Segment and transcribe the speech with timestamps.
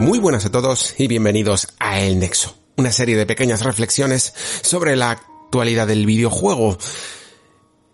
[0.00, 4.32] Muy buenas a todos y bienvenidos a El Nexo, una serie de pequeñas reflexiones
[4.62, 6.78] sobre la actualidad del videojuego.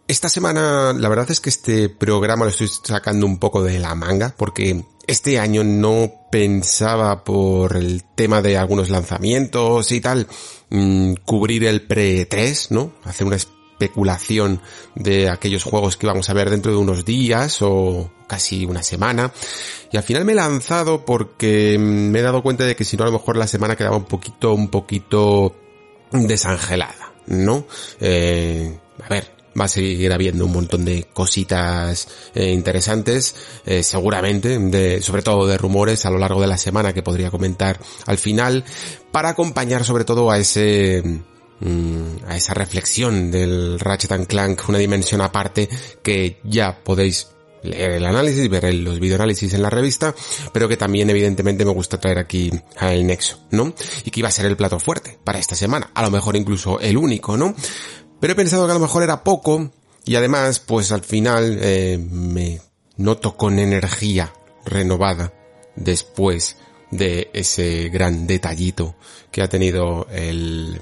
[0.07, 3.97] Esta semana, la verdad es que este programa lo estoy sacando un poco de la
[3.97, 10.29] manga, porque este año no pensaba por el tema de algunos lanzamientos y tal,
[10.71, 12.93] mmm, cubrir el pre-3, ¿no?
[13.03, 13.35] Hacer una
[13.77, 14.61] especulación
[14.95, 19.33] de aquellos juegos que vamos a ver dentro de unos días o casi una semana.
[19.93, 23.05] Y al final me he lanzado porque me he dado cuenta de que si no
[23.05, 25.55] a lo mejor la semana quedaba un poquito, un poquito
[26.11, 27.67] desangelada, ¿no?
[28.01, 33.35] Eh, a ver, va a seguir habiendo un montón de cositas eh, interesantes,
[33.67, 37.31] eh, seguramente, de, sobre todo de rumores a lo largo de la semana que podría
[37.31, 38.65] comentar al final,
[39.13, 41.03] para acompañar sobre todo a ese
[41.61, 45.69] mm, a esa reflexión del Ratchet Clank, una dimensión aparte
[46.03, 47.29] que ya podéis
[47.63, 50.15] leer el análisis, ver los videoanálisis en la revista,
[50.53, 53.75] pero que también evidentemente me gusta traer aquí al Nexo, ¿no?
[54.05, 56.81] Y que iba a ser el plato fuerte para esta semana, a lo mejor incluso
[56.81, 57.55] el único, ¿no?
[58.21, 59.71] Pero he pensado que a lo mejor era poco
[60.05, 62.61] y además, pues al final eh, me
[62.97, 64.33] noto con energía
[64.65, 65.33] renovada
[65.75, 66.57] después
[66.91, 68.97] de ese gran detallito
[69.31, 70.81] que ha tenido el,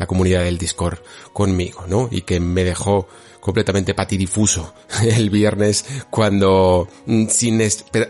[0.00, 0.98] la comunidad del Discord
[1.32, 2.08] conmigo, ¿no?
[2.10, 3.06] Y que me dejó
[3.38, 6.88] completamente patidifuso el viernes cuando
[7.28, 7.60] sin,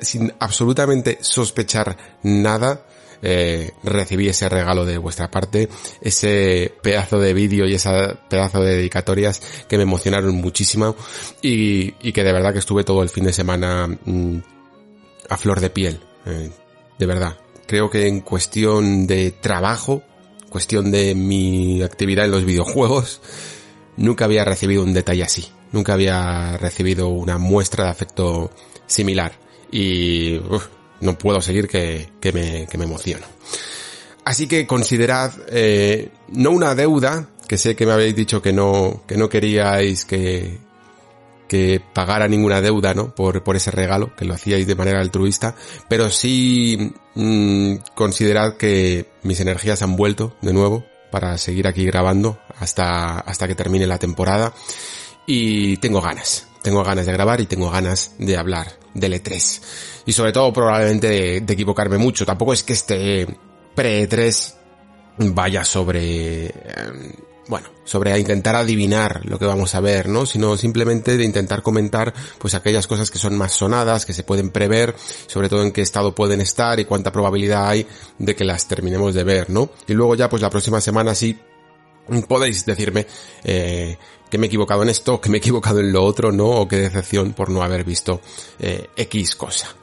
[0.01, 2.87] sin absolutamente sospechar nada
[3.23, 5.69] eh, recibí ese regalo de vuestra parte,
[6.00, 10.97] ese pedazo de vídeo y ese pedazo de dedicatorias que me emocionaron muchísimo
[11.43, 14.39] y, y, que de verdad que estuve todo el fin de semana mmm,
[15.29, 16.50] a flor de piel, eh,
[16.99, 17.37] de verdad.
[17.67, 20.03] Creo que en cuestión de trabajo,
[20.50, 23.22] cuestión de mi actividad en los videojuegos,
[23.97, 25.47] nunca había recibido un detalle así.
[25.72, 28.50] Nunca había recibido una muestra de afecto
[28.87, 29.33] similar.
[29.71, 30.66] Y uf,
[31.00, 33.27] no puedo seguir que, que, me, que me emociono.
[34.25, 39.03] Así que considerad eh, no una deuda, que sé que me habéis dicho que no,
[39.06, 40.59] que no queríais que,
[41.50, 43.12] que pagara ninguna deuda, ¿no?
[43.12, 45.56] Por, por ese regalo, que lo hacíais de manera altruista,
[45.88, 52.38] pero sí mmm, considerad que mis energías han vuelto de nuevo para seguir aquí grabando
[52.56, 54.53] hasta, hasta que termine la temporada.
[55.27, 59.61] Y tengo ganas, tengo ganas de grabar y tengo ganas de hablar del E3
[60.06, 63.27] y sobre todo probablemente de, equivocarme mucho, tampoco es que este
[63.75, 64.55] pre-E3
[65.19, 66.47] vaya sobre...
[66.47, 66.53] Eh,
[67.50, 70.25] bueno, sobre intentar adivinar lo que vamos a ver, ¿no?
[70.25, 74.50] Sino simplemente de intentar comentar, pues aquellas cosas que son más sonadas, que se pueden
[74.50, 74.94] prever,
[75.27, 77.87] sobre todo en qué estado pueden estar y cuánta probabilidad hay
[78.19, 79.69] de que las terminemos de ver, ¿no?
[79.88, 81.37] Y luego ya, pues la próxima semana sí
[82.28, 83.09] podéis decirme
[83.43, 83.99] eh,
[84.31, 86.47] que me he equivocado en esto, que me he equivocado en lo otro, ¿no?
[86.47, 88.21] O qué decepción por no haber visto
[88.61, 89.75] eh, X cosa.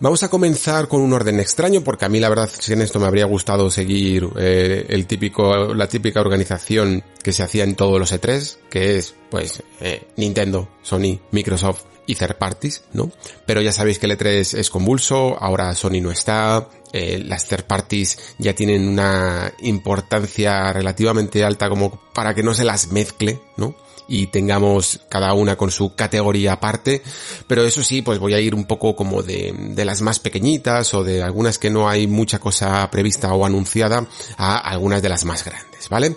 [0.00, 2.98] Vamos a comenzar con un orden extraño porque a mí la verdad que en esto
[2.98, 7.98] me habría gustado seguir eh, el típico, la típica organización que se hacía en todos
[7.98, 13.10] los E3, que es pues eh, Nintendo, Sony, Microsoft y third parties, ¿no?
[13.46, 17.64] Pero ya sabéis que el E3 es convulso, ahora Sony no está, eh, las third
[17.64, 23.76] parties ya tienen una importancia relativamente alta como para que no se las mezcle, ¿no?
[24.08, 27.02] Y tengamos cada una con su categoría aparte,
[27.46, 30.94] pero eso sí, pues voy a ir un poco como de, de las más pequeñitas
[30.94, 34.06] o de algunas que no hay mucha cosa prevista o anunciada
[34.36, 36.16] a algunas de las más grandes, ¿vale?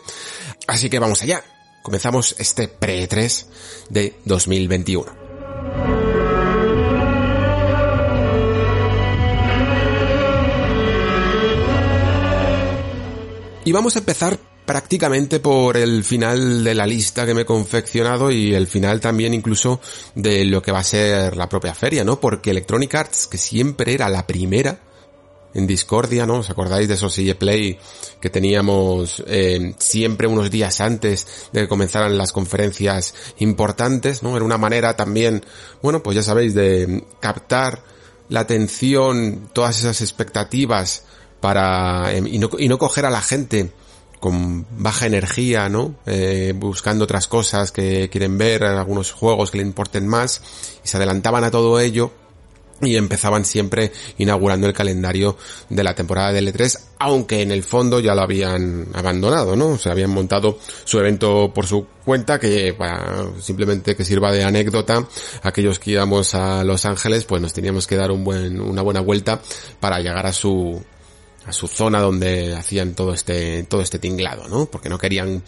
[0.68, 1.44] Así que vamos allá.
[1.82, 3.46] Comenzamos este pre-3
[3.90, 5.28] de 2021.
[13.64, 18.30] Y vamos a empezar prácticamente por el final de la lista que me he confeccionado
[18.30, 19.80] y el final también incluso
[20.14, 22.20] de lo que va a ser la propia feria, ¿no?
[22.20, 24.82] Porque Electronic Arts, que siempre era la primera
[25.54, 26.40] en Discordia, ¿no?
[26.40, 27.80] ¿Os acordáis de esos EA Play
[28.20, 34.36] que teníamos eh, siempre unos días antes de que comenzaran las conferencias importantes, ¿no?
[34.36, 35.46] Era una manera también,
[35.82, 37.84] bueno, pues ya sabéis, de captar
[38.28, 41.04] la atención, todas esas expectativas
[41.40, 43.72] para, eh, y, no, y no coger a la gente
[44.20, 45.96] con baja energía, ¿no?
[46.06, 50.42] Eh, buscando otras cosas que quieren ver, algunos juegos que le importen más,
[50.84, 52.12] y se adelantaban a todo ello
[52.82, 55.38] y empezaban siempre inaugurando el calendario
[55.70, 59.70] de la temporada de L3, aunque en el fondo ya lo habían abandonado, ¿no?
[59.70, 62.76] O sea, habían montado su evento por su cuenta, que
[63.42, 65.08] simplemente que sirva de anécdota,
[65.42, 69.02] aquellos que íbamos a Los Ángeles, pues nos teníamos que dar un buen, una buena
[69.02, 69.42] vuelta
[69.80, 70.80] para llegar a su,
[71.48, 74.66] a su zona donde hacían todo este, todo este tinglado, ¿no?
[74.66, 75.42] Porque no querían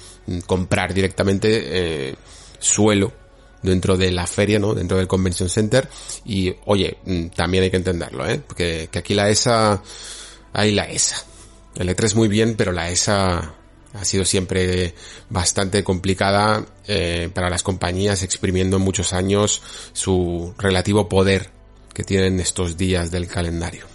[0.46, 2.16] comprar directamente, eh,
[2.58, 3.12] suelo
[3.62, 4.74] dentro de la feria, ¿no?
[4.74, 5.90] Dentro del Convention Center.
[6.24, 8.42] Y, oye, mm, también hay que entenderlo, ¿eh?
[8.46, 9.84] Porque que aquí la ESA,
[10.54, 11.26] hay la ESA.
[11.76, 13.56] El E3 muy bien, pero la ESA
[13.94, 14.94] ha sido siempre
[15.30, 19.62] bastante complicada eh, para las compañías, exprimiendo muchos años
[19.92, 21.52] su relativo poder
[21.94, 23.86] que tienen estos días del calendario.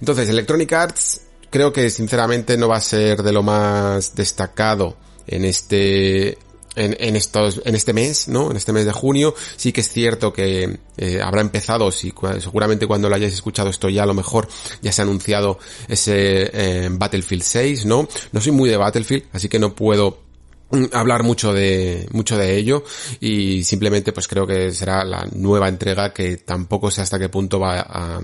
[0.00, 1.23] Entonces, Electronic Arts
[1.54, 6.36] creo que sinceramente no va a ser de lo más destacado en este
[6.74, 8.50] en, en, estos, en este mes, ¿no?
[8.50, 12.88] En este mes de junio, sí que es cierto que eh, habrá empezado, si, seguramente
[12.88, 14.48] cuando lo hayáis escuchado esto ya a lo mejor
[14.82, 18.08] ya se ha anunciado ese eh, Battlefield 6, ¿no?
[18.32, 20.24] No soy muy de Battlefield, así que no puedo
[20.72, 22.82] mm, hablar mucho de mucho de ello
[23.20, 27.60] y simplemente pues creo que será la nueva entrega que tampoco sé hasta qué punto
[27.60, 28.20] va a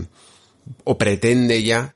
[0.83, 1.95] o pretende ya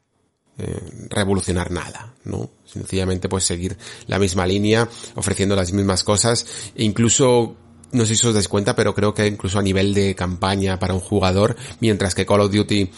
[0.58, 2.50] eh, revolucionar nada, ¿no?
[2.64, 7.56] Sencillamente pues seguir la misma línea, ofreciendo las mismas cosas, e incluso
[7.92, 10.94] no sé si os dais cuenta, pero creo que incluso a nivel de campaña para
[10.94, 12.90] un jugador, mientras que Call of Duty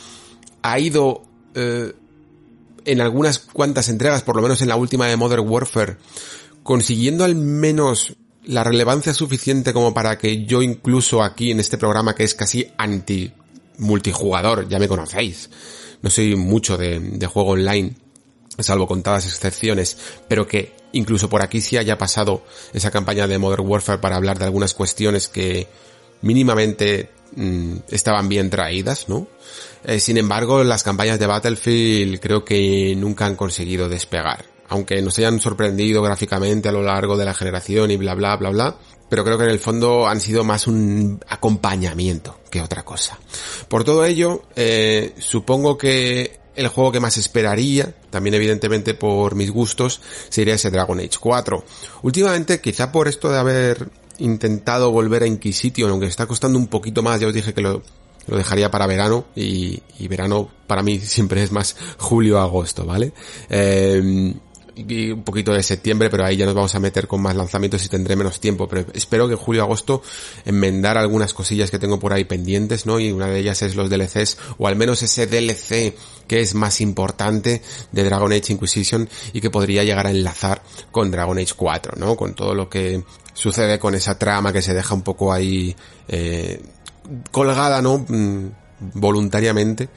[0.62, 1.22] ha ido
[1.54, 1.92] eh,
[2.84, 5.96] en algunas cuantas entregas, por lo menos en la última de Modern Warfare,
[6.62, 12.14] consiguiendo al menos la relevancia suficiente como para que yo incluso aquí en este programa
[12.14, 13.32] que es casi anti
[13.78, 15.50] multijugador, ya me conocéis,
[16.02, 17.94] no soy mucho de, juego online,
[18.58, 19.98] salvo contadas excepciones,
[20.28, 24.38] pero que incluso por aquí sí haya pasado esa campaña de Modern Warfare para hablar
[24.38, 25.66] de algunas cuestiones que
[26.22, 29.26] mínimamente mm, estaban bien traídas, ¿no?
[29.84, 34.44] Eh, sin embargo, las campañas de Battlefield creo que nunca han conseguido despegar.
[34.68, 38.50] Aunque nos hayan sorprendido gráficamente a lo largo de la generación y bla bla bla
[38.50, 38.76] bla,
[39.08, 43.18] pero creo que en el fondo han sido más un acompañamiento otra cosa.
[43.68, 49.50] Por todo ello, eh, supongo que el juego que más esperaría, también evidentemente por mis
[49.50, 51.64] gustos, sería ese Dragon Age 4.
[52.02, 57.02] Últimamente, quizá por esto de haber intentado volver a Inquisition, aunque está costando un poquito
[57.02, 57.82] más, ya os dije que lo,
[58.26, 63.12] lo dejaría para verano y, verano para mí siempre es más julio-agosto, ¿vale?
[63.50, 64.34] Eh,
[64.76, 67.84] y un poquito de septiembre, pero ahí ya nos vamos a meter con más lanzamientos
[67.84, 68.68] y tendré menos tiempo.
[68.68, 70.02] Pero espero que en julio-agosto
[70.44, 73.00] enmendar algunas cosillas que tengo por ahí pendientes, ¿no?
[73.00, 75.94] Y una de ellas es los DLCs, o al menos ese DLC
[76.26, 77.62] que es más importante
[77.92, 82.16] de Dragon Age Inquisition y que podría llegar a enlazar con Dragon Age 4, ¿no?
[82.16, 83.02] Con todo lo que
[83.32, 85.74] sucede con esa trama que se deja un poco ahí
[86.08, 86.60] eh,
[87.30, 88.04] colgada, ¿no?
[88.08, 88.50] Mm,
[88.94, 89.88] voluntariamente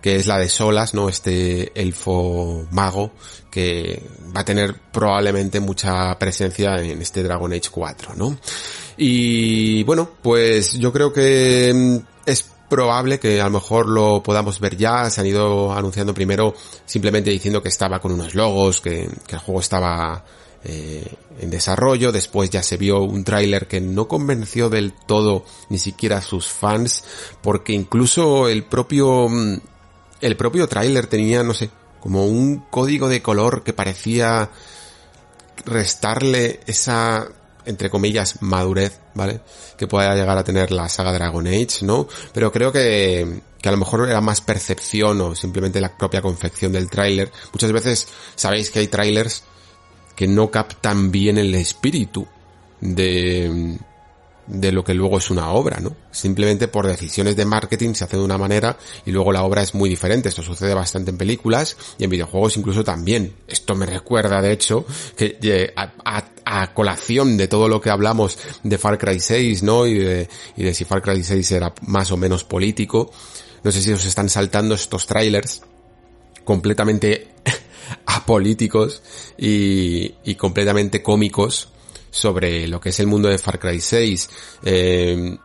[0.00, 1.08] que es la de Solas, ¿no?
[1.08, 3.12] Este elfo mago
[3.50, 4.02] que
[4.36, 8.38] va a tener probablemente mucha presencia en este Dragon Age 4, ¿no?
[8.96, 11.96] Y bueno, pues yo creo que mm,
[12.26, 15.08] es probable que a lo mejor lo podamos ver ya.
[15.10, 16.54] Se han ido anunciando primero
[16.84, 20.24] simplemente diciendo que estaba con unos logos, que, el juego estaba
[20.64, 21.06] eh,
[21.40, 22.12] en desarrollo.
[22.12, 26.48] Después ya se vio un tráiler que no convenció del todo ni siquiera a sus
[26.48, 27.04] fans,
[27.42, 29.58] porque incluso el propio mm,
[30.20, 31.70] el propio tráiler tenía, no sé,
[32.00, 34.50] como un código de color que parecía
[35.64, 37.28] restarle esa,
[37.64, 39.40] entre comillas, madurez, ¿vale?
[39.76, 42.08] Que pueda llegar a tener la saga Dragon Age, ¿no?
[42.32, 46.72] Pero creo que, que a lo mejor era más percepción o simplemente la propia confección
[46.72, 47.32] del tráiler.
[47.52, 49.44] Muchas veces sabéis que hay tráilers
[50.14, 52.26] que no captan bien el espíritu
[52.80, 53.78] de,
[54.48, 55.94] de lo que luego es una obra, ¿no?
[56.10, 59.74] Simplemente por decisiones de marketing se hace de una manera y luego la obra es
[59.74, 60.30] muy diferente.
[60.30, 63.34] Esto sucede bastante en películas y en videojuegos incluso también.
[63.46, 64.86] Esto me recuerda, de hecho,
[65.16, 69.86] que a, a, colación de todo lo que hablamos de Far Cry 6, ¿no?
[69.86, 73.10] Y de, y de si Far Cry 6 era más o menos político.
[73.62, 75.62] No sé si os están saltando estos trailers
[76.44, 77.28] completamente
[78.06, 79.02] apolíticos
[79.36, 81.68] y completamente cómicos
[82.10, 84.30] sobre lo que es el mundo de Far Cry 6.
[84.64, 85.38] Eh,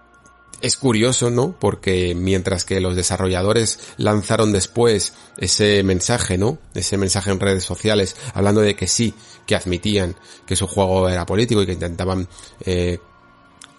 [0.63, 1.53] es curioso, ¿no?
[1.59, 6.57] Porque mientras que los desarrolladores lanzaron después ese mensaje, ¿no?
[6.73, 9.13] Ese mensaje en redes sociales, hablando de que sí,
[9.45, 10.15] que admitían
[10.45, 12.29] que su juego era político y que intentaban
[12.65, 12.99] eh,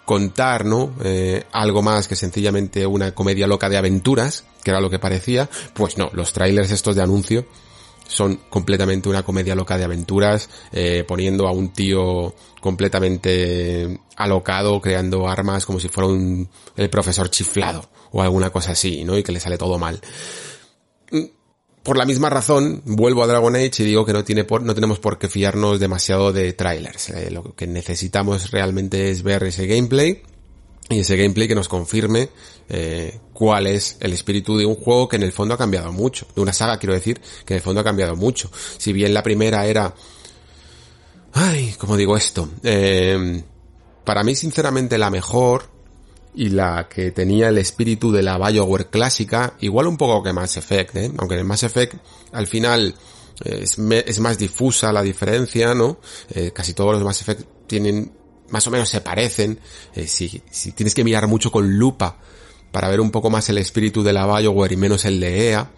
[0.05, 0.93] contar, ¿no?
[1.03, 5.49] Eh, algo más que sencillamente una comedia loca de aventuras, que era lo que parecía,
[5.73, 7.47] pues no, los trailers estos de anuncio
[8.07, 15.27] son completamente una comedia loca de aventuras, eh, poniendo a un tío completamente alocado, creando
[15.27, 19.17] armas como si fuera un, el profesor chiflado o alguna cosa así, ¿no?
[19.17, 19.99] Y que le sale todo mal.
[21.83, 24.99] Por la misma razón, vuelvo a Dragon Age y digo que no tiene no tenemos
[24.99, 27.09] por qué fiarnos demasiado de trailers.
[27.09, 30.23] Eh, lo que necesitamos realmente es ver ese gameplay
[30.89, 32.29] y ese gameplay que nos confirme
[32.69, 36.27] eh, cuál es el espíritu de un juego que en el fondo ha cambiado mucho.
[36.35, 38.51] De una saga, quiero decir, que en el fondo ha cambiado mucho.
[38.77, 39.93] Si bien la primera era...
[41.33, 42.49] Ay, ¿cómo digo esto?
[42.63, 43.43] Eh,
[44.03, 45.69] para mí, sinceramente, la mejor
[46.35, 50.57] y la que tenía el espíritu de la Bioware clásica, igual un poco que Mass
[50.57, 51.11] Effect, ¿eh?
[51.17, 51.95] Aunque en Mass Effect,
[52.31, 52.93] al final,
[53.43, 55.99] es, es más difusa la diferencia, ¿no?
[56.29, 58.11] Eh, casi todos los Mass Effect tienen
[58.55, 59.59] más o menos se parecen.
[59.95, 62.19] Eh, si, si, tienes que mirar mucho con lupa
[62.71, 65.71] para ver un poco más el espíritu de la Bioware y menos el de EA,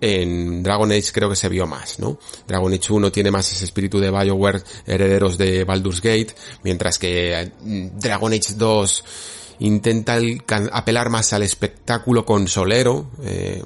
[0.00, 2.18] en Dragon Age creo que se vio más, ¿no?
[2.46, 7.52] Dragon Age 1 tiene más ese espíritu de BioWare, herederos de Baldur's Gate, mientras que
[7.60, 9.04] mm, Dragon Age 2
[9.58, 10.18] intenta
[10.72, 13.62] apelar más al espectáculo consolero, eh,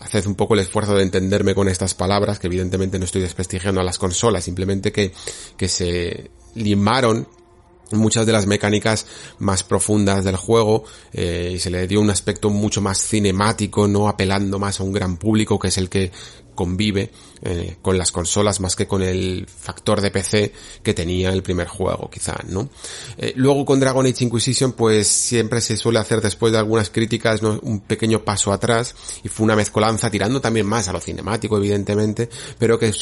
[0.00, 3.80] haced un poco el esfuerzo de entenderme con estas palabras, que evidentemente no estoy desprestigiando
[3.80, 5.12] a las consolas, simplemente que,
[5.56, 7.28] que se limaron
[7.92, 9.06] muchas de las mecánicas
[9.38, 14.08] más profundas del juego eh, y se le dio un aspecto mucho más cinemático, no
[14.08, 16.10] apelando más a un gran público que es el que
[16.56, 17.12] convive
[17.42, 20.52] eh, con las consolas más que con el factor de PC
[20.82, 22.68] que tenía el primer juego, quizá, ¿no?
[23.18, 27.42] Eh, luego con Dragon Age Inquisition, pues siempre se suele hacer después de algunas críticas
[27.42, 27.60] ¿no?
[27.62, 32.28] un pequeño paso atrás y fue una mezcolanza tirando también más a lo cinemático, evidentemente,
[32.58, 32.92] pero que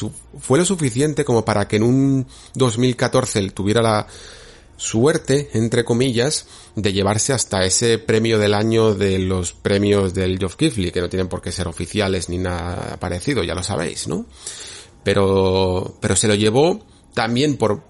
[0.40, 4.06] fue lo suficiente como para que en un 2014 tuviera la
[4.76, 10.56] suerte, entre comillas, de llevarse hasta ese premio del año de los premios del Geoff
[10.56, 14.26] Keighley, que no tienen por qué ser oficiales ni nada parecido, ya lo sabéis, ¿no?
[15.02, 17.82] Pero, pero se lo llevó también por,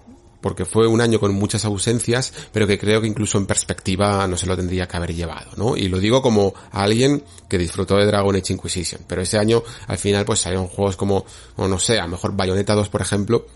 [0.45, 4.37] porque fue un año con muchas ausencias, pero que creo que incluso en perspectiva no
[4.37, 5.75] se lo tendría que haber llevado, ¿no?
[5.75, 9.97] Y lo digo como alguien que disfrutó de Dragon Age Inquisition, pero ese año al
[9.97, 11.25] final pues salieron juegos como,
[11.55, 13.47] o no sé, a lo mejor Bayonetta 2 por ejemplo,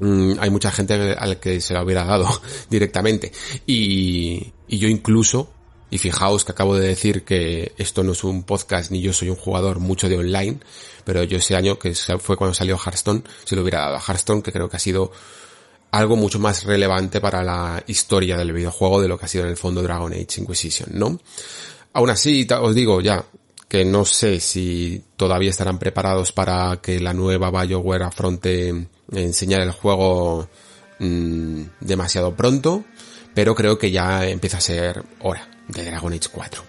[0.00, 2.28] hay mucha gente al que se la hubiera dado
[2.70, 3.32] directamente.
[3.66, 5.50] Y, y yo incluso,
[5.90, 9.30] y fijaos que acabo de decir que esto no es un podcast ni yo soy
[9.30, 10.58] un jugador mucho de online,
[11.04, 14.42] pero yo ese año, que fue cuando salió Hearthstone, se lo hubiera dado a Hearthstone,
[14.42, 15.12] que creo que ha sido
[15.92, 19.50] algo mucho más relevante para la historia del videojuego de lo que ha sido en
[19.50, 21.18] el fondo Dragon Age Inquisition, ¿no?
[21.92, 23.24] Aún así, os digo ya,
[23.68, 29.70] que no sé si todavía estarán preparados para que la nueva BioWare afronte enseñar el
[29.70, 30.48] juego
[30.98, 32.84] mmm, demasiado pronto,
[33.34, 36.62] pero creo que ya empieza a ser hora de Dragon Age 4.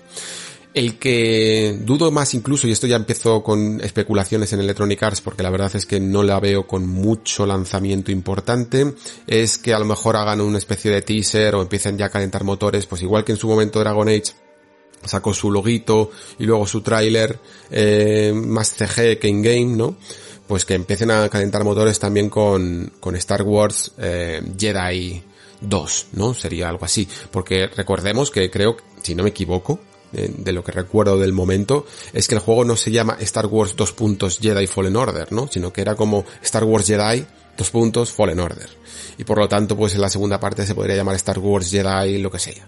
[0.73, 5.41] El que dudo más incluso, y esto ya empezó con especulaciones en Electronic Arts porque
[5.41, 8.93] la verdad es que no la veo con mucho lanzamiento importante,
[9.25, 12.43] es que a lo mejor hagan una especie de teaser o empiecen ya a calentar
[12.43, 14.33] motores, pues igual que en su momento Dragon Age
[15.03, 17.39] sacó su loguito y luego su tráiler
[17.71, 19.97] eh, más CG que in-game, ¿no?
[20.47, 25.23] Pues que empiecen a calentar motores también con, con Star Wars eh, Jedi
[25.61, 26.33] 2, ¿no?
[26.33, 27.07] Sería algo así.
[27.31, 29.79] Porque recordemos que creo, si no me equivoco,
[30.13, 33.47] eh, de lo que recuerdo del momento, es que el juego no se llama Star
[33.47, 35.49] Wars 2 puntos Jedi Fallen Order, ¿no?
[35.51, 37.25] Sino que era como Star Wars Jedi
[37.57, 38.69] 2 puntos Fallen Order.
[39.17, 42.19] Y por lo tanto, pues en la segunda parte se podría llamar Star Wars Jedi
[42.19, 42.65] lo que sea.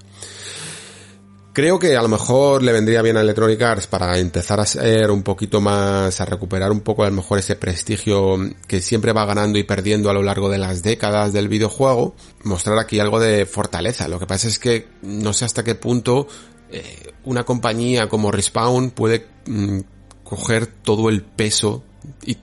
[1.59, 5.11] Creo que a lo mejor le vendría bien a Electronic Arts para empezar a ser
[5.11, 9.25] un poquito más, a recuperar un poco a lo mejor ese prestigio que siempre va
[9.25, 13.45] ganando y perdiendo a lo largo de las décadas del videojuego, mostrar aquí algo de
[13.45, 14.07] fortaleza.
[14.07, 16.29] Lo que pasa es que no sé hasta qué punto
[16.71, 19.79] eh, una compañía como Respawn puede mm,
[20.23, 21.83] coger todo el peso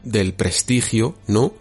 [0.05, 1.55] del prestigio, ¿no?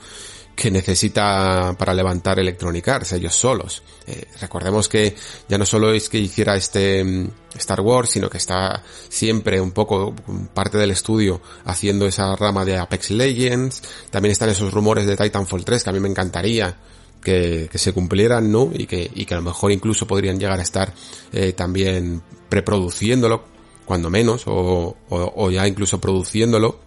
[0.56, 3.84] Que necesita para levantar Electronic Arts, ellos solos.
[4.08, 5.14] Eh, recordemos que
[5.50, 9.72] ya no solo es que hiciera este mm, Star Wars, sino que está siempre un
[9.72, 10.16] poco
[10.54, 13.82] parte del estudio haciendo esa rama de Apex Legends.
[14.10, 16.78] También están esos rumores de Titanfall 3 que a mí me encantaría
[17.22, 18.70] que, que se cumplieran, ¿no?
[18.74, 20.94] Y que, y que a lo mejor incluso podrían llegar a estar
[21.34, 23.44] eh, también preproduciéndolo,
[23.84, 26.85] cuando menos, o, o, o ya incluso produciéndolo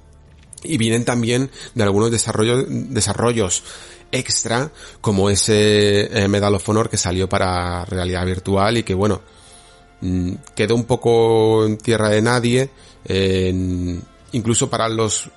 [0.62, 3.62] y vienen también de algunos desarrollos, desarrollos
[4.10, 9.20] extra, como ese eh, Medal of Honor que salió para realidad virtual y que bueno,
[10.00, 12.70] mm, quedó un poco en tierra de nadie,
[14.32, 15.30] incluso para los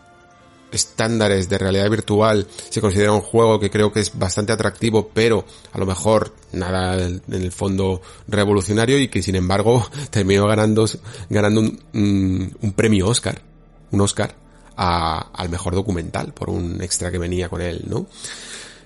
[0.72, 5.46] estándares de realidad virtual se considera un juego que creo que es bastante atractivo, pero
[5.72, 10.86] a lo mejor nada en el fondo revolucionario y que sin embargo terminó ganando,
[11.30, 13.42] ganando un, un premio Oscar,
[13.92, 14.36] un Oscar
[14.76, 18.08] al mejor documental por un extra que venía con él, ¿no?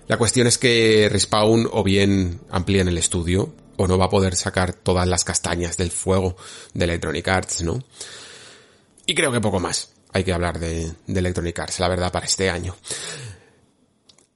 [0.08, 4.36] La cuestión es que Respawn o bien amplían el estudio o no va a poder
[4.36, 6.38] sacar todas las castañas del fuego
[6.74, 7.84] de Electronic Arts, ¿no?
[9.06, 12.26] Y creo que poco más hay que hablar de, de Electronic Arts, la verdad, para
[12.26, 12.76] este año.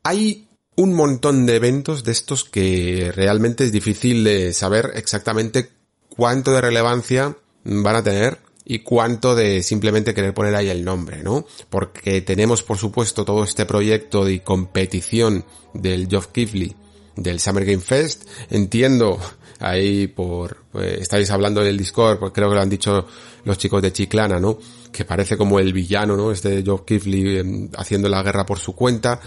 [0.04, 5.70] Hay un montón de eventos de estos que realmente es difícil de saber exactamente
[6.10, 8.40] cuánto de relevancia van a tener
[8.72, 11.44] y cuánto de simplemente querer poner ahí el nombre, ¿no?
[11.72, 16.76] Porque tenemos, por supuesto, todo este proyecto de competición del Geoff Keighley
[17.16, 18.30] del Summer Game Fest.
[18.52, 19.20] Entiendo
[19.60, 23.08] ahí por, pues, estáis hablando del Discord, pues creo que lo han dicho
[23.44, 24.60] los chicos de Chiclana, ¿no?
[24.92, 26.32] Que parece como el villano, ¿no?
[26.32, 29.20] Este Geoff Keighley em, haciendo la guerra por su cuenta.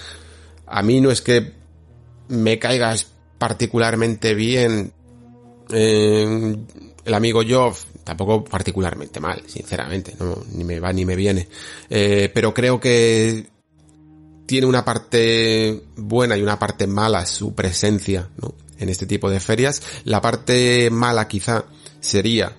[0.67, 1.53] A mí no es que
[2.29, 3.09] me caigas
[3.39, 4.93] particularmente bien
[5.71, 6.57] eh,
[7.05, 11.49] el amigo Geoff, tampoco particularmente mal, sinceramente, no, ni me va ni me viene.
[11.89, 13.47] Eh, pero creo que
[14.47, 18.55] tiene una parte buena y una parte mala su presencia, ¿no?
[18.79, 19.83] En este tipo de ferias.
[20.05, 21.65] La parte mala quizá
[22.01, 22.57] sería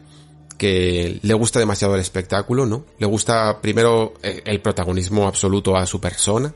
[0.57, 2.85] que le gusta demasiado el espectáculo, ¿no?
[2.97, 6.53] Le gusta primero eh, el protagonismo absoluto a su persona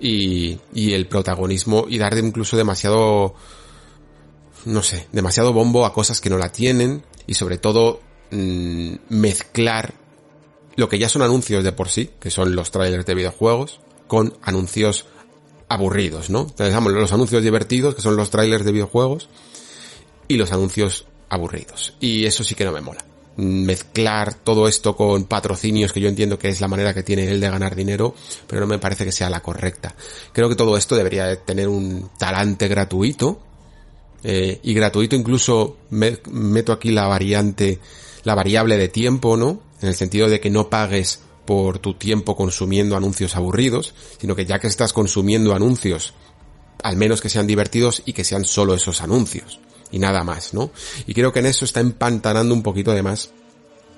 [0.00, 3.34] y, y el protagonismo y darle incluso demasiado,
[4.64, 8.00] no sé, demasiado bombo a cosas que no la tienen y sobre todo
[9.08, 9.94] mezclar
[10.76, 14.36] lo que ya son anuncios de por sí, que son los trailers de videojuegos, con
[14.42, 15.06] anuncios
[15.68, 16.46] aburridos, ¿no?
[16.46, 19.28] Tenemos los anuncios divertidos, que son los trailers de videojuegos,
[20.28, 21.94] y los anuncios aburridos.
[22.00, 23.04] Y eso sí que no me mola.
[23.36, 27.40] Mezclar todo esto con patrocinios, que yo entiendo que es la manera que tiene él
[27.40, 28.14] de ganar dinero,
[28.46, 29.94] pero no me parece que sea la correcta.
[30.32, 33.40] Creo que todo esto debería tener un talante gratuito,
[34.22, 37.78] eh, y gratuito incluso me, meto aquí la variante,
[38.24, 39.60] la variable de tiempo, ¿no?
[39.80, 44.46] En el sentido de que no pagues por tu tiempo consumiendo anuncios aburridos, sino que
[44.46, 46.14] ya que estás consumiendo anuncios,
[46.82, 49.60] al menos que sean divertidos y que sean solo esos anuncios
[49.94, 50.70] y nada más, ¿no?
[51.06, 53.30] Y creo que en eso está empantanando un poquito de más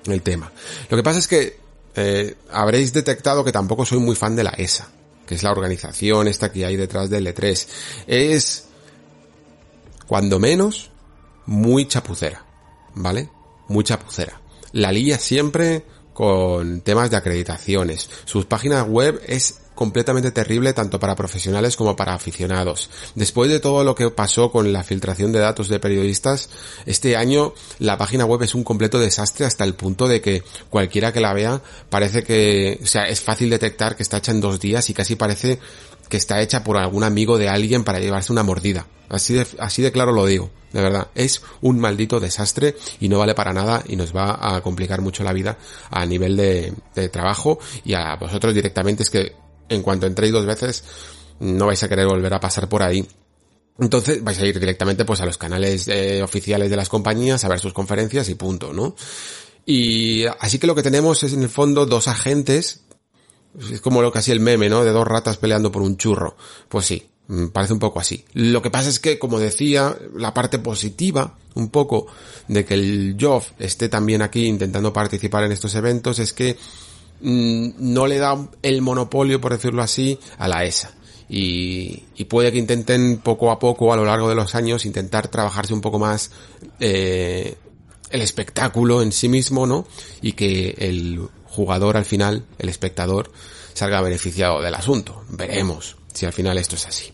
[0.07, 0.53] el tema.
[0.91, 1.59] Lo que pasa es que
[1.95, 4.89] eh, habréis detectado que tampoco soy muy fan de la ESA,
[5.27, 7.67] que es la organización esta que hay detrás del E3.
[8.07, 8.67] Es,
[10.07, 10.91] cuando menos,
[11.47, 12.45] muy chapucera,
[12.95, 13.31] ¿vale?
[13.69, 14.41] Muy chapucera.
[14.73, 18.09] La lía siempre con temas de acreditaciones.
[18.25, 22.91] Sus páginas web es completamente terrible tanto para profesionales como para aficionados.
[23.15, 26.49] Después de todo lo que pasó con la filtración de datos de periodistas,
[26.87, 31.13] este año la página web es un completo desastre hasta el punto de que cualquiera
[31.13, 34.59] que la vea parece que, o sea, es fácil detectar que está hecha en dos
[34.59, 35.61] días y casi parece
[36.09, 38.87] que está hecha por algún amigo de alguien para llevarse una mordida.
[39.09, 41.09] Así de, así de claro lo digo, de verdad.
[41.15, 45.23] Es un maldito desastre y no vale para nada y nos va a complicar mucho
[45.23, 45.59] la vida
[45.91, 46.73] a nivel de,
[47.09, 49.35] trabajo y a vosotros directamente es que
[49.69, 50.85] en cuanto entréis dos veces
[51.41, 53.07] no vais a querer volver a pasar por ahí.
[53.79, 57.49] Entonces vais a ir directamente pues a los canales eh, oficiales de las compañías a
[57.49, 58.97] ver sus conferencias y punto, ¿no?
[59.67, 62.86] Y así que lo que tenemos es en el fondo dos agentes
[63.71, 64.85] es como lo que hacía el meme, ¿no?
[64.85, 66.37] De dos ratas peleando por un churro.
[66.69, 68.25] Pues sí, mm, parece un poco así.
[68.35, 72.07] Lo que pasa es que, como decía, la parte positiva, un poco,
[72.49, 76.57] de que el Joff esté también aquí intentando participar en estos eventos es que
[77.21, 80.93] mmm, no le da el monopolio, por decirlo así, a la ESA.
[81.29, 85.27] Y, y, puede que intenten poco a poco, a lo largo de los años, intentar
[85.27, 86.31] trabajarse un poco más
[86.79, 87.57] eh,
[88.11, 89.87] el espectáculo en sí mismo, ¿no?
[90.23, 91.21] Y que el
[91.57, 93.33] jugador al final, el espectador,
[93.75, 95.25] salga beneficiado del asunto.
[95.31, 97.13] Veremos si al final esto es así.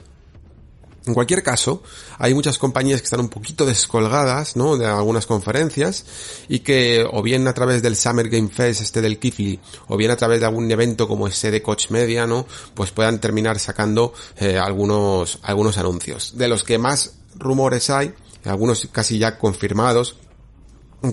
[1.04, 1.82] En cualquier caso,
[2.18, 4.76] hay muchas compañías que están un poquito descolgadas, ¿no?
[4.76, 6.04] De algunas conferencias
[6.48, 10.12] y que o bien a través del Summer Game Fest este del Kifli o bien
[10.12, 12.46] a través de algún evento como ese de Coach Media, ¿no?
[12.74, 16.38] Pues puedan terminar sacando eh, algunos algunos anuncios.
[16.38, 20.16] De los que más rumores hay, algunos casi ya confirmados,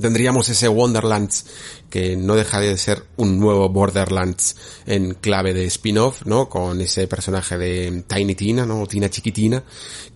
[0.02, 1.46] tendríamos ese Wonderlands
[1.90, 6.48] que no deja de ser un nuevo Borderlands en clave de spin-off, ¿no?
[6.48, 8.86] Con ese personaje de Tiny Tina, ¿no?
[8.86, 9.64] Tina Chiquitina,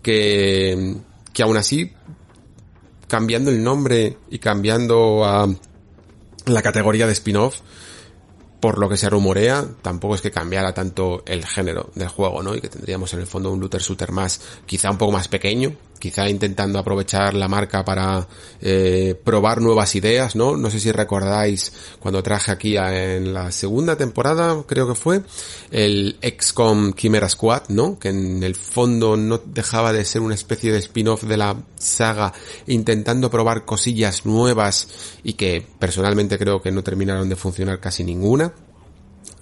[0.02, 0.96] que,
[1.34, 1.92] que aún así,
[3.08, 5.26] cambiando el nombre y cambiando
[6.46, 7.62] la categoría de spin-off,
[8.64, 12.56] por lo que se rumorea, tampoco es que cambiara tanto el género del juego, ¿no?
[12.56, 15.76] Y que tendríamos en el fondo un looter shooter más, quizá un poco más pequeño,
[16.04, 18.28] quizá intentando aprovechar la marca para
[18.60, 20.58] eh, probar nuevas ideas, ¿no?
[20.58, 25.22] No sé si recordáis cuando traje aquí en la segunda temporada, creo que fue,
[25.72, 27.98] el XCOM Chimera Squad, ¿no?
[27.98, 32.34] Que en el fondo no dejaba de ser una especie de spin-off de la saga,
[32.68, 34.90] intentando probar cosillas nuevas
[35.24, 38.54] y que personalmente creo que no terminaron de funcionar casi ninguna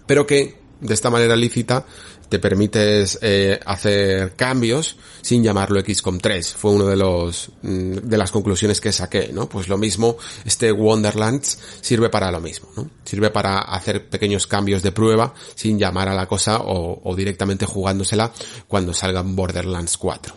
[0.06, 1.86] pero que de esta manera lícita
[2.32, 6.54] te permites eh, hacer cambios sin llamarlo XCOM 3.
[6.54, 9.50] Fue uno de los mm, de las conclusiones que saqué, ¿no?
[9.50, 10.15] Pues lo mismo,
[10.46, 12.89] este Wonderlands sirve para lo mismo, ¿no?
[13.04, 17.65] Sirve para hacer pequeños cambios de prueba sin llamar a la cosa o, o directamente
[17.65, 18.32] jugándosela
[18.65, 20.34] cuando salga Borderlands 4.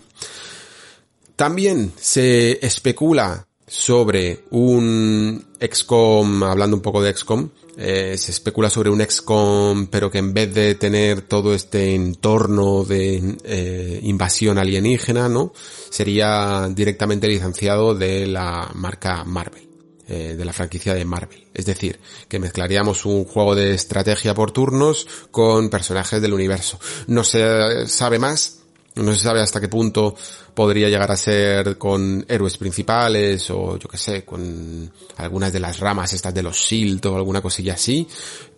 [1.37, 8.91] También se especula sobre un XCOM, hablando un poco de XCOM, eh, se especula sobre
[8.91, 15.29] un XCOM, pero que en vez de tener todo este entorno de eh, invasión alienígena,
[15.29, 15.53] ¿no?
[15.91, 19.69] Sería directamente licenciado de la marca Marvel,
[20.07, 21.47] eh, de la franquicia de Marvel.
[21.53, 26.79] Es decir, que mezclaríamos un juego de estrategia por turnos con personajes del universo.
[27.09, 28.64] No se sabe más,
[28.97, 30.15] no se sabe hasta qué punto
[30.55, 35.81] podría llegar a ser con héroes principales o yo que sé, con algunas de las
[35.81, 38.07] ramas estas de los SHIELD o alguna cosilla así.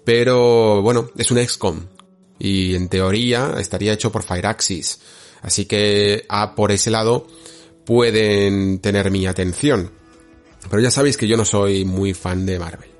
[0.05, 1.87] Pero bueno, es un XCOM.
[2.38, 5.01] Y en teoría estaría hecho por Fireaxis.
[5.40, 7.27] Así que a, por ese lado
[7.87, 9.90] pueden tener mi atención.
[10.68, 12.95] Pero ya sabéis que yo no soy muy fan de Marvel.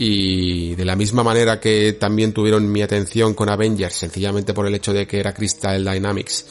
[0.00, 4.74] Y de la misma manera que también tuvieron mi atención con Avengers, sencillamente por el
[4.74, 6.46] hecho de que era Crystal Dynamics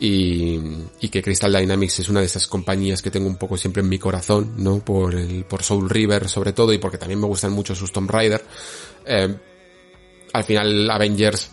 [0.00, 0.58] y,
[1.00, 3.88] y, que Crystal Dynamics es una de esas compañías que tengo un poco siempre en
[3.88, 4.78] mi corazón, ¿no?
[4.78, 8.10] Por el, por Soul River sobre todo y porque también me gustan mucho sus Tomb
[8.10, 8.42] Raider.
[9.04, 9.36] Eh,
[10.32, 11.50] al final Avengers,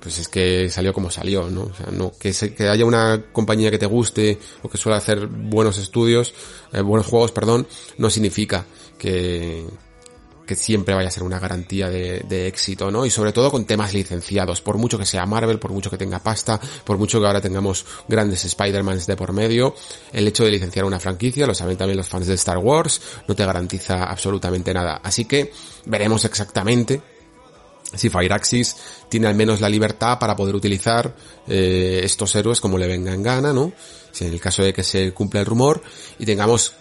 [0.00, 1.62] pues es que salió como salió, ¿no?
[1.62, 4.96] O sea, no, que, se, que haya una compañía que te guste o que suele
[4.96, 6.32] hacer buenos estudios,
[6.72, 8.64] eh, buenos juegos, perdón, no significa
[8.96, 9.64] que,
[10.48, 13.06] que siempre vaya a ser una garantía de, de, éxito, ¿no?
[13.06, 16.18] Y sobre todo con temas licenciados, por mucho que sea Marvel, por mucho que tenga
[16.18, 19.74] pasta, por mucho que ahora tengamos grandes Spider-Mans de por medio,
[20.12, 23.36] el hecho de licenciar una franquicia, lo saben también los fans de Star Wars, no
[23.36, 25.00] te garantiza absolutamente nada.
[25.04, 25.52] Así que
[25.84, 27.02] veremos exactamente
[27.94, 28.76] si Fireaxis
[29.08, 31.14] tiene al menos la libertad para poder utilizar
[31.46, 33.72] eh, estos héroes como le venga en gana, ¿no?
[34.12, 35.82] Si en el caso de que se cumpla el rumor
[36.18, 36.74] y tengamos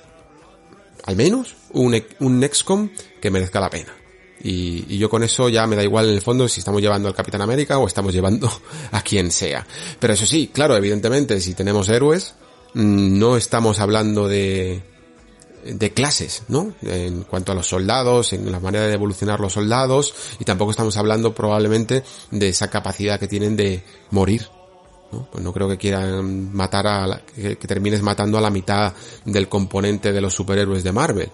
[1.07, 2.89] al menos un, un XCOM
[3.19, 3.95] que merezca la pena.
[4.43, 7.07] Y, y, yo con eso ya me da igual en el fondo si estamos llevando
[7.07, 8.51] al Capitán América o estamos llevando
[8.91, 9.65] a quien sea.
[9.99, 12.35] Pero eso sí, claro, evidentemente, si tenemos héroes,
[12.73, 14.83] mm, no estamos hablando de,
[15.63, 16.73] de clases, ¿no?
[16.81, 20.97] En cuanto a los soldados, en la manera de evolucionar los soldados, y tampoco estamos
[20.97, 24.49] hablando probablemente de esa capacidad que tienen de morir,
[25.11, 25.27] ¿no?
[25.31, 28.93] Pues no creo que quieran matar a la, que, termines matando a la mitad
[29.25, 31.31] del componente de los superhéroes de Marvel.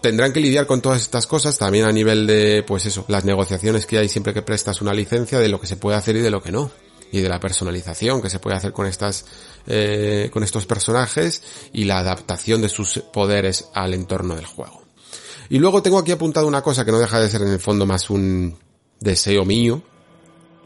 [0.00, 3.86] Tendrán que lidiar con todas estas cosas también a nivel de, pues eso, las negociaciones
[3.86, 6.30] que hay siempre que prestas una licencia de lo que se puede hacer y de
[6.30, 6.70] lo que no.
[7.12, 9.26] Y de la personalización que se puede hacer con estas,
[9.66, 14.82] eh, con estos personajes y la adaptación de sus poderes al entorno del juego.
[15.50, 17.84] Y luego tengo aquí apuntado una cosa que no deja de ser en el fondo
[17.84, 18.58] más un
[18.98, 19.82] deseo mío,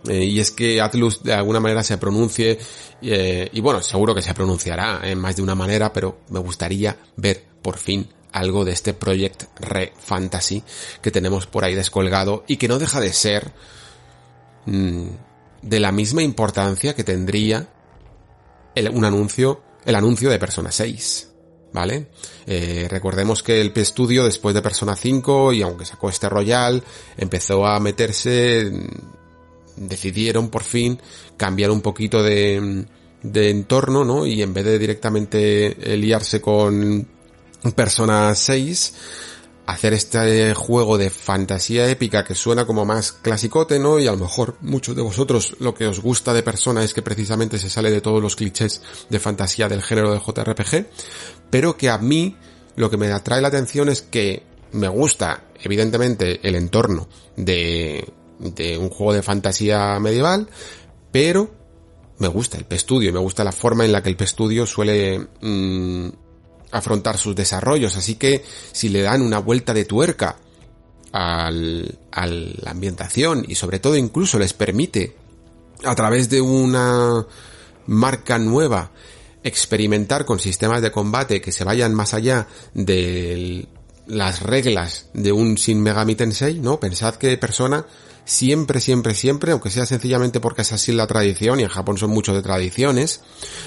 [0.09, 2.59] eh, y es que Atlus de alguna manera se pronuncie,
[3.03, 6.97] eh, y bueno, seguro que se pronunciará en más de una manera, pero me gustaría
[7.16, 10.62] ver por fin algo de este Project Re Fantasy
[11.01, 13.53] que tenemos por ahí descolgado y que no deja de ser
[14.66, 15.07] mmm,
[15.62, 17.69] de la misma importancia que tendría
[18.75, 21.33] el, un anuncio, el anuncio de Persona 6.
[21.73, 22.09] ¿Vale?
[22.47, 26.83] Eh, recordemos que el P-Studio después de Persona 5 y aunque sacó este Royal,
[27.19, 28.73] empezó a meterse,
[29.77, 31.01] decidieron por fin
[31.37, 32.87] cambiar un poquito de,
[33.23, 34.27] de entorno, ¿no?
[34.27, 37.07] Y en vez de directamente liarse con
[37.75, 38.95] Persona 6,
[39.67, 43.99] hacer este juego de fantasía épica que suena como más clasicote, ¿no?
[43.99, 47.03] Y a lo mejor muchos de vosotros lo que os gusta de Persona es que
[47.03, 50.87] precisamente se sale de todos los clichés de fantasía del género de JRPG,
[51.51, 52.37] pero que a mí
[52.77, 58.05] lo que me atrae la atención es que me gusta, evidentemente, el entorno de,
[58.38, 60.49] de un juego de fantasía medieval,
[61.12, 61.51] pero
[62.18, 66.09] me gusta el P-Studio, me gusta la forma en la que el P-Studio suele mmm,
[66.70, 67.96] afrontar sus desarrollos.
[67.96, 70.37] Así que si le dan una vuelta de tuerca
[71.12, 75.16] al, a la ambientación y sobre todo incluso les permite
[75.85, 77.27] a través de una
[77.87, 78.90] marca nueva
[79.42, 83.68] experimentar con sistemas de combate que se vayan más allá de
[84.07, 86.81] las reglas de un Shin Megami Tensei, ¿no?
[86.81, 87.87] Pensad que Persona
[88.27, 92.11] siempre, siempre, siempre, aunque sea sencillamente porque es así la tradición y en Japón son
[92.11, 93.23] muchos de tradiciones,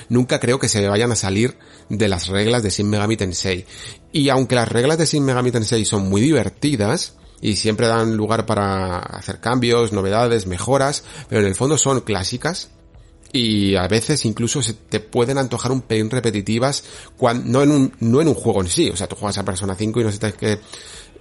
[0.09, 3.65] nunca creo que se vayan a salir de las reglas de Shin Megami Tensei.
[4.11, 8.45] Y aunque las reglas de Shin Megami Tensei son muy divertidas, y siempre dan lugar
[8.45, 12.69] para hacer cambios, novedades, mejoras, pero en el fondo son clásicas,
[13.31, 16.83] y a veces incluso se te pueden antojar un pelín repetitivas
[17.15, 19.45] cuando, no en un, no en un juego en sí, o sea, tú juegas a
[19.45, 20.59] Persona 5 y no se te, que,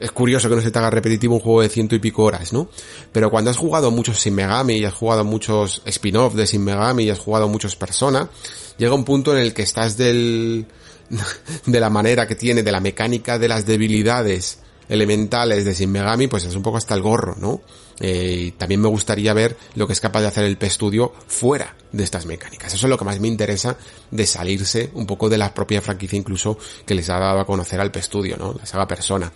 [0.00, 2.52] es curioso que no se te haga repetitivo un juego de ciento y pico horas,
[2.52, 2.68] ¿no?
[3.12, 7.04] Pero cuando has jugado muchos Sin Megami y has jugado muchos spin-off de Sin Megami
[7.04, 8.28] y has jugado muchos Persona,
[8.76, 10.66] llega un punto en el que estás del,
[11.66, 16.28] de la manera que tiene, de la mecánica de las debilidades elementales de Sin Megami,
[16.28, 17.60] pues es un poco hasta el gorro, ¿no?
[18.00, 22.04] Eh, también me gustaría ver lo que es capaz de hacer el P-Studio fuera de
[22.04, 22.72] estas mecánicas.
[22.72, 23.76] Eso es lo que más me interesa
[24.10, 27.80] de salirse un poco de la propia franquicia incluso que les ha dado a conocer
[27.80, 28.54] al P-Studio, ¿no?
[28.54, 29.32] La saga Persona.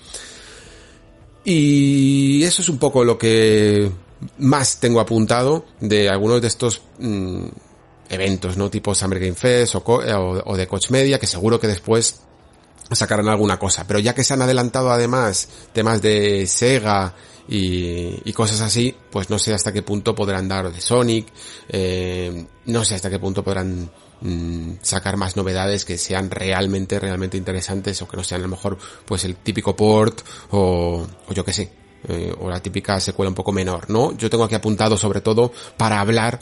[1.45, 3.91] Y eso es un poco lo que
[4.39, 7.47] más tengo apuntado de algunos de estos mm,
[8.09, 8.71] eventos, ¿no?
[8.71, 12.21] Tipo Summer Game Fest o, o, de Coach Media, que seguro que después
[12.93, 13.87] sacarán alguna cosa.
[13.87, 17.15] Pero ya que se han adelantado además temas de Sega
[17.49, 21.27] y, y cosas así, pues no sé hasta qué punto podrán dar de Sonic,
[21.69, 23.91] eh, no sé hasta qué punto podrán
[24.25, 28.51] Mm, sacar más novedades que sean realmente, realmente interesantes o que no sean a lo
[28.51, 30.21] mejor pues el típico port
[30.53, 31.73] o, o yo que sé,
[32.09, 34.17] eh, o la típica secuela un poco menor, ¿no?
[34.17, 36.39] Yo tengo aquí apuntado sobre todo para hablar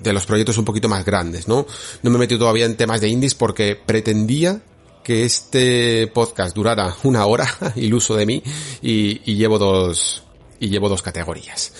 [0.00, 1.66] de los proyectos un poquito más grandes, ¿no?
[2.02, 4.60] No me he metido todavía en temas de indies porque pretendía
[5.04, 7.46] que este podcast durara una hora,
[7.76, 8.42] iluso de mí,
[8.82, 10.24] y, y llevo dos,
[10.58, 11.72] y llevo dos categorías.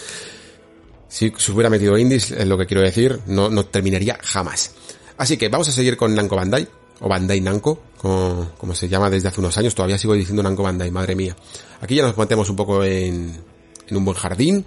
[1.08, 4.72] Si se hubiera metido indies, es lo que quiero decir, no, no terminaría jamás.
[5.16, 6.66] Así que vamos a seguir con Namco Bandai,
[7.00, 10.90] o Bandai Namco, como, se llama desde hace unos años, todavía sigo diciendo Namco Bandai,
[10.90, 11.36] madre mía.
[11.80, 13.42] Aquí ya nos metemos un poco en,
[13.88, 14.64] en un buen jardín.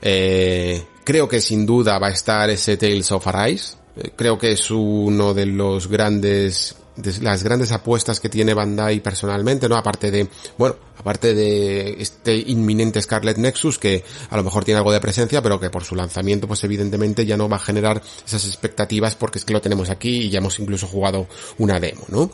[0.00, 3.76] Eh, creo que sin duda va a estar ese Tales of Arise.
[3.96, 9.00] Eh, creo que es uno de los grandes de las grandes apuestas que tiene Bandai
[9.00, 9.76] personalmente, ¿no?
[9.76, 10.28] Aparte de,
[10.58, 15.42] bueno, aparte de este inminente Scarlet Nexus que a lo mejor tiene algo de presencia,
[15.42, 19.38] pero que por su lanzamiento pues evidentemente ya no va a generar esas expectativas porque
[19.38, 21.26] es que lo tenemos aquí y ya hemos incluso jugado
[21.58, 22.30] una demo, ¿no?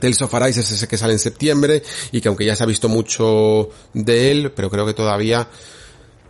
[0.00, 2.66] Tales of Arise es ese que sale en septiembre y que aunque ya se ha
[2.66, 5.48] visto mucho de él, pero creo que todavía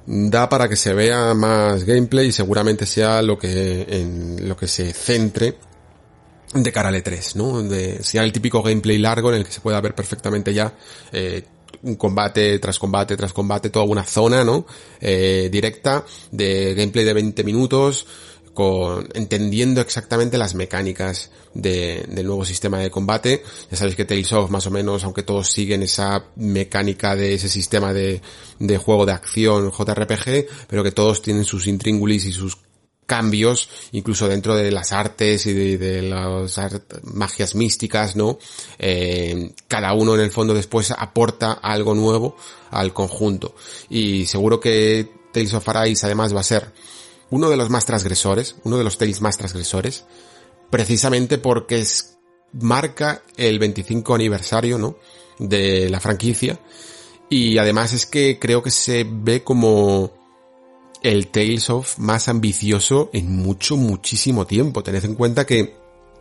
[0.07, 4.69] da para que se vea más gameplay y seguramente sea lo que en lo que
[4.69, 5.57] se centre
[6.55, 7.63] de cara al E3, ¿no?
[7.63, 10.73] De, sea el típico gameplay largo en el que se pueda ver perfectamente ya
[11.13, 11.45] eh,
[11.83, 14.67] un combate tras combate tras combate, toda una zona, ¿no?
[15.01, 18.07] Eh, directa de gameplay de 20 minutos,
[18.55, 23.43] con, entendiendo exactamente las mecánicas de, del nuevo sistema de combate.
[23.71, 27.49] Ya sabéis que Tales of más o menos, aunque todos siguen esa mecánica de ese
[27.49, 28.23] sistema de,
[28.59, 32.57] de juego de acción JRPG, pero que todos tienen sus intríngulis y sus
[33.07, 36.61] cambios, incluso dentro de las artes y de, las
[37.05, 38.39] magias místicas, ¿no?
[38.79, 42.37] Eh, cada uno en el fondo después aporta algo nuevo
[42.71, 43.55] al conjunto.
[43.89, 46.73] Y seguro que Tales of Arise además va a ser
[47.31, 50.05] uno de los más transgresores, uno de los Tales más transgresores,
[50.71, 52.19] precisamente porque es,
[52.53, 54.99] marca el 25 aniversario, ¿no?
[55.39, 56.61] De la franquicia.
[57.29, 60.26] Y además es que creo que se ve como
[61.07, 64.83] el Tales of más ambicioso en mucho, muchísimo tiempo.
[64.83, 65.77] Tened en cuenta que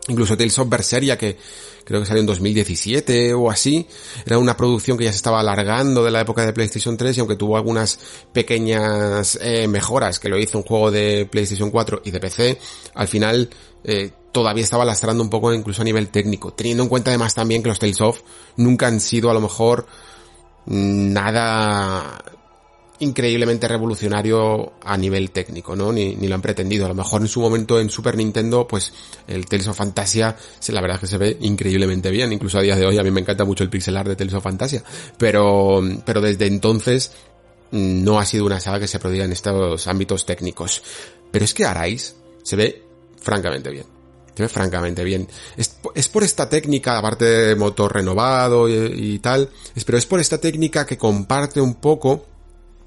[0.06, 1.36] incluso Tales of Berseria, que
[1.84, 3.84] creo que salió en 2017 o así,
[4.24, 7.20] era una producción que ya se estaba alargando de la época de PlayStation 3 y
[7.20, 7.98] aunque tuvo algunas
[8.32, 12.58] pequeñas eh, mejoras que lo hizo un juego de PlayStation 4 y de PC,
[12.94, 13.50] al final
[13.82, 17.64] eh, todavía estaba lastrando un poco incluso a nivel técnico, teniendo en cuenta además también
[17.64, 18.20] que los Tales of
[18.56, 19.88] nunca han sido a lo mejor
[20.66, 22.22] nada
[23.00, 25.92] increíblemente revolucionario a nivel técnico, ¿no?
[25.92, 26.86] Ni, ni, lo han pretendido.
[26.86, 28.92] A lo mejor en su momento en Super Nintendo, pues
[29.26, 30.36] el Tales of Fantasia,
[30.68, 32.32] la verdad es que se ve increíblemente bien.
[32.32, 34.34] Incluso a día de hoy a mí me encanta mucho el pixel art de Tales
[34.34, 34.82] of Fantasia.
[35.18, 37.12] Pero, pero desde entonces
[37.70, 40.82] no ha sido una saga que se prodiga en estos ámbitos técnicos.
[41.30, 42.82] Pero es que Arais se ve
[43.20, 43.84] francamente bien.
[44.34, 45.28] Se ve francamente bien.
[45.56, 50.06] Es, es por esta técnica, aparte de motor renovado y, y tal, es, pero es
[50.06, 52.35] por esta técnica que comparte un poco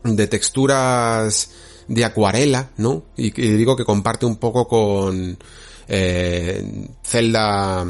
[0.04, 1.50] de texturas
[1.88, 3.06] de acuarela, ¿no?
[3.18, 5.38] Y, digo que comparte un poco con
[5.88, 7.86] eh, Zelda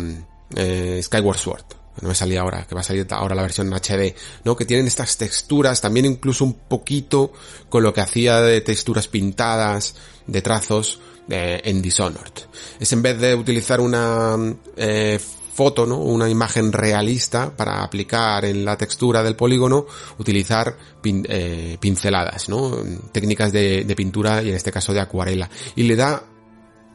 [0.56, 1.65] eh, Skyward Sword.
[2.02, 4.56] No me salía ahora, que va a salir ahora la versión HD, ¿no?
[4.56, 7.34] Que tienen estas texturas, también incluso un poquito
[7.67, 9.95] con lo que hacía de texturas pintadas,
[10.26, 12.34] de trazos, eh, en Dishonored.
[12.80, 14.36] Es en vez de utilizar una
[14.76, 15.19] eh,
[15.60, 15.98] foto, ¿no?
[15.98, 22.78] Una imagen realista para aplicar en la textura del polígono, utilizar eh, pinceladas, ¿no?
[23.12, 25.50] Técnicas de, de pintura y en este caso de acuarela.
[25.76, 26.24] Y le da,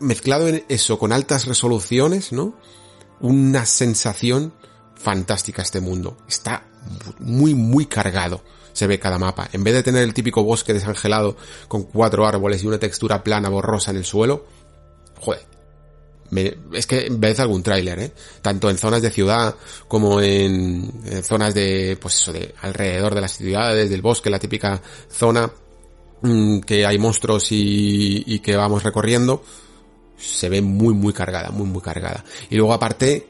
[0.00, 2.58] mezclado en eso con altas resoluciones, ¿no?
[3.20, 4.54] Una sensación
[4.94, 6.16] fantástica este mundo.
[6.26, 6.66] Está
[7.18, 9.48] muy, muy cargado se ve cada mapa.
[9.52, 11.36] En vez de tener el típico bosque desangelado
[11.68, 14.46] con cuatro árboles y una textura plana borrosa en el suelo,
[15.20, 15.46] joder,
[16.72, 18.12] es que ves algún tráiler, ¿eh?
[18.42, 19.54] Tanto en zonas de ciudad
[19.88, 24.80] como en, zonas de, pues eso, de alrededor de las ciudades, del bosque, la típica
[25.10, 25.50] zona
[26.22, 29.42] mm, que hay monstruos y, y que vamos recorriendo,
[30.16, 32.24] se ve muy, muy cargada, muy, muy cargada.
[32.50, 33.28] Y luego aparte,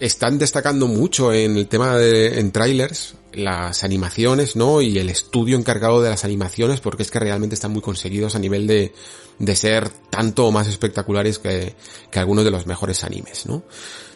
[0.00, 4.80] están destacando mucho en el tema de, en trailers, las animaciones, ¿no?
[4.80, 8.38] Y el estudio encargado de las animaciones, porque es que realmente están muy conseguidos a
[8.38, 8.92] nivel de,
[9.38, 11.74] de ser tanto o más espectaculares que,
[12.10, 13.62] que algunos de los mejores animes, ¿no?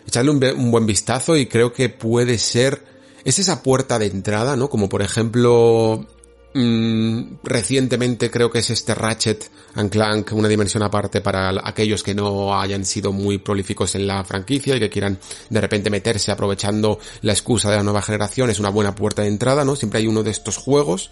[0.07, 2.85] Echarle un, un buen vistazo y creo que puede ser,
[3.25, 4.69] es esa puerta de entrada, ¿no?
[4.69, 6.07] Como por ejemplo,
[6.55, 12.15] Mm, recientemente creo que es este Ratchet and Clank, una dimensión aparte para aquellos que
[12.15, 16.99] no hayan sido muy prolíficos en la franquicia y que quieran de repente meterse aprovechando
[17.23, 18.51] la excusa de la nueva generación.
[18.51, 19.77] Es una buena puerta de entrada, ¿no?
[19.77, 21.11] Siempre hay uno de estos juegos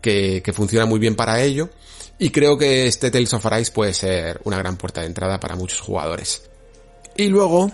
[0.00, 1.70] que, que funciona muy bien para ello.
[2.18, 5.56] Y creo que este Tales of Arise puede ser una gran puerta de entrada para
[5.56, 6.42] muchos jugadores.
[7.16, 7.72] Y luego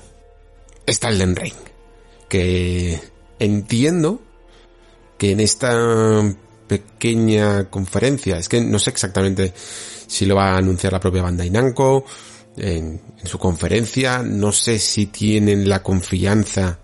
[0.87, 1.55] está el Den Ring,
[2.31, 2.98] que
[3.38, 4.22] entiendo
[5.18, 6.35] que en esta
[6.69, 8.39] pequeña conferencia.
[8.39, 9.53] Es que no sé exactamente
[10.07, 12.05] si lo va a anunciar la propia Bandai Namco
[12.57, 14.23] en, su conferencia.
[14.23, 16.79] No sé si tienen la confianza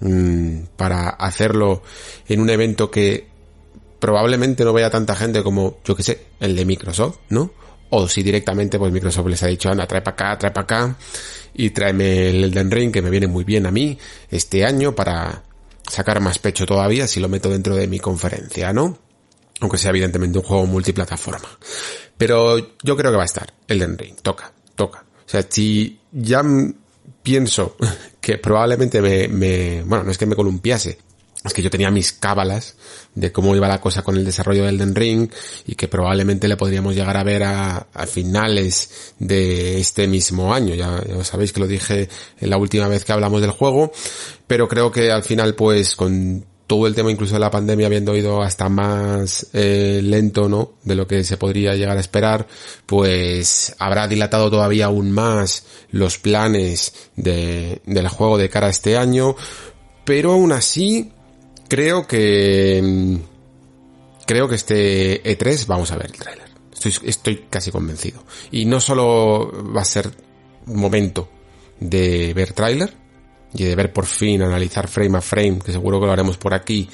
[0.00, 1.82] mm, para hacerlo
[2.28, 3.26] en un evento que
[3.98, 7.50] probablemente no vaya tanta gente como, yo que sé, el de Microsoft, ¿no?
[7.90, 10.96] O si directamente pues Microsoft les ha dicho, anda, trae para acá, trae para acá
[11.54, 13.98] y tráeme el Elden Ring que me viene muy bien a mí
[14.30, 15.42] este año para
[15.88, 18.98] sacar más pecho todavía si lo meto dentro de mi conferencia, ¿no?
[19.60, 21.48] Aunque sea evidentemente un juego multiplataforma.
[22.16, 23.52] Pero yo creo que va a estar.
[23.66, 24.16] Elden Ring.
[24.22, 24.52] Toca.
[24.74, 25.04] Toca.
[25.26, 26.42] O sea, si ya
[27.22, 27.76] pienso
[28.20, 30.98] que probablemente me, me, bueno, no es que me columpiase,
[31.46, 32.76] es que yo tenía mis cábalas
[33.14, 35.30] de cómo iba la cosa con el desarrollo del Elden Ring
[35.66, 40.74] y que probablemente le podríamos llegar a ver a, a finales de este mismo año.
[40.74, 42.08] Ya, ya, sabéis que lo dije
[42.40, 43.92] en la última vez que hablamos del juego,
[44.46, 48.16] pero creo que al final pues con todo el tema incluso de la pandemia habiendo
[48.16, 50.74] ido hasta más eh, lento, ¿no?
[50.82, 52.46] De lo que se podría llegar a esperar,
[52.86, 58.96] pues habrá dilatado todavía aún más los planes de, del juego de cara a este
[58.96, 59.36] año,
[60.04, 61.12] pero aún así
[61.68, 63.16] creo que mm,
[64.26, 66.46] creo que este E3 vamos a ver el tráiler.
[66.72, 68.22] Estoy, estoy casi convencido.
[68.50, 70.10] Y no solo va a ser
[70.66, 71.28] momento
[71.80, 72.92] de ver tráiler,
[73.54, 76.54] y de ver por fin, analizar frame a frame, que seguro que lo haremos por
[76.54, 76.88] aquí,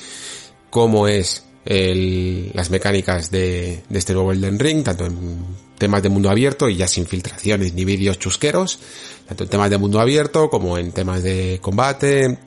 [0.70, 5.44] cómo es el, las mecánicas de, de este nuevo Elden Ring, tanto en
[5.78, 8.78] temas de mundo abierto y ya sin filtraciones ni vídeos chusqueros,
[9.26, 12.38] tanto en temas de mundo abierto como en temas de combate,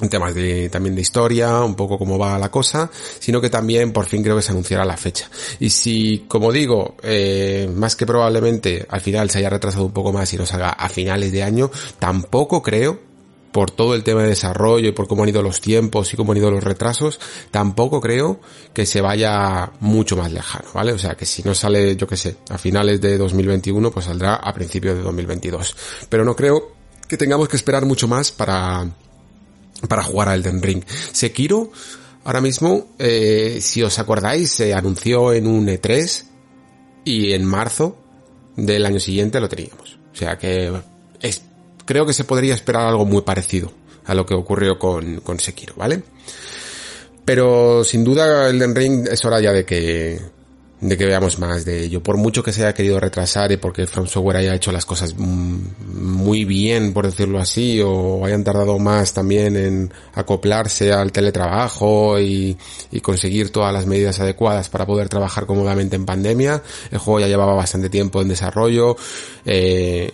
[0.00, 3.92] en temas de, también de historia, un poco cómo va la cosa, sino que también
[3.92, 5.30] por fin creo que se anunciará la fecha.
[5.58, 10.12] Y si, como digo, eh, más que probablemente al final se haya retrasado un poco
[10.12, 13.09] más y nos haga a finales de año, tampoco creo
[13.52, 16.32] por todo el tema de desarrollo y por cómo han ido los tiempos y cómo
[16.32, 17.18] han ido los retrasos,
[17.50, 18.40] tampoco creo
[18.72, 20.92] que se vaya mucho más lejano, ¿vale?
[20.92, 24.36] O sea, que si no sale, yo que sé, a finales de 2021, pues saldrá
[24.36, 25.76] a principios de 2022.
[26.08, 26.72] Pero no creo
[27.08, 28.88] que tengamos que esperar mucho más para,
[29.88, 30.84] para jugar a Elden Ring.
[31.12, 31.72] Sekiro,
[32.24, 36.24] ahora mismo, eh, si os acordáis, se anunció en un E3
[37.04, 37.96] y en marzo
[38.56, 39.98] del año siguiente lo teníamos.
[40.12, 40.72] O sea que
[41.20, 41.42] es
[41.90, 43.72] creo que se podría esperar algo muy parecido
[44.04, 46.04] a lo que ocurrió con, con Sekiro, ¿vale?
[47.24, 50.20] Pero sin duda Elden Ring es hora ya de que
[50.80, 52.00] de que veamos más de ello.
[52.00, 55.16] Por mucho que se haya querido retrasar y porque From Software haya hecho las cosas
[55.16, 62.56] muy bien, por decirlo así, o hayan tardado más también en acoplarse al teletrabajo y,
[62.92, 66.62] y conseguir todas las medidas adecuadas para poder trabajar cómodamente en pandemia.
[66.92, 68.96] El juego ya llevaba bastante tiempo en desarrollo.
[69.44, 70.12] Eh,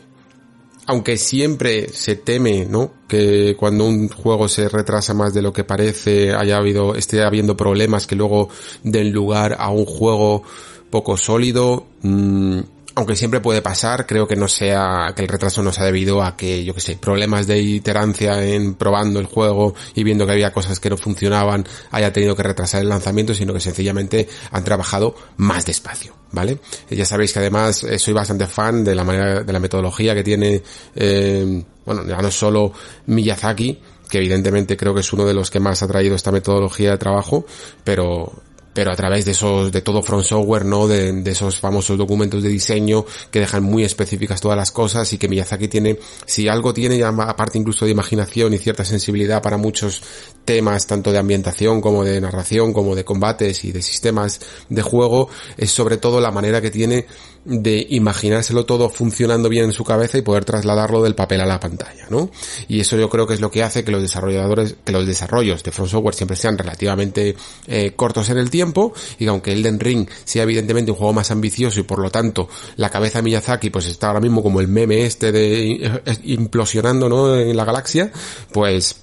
[0.87, 2.93] aunque siempre se teme, ¿no?
[3.09, 7.57] Que cuando un juego se retrasa más de lo que parece, haya habido, esté habiendo
[7.57, 8.49] problemas que luego
[8.83, 10.43] den lugar a un juego
[10.91, 11.87] poco sólido.
[12.03, 12.61] Mmm,
[12.97, 16.35] aunque siempre puede pasar, creo que no sea, que el retraso no sea debido a
[16.35, 20.55] que, yo que sé, problemas de iterancia en probando el juego y viendo que había
[20.55, 25.15] cosas que no funcionaban, haya tenido que retrasar el lanzamiento, sino que sencillamente han trabajado
[25.37, 26.59] más despacio, ¿vale?
[26.91, 30.23] Ya sabéis que además eh, soy bastante fan de la manera, de la metodología que
[30.23, 30.63] tiene,
[30.95, 32.73] eh, bueno, ya no solo
[33.07, 36.93] Miyazaki, que evidentemente creo que es uno de los que más ha traído esta metodología
[36.93, 37.45] de trabajo,
[37.85, 38.33] pero
[38.77, 40.87] pero a través de esos, de todo Front Software, ¿no?
[40.87, 45.17] De, de, esos famosos documentos de diseño que dejan muy específicas todas las cosas y
[45.17, 50.03] que Miyazaki tiene, si algo tiene, aparte incluso de imaginación y cierta sensibilidad para muchos
[50.45, 55.31] temas, tanto de ambientación como de narración, como de combates y de sistemas de juego,
[55.57, 57.07] es sobre todo la manera que tiene
[57.47, 61.61] de imaginárselo todo funcionando bien en su cabeza y poder trasladarlo del papel a la
[61.61, 62.29] pantalla, ¿no?
[62.67, 65.63] Y eso yo creo que es lo que hace que los desarrolladores, que los desarrollos
[65.63, 67.37] de From Software siempre sean relativamente
[67.69, 71.31] eh, cortos en el tiempo y que aunque Elden Ring sea evidentemente un juego más
[71.31, 74.67] ambicioso y por lo tanto la cabeza de Miyazaki pues está ahora mismo como el
[74.67, 77.37] meme este de eh, implosionando, ¿no?
[77.37, 78.11] En la galaxia,
[78.53, 78.97] pues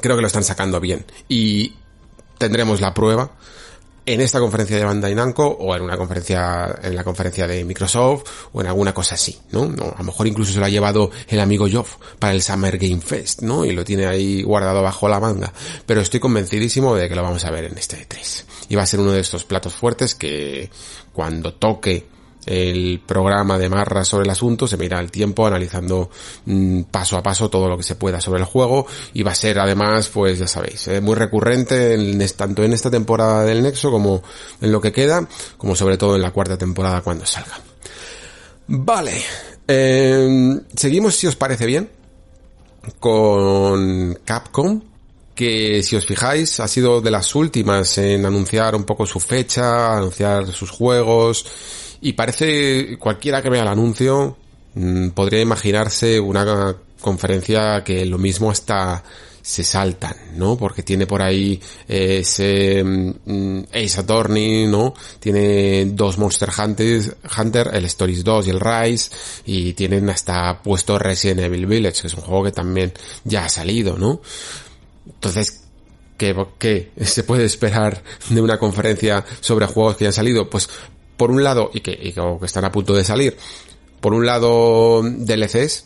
[0.00, 1.04] creo que lo están sacando bien.
[1.28, 1.74] Y
[2.38, 3.32] tendremos la prueba
[4.04, 8.24] en esta conferencia de Bandai Namco o en una conferencia, en la conferencia de Microsoft
[8.52, 9.62] o en alguna cosa así, ¿no?
[9.62, 13.00] a lo mejor incluso se lo ha llevado el amigo Joff para el Summer Game
[13.00, 13.64] Fest, ¿no?
[13.64, 15.52] Y lo tiene ahí guardado bajo la manga.
[15.86, 18.44] Pero estoy convencidísimo de que lo vamos a ver en este E3.
[18.68, 20.70] Y va a ser uno de estos platos fuertes que
[21.12, 22.06] cuando toque
[22.46, 26.10] el programa de Marra sobre el asunto, se mira el tiempo analizando
[26.46, 29.36] mm, paso a paso todo lo que se pueda sobre el juego y va a
[29.36, 33.90] ser además, pues ya sabéis, eh, muy recurrente en, tanto en esta temporada del Nexo
[33.90, 34.22] como
[34.60, 35.26] en lo que queda,
[35.56, 37.60] como sobre todo en la cuarta temporada cuando salga.
[38.66, 39.22] Vale,
[39.66, 41.90] em, seguimos si os parece bien
[42.98, 44.80] con Capcom
[45.34, 49.96] que si os fijáis ha sido de las últimas en anunciar un poco su fecha,
[49.96, 51.46] anunciar sus juegos,
[52.02, 54.36] y parece, cualquiera que vea el anuncio,
[54.74, 59.04] mm, podría imaginarse una conferencia que lo mismo hasta
[59.40, 60.56] se saltan, ¿no?
[60.56, 64.94] Porque tiene por ahí eh, ese mm, Ace Attorney, ¿no?
[65.20, 69.10] Tiene dos Monster Hunters, Hunter, el Stories 2 y el Rise,
[69.46, 72.92] y tienen hasta puesto Resident Evil Village, que es un juego que también
[73.24, 74.20] ya ha salido, ¿no?
[75.06, 75.64] Entonces,
[76.16, 80.50] ¿qué, qué se puede esperar de una conferencia sobre juegos que ya han salido?
[80.50, 80.68] Pues
[81.16, 83.36] por un lado, y que, y que están a punto de salir,
[84.00, 85.84] por un lado DLCs,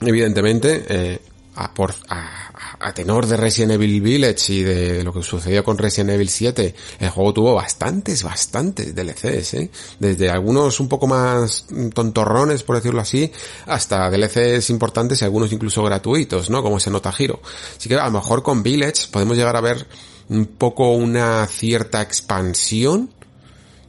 [0.00, 1.20] evidentemente, eh,
[1.56, 6.10] a, por, a, tenor de Resident Evil Village y de lo que sucedió con Resident
[6.10, 9.70] Evil 7, el juego tuvo bastantes, bastantes DLCs, ¿eh?
[9.98, 13.30] Desde algunos un poco más tontorrones, por decirlo así,
[13.66, 16.62] hasta DLCs importantes y algunos incluso gratuitos, ¿no?
[16.62, 17.40] Como se nota giro.
[17.76, 19.86] Así que a lo mejor con Village podemos llegar a ver
[20.28, 23.10] un poco una cierta expansión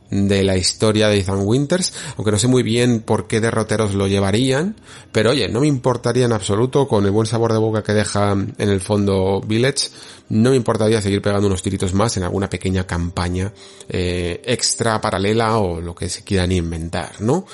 [0.10, 4.08] de la historia de Ethan Winters, aunque no sé muy bien por qué derroteros lo
[4.08, 4.76] llevarían,
[5.12, 8.32] pero oye, no me importaría en absoluto, con el buen sabor de boca que deja
[8.32, 9.90] en el fondo Village,
[10.30, 13.52] no me importaría seguir pegando unos tiritos más en alguna pequeña campaña
[13.90, 17.46] eh, extra, paralela o lo que se quieran inventar, ¿no?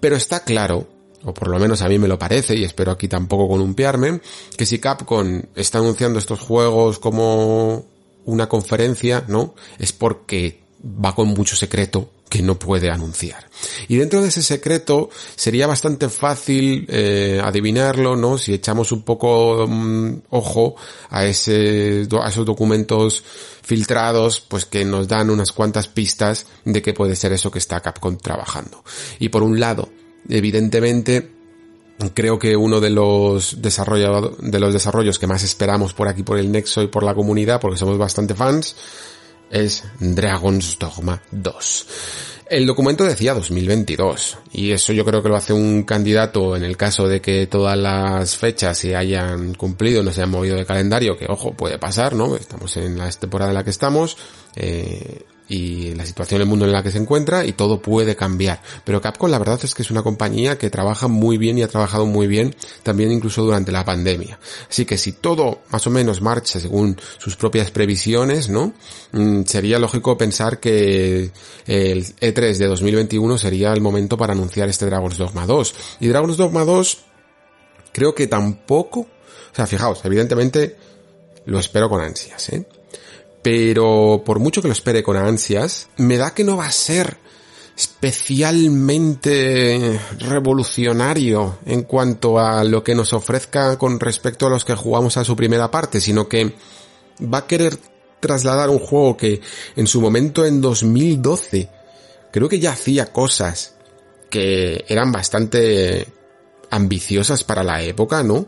[0.00, 0.86] Pero está claro,
[1.24, 4.20] o por lo menos a mí me lo parece, y espero aquí tampoco columpiarme,
[4.56, 7.86] que si Capcom está anunciando estos juegos como
[8.24, 9.54] una conferencia, ¿no?
[9.78, 13.48] Es porque va con mucho secreto que no puede anunciar.
[13.88, 18.36] Y dentro de ese secreto sería bastante fácil eh, adivinarlo, ¿no?
[18.36, 20.76] Si echamos un poco mm, ojo
[21.10, 23.22] a, esos documentos
[23.62, 27.80] filtrados, pues que nos dan unas cuantas pistas de qué puede ser eso que está
[27.80, 28.82] Capcom trabajando.
[29.18, 29.88] Y por un lado,
[30.28, 31.30] evidentemente,
[32.12, 36.50] creo que uno de los de los desarrollos que más esperamos por aquí por el
[36.50, 38.76] Nexo y por la comunidad, porque somos bastante fans,
[39.50, 41.86] es Dragon's Dogma 2.
[42.48, 46.76] El documento decía 2022 y eso yo creo que lo hace un candidato en el
[46.76, 51.16] caso de que todas las fechas se hayan cumplido, no se hayan movido de calendario,
[51.16, 52.36] que ojo, puede pasar, ¿no?
[52.36, 54.16] Estamos en la temporada en la que estamos,
[54.54, 58.60] eh, y la situación del mundo en la que se encuentra y todo puede cambiar.
[58.84, 61.68] Pero Capcom la verdad es que es una compañía que trabaja muy bien y ha
[61.68, 64.38] trabajado muy bien también incluso durante la pandemia.
[64.68, 68.74] Así que si todo más o menos marcha según sus propias previsiones, ¿no?
[69.12, 71.30] Mm, sería lógico pensar que
[71.66, 75.74] el E3 de 2021 sería el momento para anunciar este Dragon's Dogma 2.
[76.00, 76.98] Y Dragon's Dogma 2
[77.92, 80.76] creo que tampoco, o sea, fijaos, evidentemente
[81.46, 82.66] lo espero con ansias, ¿eh?
[83.46, 87.16] Pero por mucho que lo espere con ansias, me da que no va a ser
[87.76, 95.16] especialmente revolucionario en cuanto a lo que nos ofrezca con respecto a los que jugamos
[95.16, 96.56] a su primera parte, sino que
[97.22, 97.78] va a querer
[98.18, 99.40] trasladar un juego que
[99.76, 101.70] en su momento en 2012
[102.32, 103.76] creo que ya hacía cosas
[104.28, 106.08] que eran bastante
[106.70, 108.46] ambiciosas para la época, ¿no?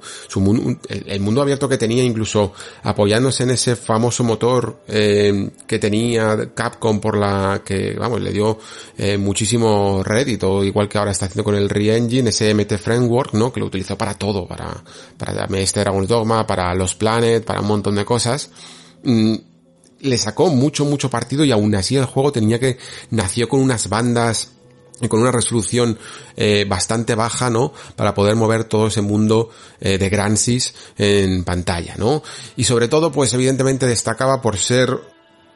[0.88, 2.52] El, mundo abierto que tenía, incluso
[2.82, 8.58] apoyándose en ese famoso motor eh, que tenía Capcom por la que, vamos, le dio
[8.96, 13.52] eh, muchísimo rédito, igual que ahora está haciendo con el Re-Engine, ese MT Framework, ¿no?
[13.52, 14.82] Que lo utilizó para todo, para,
[15.16, 18.50] para este Dragon Dogma, para los Planet, para un montón de cosas.
[19.02, 19.34] Mm,
[20.00, 22.78] le sacó mucho, mucho partido y aún así el juego tenía que,
[23.10, 24.52] nació con unas bandas
[25.08, 25.98] con una resolución
[26.36, 27.72] eh, bastante baja, ¿no?
[27.94, 32.22] Para poder mover todo ese mundo eh, de Gransis en pantalla, ¿no?
[32.56, 34.98] Y sobre todo, pues evidentemente destacaba por ser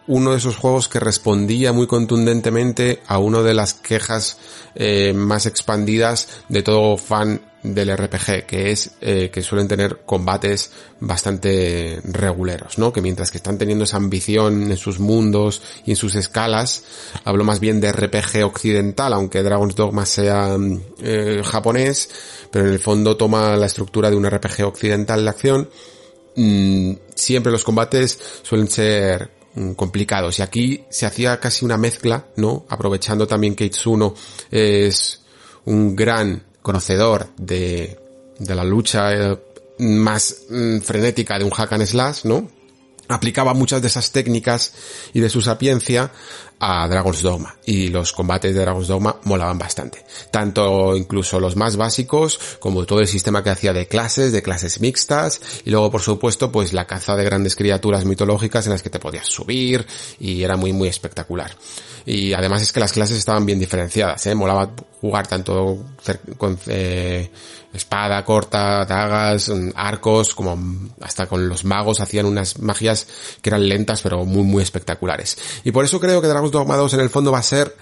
[0.06, 4.38] uno de esos juegos que respondía muy contundentemente a una de las quejas
[4.74, 10.72] eh, más expandidas de todo fan del RPG, que es eh, que suelen tener combates
[10.98, 12.92] bastante reguleros, ¿no?
[12.92, 16.84] Que mientras que están teniendo esa ambición en sus mundos y en sus escalas,
[17.24, 20.56] hablo más bien de RPG occidental, aunque Dragon's Dogma sea
[21.00, 22.10] eh, japonés,
[22.50, 25.70] pero en el fondo toma la estructura de un RPG occidental de acción.
[26.34, 32.26] Mm, siempre los combates suelen ser mm, complicados y aquí se hacía casi una mezcla,
[32.36, 32.66] ¿no?
[32.68, 34.14] Aprovechando también que Itsuno
[34.50, 35.20] es
[35.64, 37.98] un gran conocedor de,
[38.38, 39.38] de la lucha eh,
[39.78, 42.48] más mm, frenética de un hack and slash, ¿no?
[43.08, 44.72] aplicaba muchas de esas técnicas
[45.12, 46.10] y de su sapiencia
[46.64, 50.04] a Dragon's Dogma y los combates de Dragon's Dogma molaban bastante.
[50.30, 54.80] Tanto incluso los más básicos como todo el sistema que hacía de clases, de clases
[54.80, 58.90] mixtas y luego por supuesto pues la caza de grandes criaturas mitológicas en las que
[58.90, 59.84] te podías subir
[60.20, 61.50] y era muy muy espectacular
[62.04, 64.34] y además es que las clases estaban bien diferenciadas, ¿eh?
[64.34, 65.84] Molaba jugar tanto
[66.36, 67.30] con eh,
[67.72, 70.58] espada corta, dagas, mm, arcos, como
[71.00, 73.06] hasta con los magos hacían unas magias
[73.40, 75.38] que eran lentas pero muy muy espectaculares.
[75.64, 77.74] Y por eso creo que Dragon's Dogma 2 en el fondo va a ser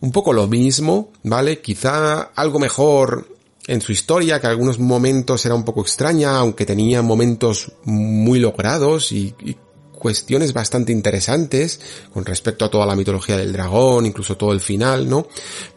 [0.00, 1.60] un poco lo mismo, ¿vale?
[1.60, 3.28] Quizá algo mejor
[3.66, 9.12] en su historia, que algunos momentos era un poco extraña, aunque tenía momentos muy logrados
[9.12, 9.56] y, y
[9.92, 11.80] cuestiones bastante interesantes
[12.12, 15.26] con respecto a toda la mitología del dragón, incluso todo el final, ¿no?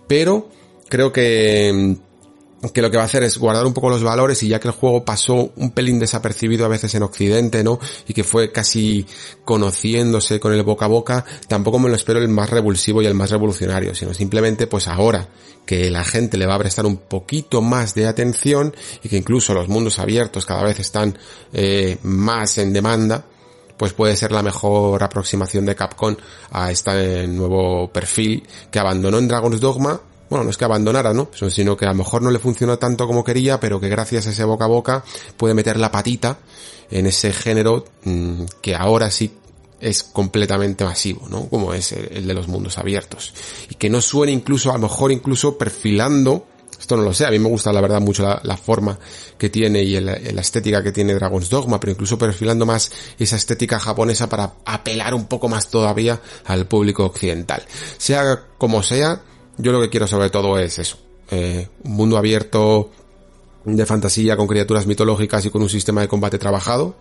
[0.06, 0.50] Pero
[0.90, 1.98] creo que
[2.74, 4.68] que lo que va a hacer es guardar un poco los valores y ya que
[4.68, 7.80] el juego pasó un pelín desapercibido a veces en Occidente, ¿no?
[8.08, 9.06] Y que fue casi
[9.46, 13.14] conociéndose con el boca a boca, tampoco me lo espero el más revulsivo y el
[13.14, 15.30] más revolucionario, sino simplemente pues ahora
[15.66, 19.54] que la gente le va a prestar un poquito más de atención y que incluso
[19.54, 21.18] los mundos abiertos cada vez están
[21.54, 23.26] eh, más en demanda,
[23.78, 26.16] pues puede ser la mejor aproximación de Capcom
[26.52, 30.02] a este nuevo perfil que abandonó en Dragon's Dogma.
[30.30, 31.30] Bueno, no es que abandonara, ¿no?
[31.50, 34.32] Sino que a lo mejor no le funcionó tanto como quería, pero que gracias a
[34.32, 35.04] ese boca a boca
[35.38, 36.40] puede meter la patita
[36.90, 39.32] en ese género mm, que ahora sí
[39.80, 41.48] es completamente masivo, ¿no?
[41.48, 43.34] Como es el de los mundos abiertos.
[43.70, 46.46] Y que no suene incluso, a lo mejor incluso perfilando
[46.80, 48.98] esto no lo sé, a mí me gusta la verdad mucho la, forma
[49.38, 53.80] que tiene y la estética que tiene Dragon's Dogma, pero incluso perfilando más esa estética
[53.80, 57.64] japonesa para apelar un poco más todavía al público occidental.
[57.98, 59.22] Sea como sea,
[59.58, 60.98] yo lo que quiero sobre todo es eso,
[61.32, 62.92] eh, un mundo abierto
[63.66, 66.96] de fantasía con criaturas mitológicas y con un sistema de combate trabajado,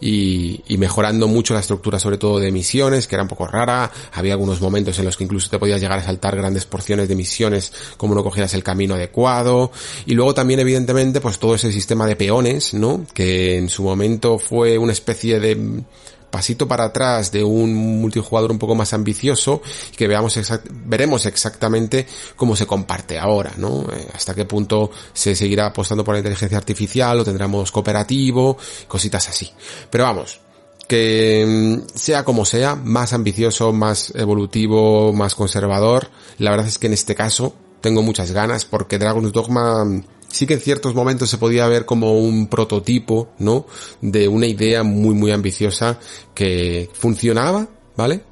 [0.00, 3.90] y, y, mejorando mucho la estructura sobre todo de misiones, que era un poco rara,
[4.12, 7.16] había algunos momentos en los que incluso te podías llegar a saltar grandes porciones de
[7.16, 9.72] misiones como no cogieras el camino adecuado,
[10.06, 13.04] y luego también evidentemente pues todo ese sistema de peones, ¿no?
[13.12, 15.82] Que en su momento fue una especie de
[16.30, 19.62] pasito para atrás de un multijugador un poco más ambicioso
[19.92, 20.38] y que veamos
[20.84, 22.06] veremos exactamente
[22.36, 23.82] cómo se comparte ahora, ¿no?
[23.92, 28.56] Eh, hasta qué punto se seguirá apostando por la inteligencia artificial o tendremos cooperativo,
[28.86, 29.50] cositas así.
[29.90, 30.40] Pero vamos,
[30.88, 36.08] que mm, sea como sea, más ambicioso, más evolutivo, más conservador,
[36.38, 39.84] la verdad es que en este caso tengo muchas ganas porque Dragon's Dogma
[40.28, 43.66] sí que en ciertos momentos se podía ver como un prototipo, ¿no?
[44.00, 45.98] De una idea muy, muy ambiciosa
[46.34, 48.22] que funcionaba, ¿vale?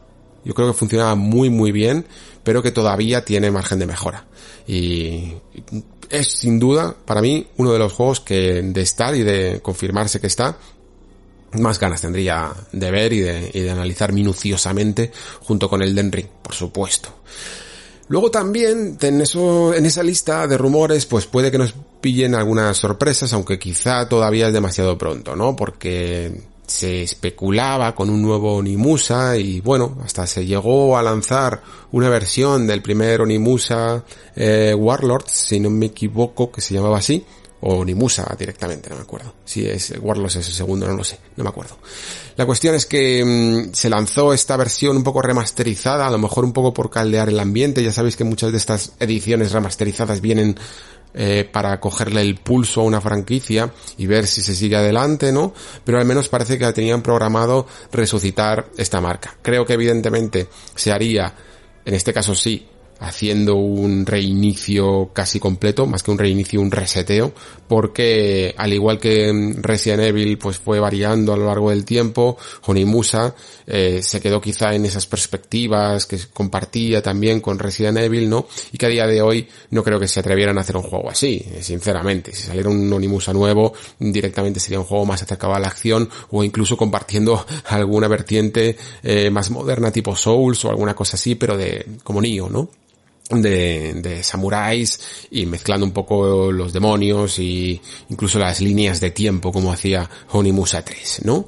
[0.45, 2.07] Yo creo que funcionaba muy, muy bien,
[2.45, 4.27] pero que todavía tiene margen de mejora.
[4.67, 5.33] Y
[6.11, 10.21] es sin duda, para mí, uno de los juegos que de estar y de confirmarse
[10.21, 10.57] que está,
[11.53, 16.29] más ganas tendría de ver y de, de analizar minuciosamente junto con el Den Ring,
[16.43, 17.09] por supuesto.
[18.09, 22.77] Luego también en eso, en esa lista de rumores, pues puede que nos pillen algunas
[22.77, 25.57] sorpresas, aunque quizá todavía es demasiado pronto, ¿no?
[25.57, 32.09] Porque se especulaba con un nuevo Onimusa y bueno, hasta se llegó a lanzar una
[32.09, 37.25] versión del primer Onimusa eh, Warlords, si no me equivoco, que se llamaba así,
[37.61, 39.35] o Nimusa directamente, no me acuerdo.
[39.45, 41.79] Si es Warlords es el segundo, no lo sé, no me acuerdo.
[42.37, 46.45] La cuestión es que mm, se lanzó esta versión un poco remasterizada, a lo mejor
[46.45, 50.59] un poco por caldear el ambiente, ya sabéis que muchas de estas ediciones remasterizadas vienen
[51.19, 55.55] eh, para cogerle el pulso a una franquicia y ver si se sigue adelante, ¿no?
[55.83, 59.35] Pero al menos parece que tenían programado resucitar esta marca.
[59.41, 61.33] Creo que evidentemente se haría,
[61.87, 62.69] en este caso sí,
[62.99, 67.33] haciendo un reinicio casi completo, más que un reinicio, un reseteo,
[67.69, 72.37] porque al igual que Resident Evil pues fue variando a lo largo del tiempo,
[72.67, 73.35] Onimusa
[73.67, 78.47] eh, se quedó quizá en esas perspectivas que compartía también con Resident Evil, ¿no?
[78.73, 81.11] Y que a día de hoy no creo que se atrevieran a hacer un juego
[81.11, 82.33] así, sinceramente.
[82.33, 86.45] Si saliera un Onimusa nuevo, directamente sería un juego más acercado a la acción o
[86.45, 91.87] incluso compartiendo alguna vertiente eh, más moderna tipo Souls o alguna cosa así, pero de
[92.03, 92.69] como Nioh, ¿no?
[93.31, 95.01] De, de samuráis
[95.31, 100.85] y mezclando un poco los demonios y incluso las líneas de tiempo como hacía Onimusa
[100.85, 101.47] 3, ¿no?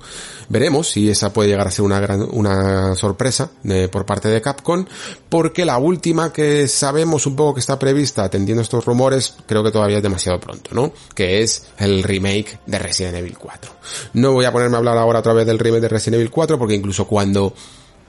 [0.48, 3.50] Veremos si esa puede llegar a ser una gran, una sorpresa
[3.92, 4.86] por parte de Capcom,
[5.28, 9.70] porque la última que sabemos un poco que está prevista atendiendo estos rumores, creo que
[9.70, 10.92] todavía es demasiado pronto, ¿no?
[11.14, 13.70] Que es el remake de Resident Evil 4.
[14.14, 16.58] No voy a ponerme a hablar ahora otra vez del remake de Resident Evil 4,
[16.58, 17.52] porque incluso cuando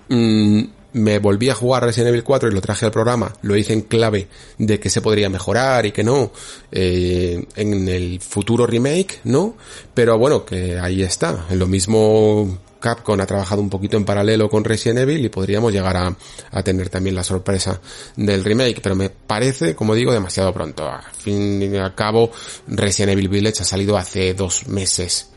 [0.08, 0.62] mmm,
[0.94, 3.82] me volví a jugar Resident Evil 4 y lo traje al programa, lo hice en
[3.82, 4.28] clave
[4.58, 6.32] de que se podría mejorar y que no,
[6.72, 9.56] eh, en el futuro remake, ¿no?
[9.94, 11.46] Pero bueno, que ahí está.
[11.50, 15.72] En lo mismo Capcom ha trabajado un poquito en paralelo con Resident Evil y podríamos
[15.72, 16.16] llegar a,
[16.52, 17.80] a, tener también la sorpresa
[18.16, 20.88] del remake, pero me parece, como digo, demasiado pronto.
[20.88, 22.32] A fin y al cabo,
[22.68, 25.30] Resident Evil Village ha salido hace dos meses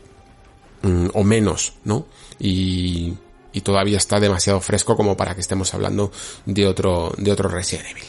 [0.81, 2.07] mm, o menos, ¿no?
[2.39, 3.13] Y
[3.53, 6.11] y todavía está demasiado fresco como para que estemos hablando
[6.45, 8.03] de otro, de otro Resident Evil.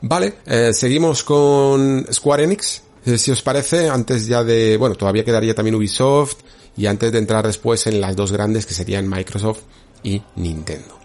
[0.00, 2.82] Vale, eh, seguimos con Square Enix.
[3.04, 6.36] Eh, si os parece, antes ya de, bueno, todavía quedaría también Ubisoft
[6.76, 9.60] y antes de entrar después en las dos grandes que serían Microsoft
[10.02, 10.98] y Nintendo.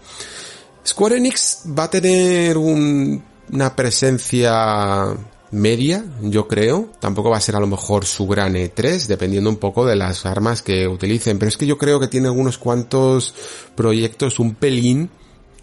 [0.86, 3.22] Square Enix va a tener un,
[3.52, 5.14] una presencia
[5.50, 6.90] media, yo creo.
[7.00, 10.26] Tampoco va a ser a lo mejor su gran E3, dependiendo un poco de las
[10.26, 11.38] armas que utilicen.
[11.38, 13.34] Pero es que yo creo que tiene algunos cuantos
[13.74, 15.10] proyectos un pelín,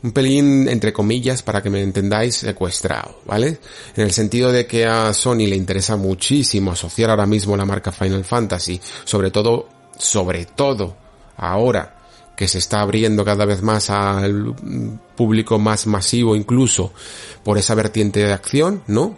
[0.04, 3.60] un pelín entre comillas, para que me entendáis, secuestrado, ¿vale?
[3.96, 7.92] En el sentido de que a Sony le interesa muchísimo asociar ahora mismo la marca
[7.92, 9.68] Final Fantasy, sobre todo,
[9.98, 10.96] sobre todo,
[11.38, 11.94] ahora
[12.36, 14.54] que se está abriendo cada vez más al
[15.16, 16.94] público más masivo incluso
[17.44, 19.18] por esa vertiente de acción, ¿no?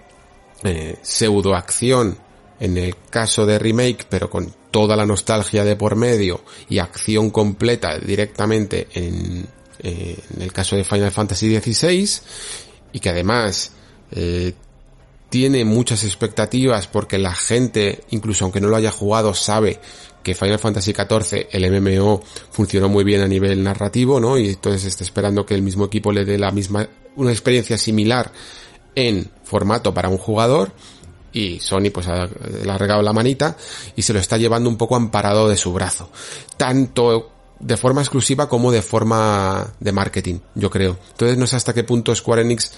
[0.63, 2.17] Eh, pseudo acción
[2.59, 7.29] en el caso de remake, pero con toda la nostalgia de por medio y acción
[7.29, 9.47] completa directamente en,
[9.81, 12.09] eh, el caso de Final Fantasy XVI
[12.91, 13.71] y que además
[14.11, 14.53] eh,
[15.29, 19.79] tiene muchas expectativas porque la gente, incluso aunque no lo haya jugado, sabe
[20.23, 24.37] que Final Fantasy XIV, el MMO, funcionó muy bien a nivel narrativo, ¿no?
[24.37, 28.31] Y entonces está esperando que el mismo equipo le dé la misma, una experiencia similar
[28.95, 30.71] en formato para un jugador
[31.31, 32.27] y Sony pues ha,
[32.77, 33.55] regado la manita
[33.95, 36.09] y se lo está llevando un poco amparado de su brazo.
[36.57, 40.97] Tanto de forma exclusiva como de forma de marketing, yo creo.
[41.11, 42.73] Entonces no sé hasta qué punto Square Enix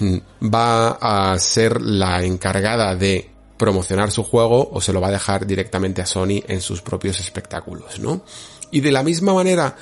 [0.00, 0.16] mm,
[0.52, 5.46] va a ser la encargada de promocionar su juego o se lo va a dejar
[5.46, 8.24] directamente a Sony en sus propios espectáculos, ¿no?
[8.70, 9.76] Y de la misma manera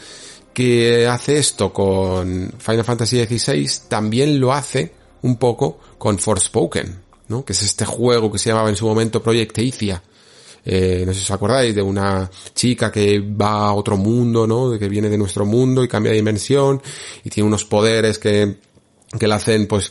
[0.53, 6.99] que hace esto con Final Fantasy XVI, también lo hace un poco con Forspoken,
[7.29, 7.45] ¿no?
[7.45, 9.59] Que es este juego que se llamaba en su momento Project.
[10.63, 14.79] Eh, no sé si os acordáis de una chica que va a otro mundo, ¿no?
[14.79, 16.83] Que viene de nuestro mundo y cambia de dimensión
[17.25, 18.57] y tiene unos poderes que,
[19.19, 19.91] que la hacen, pues,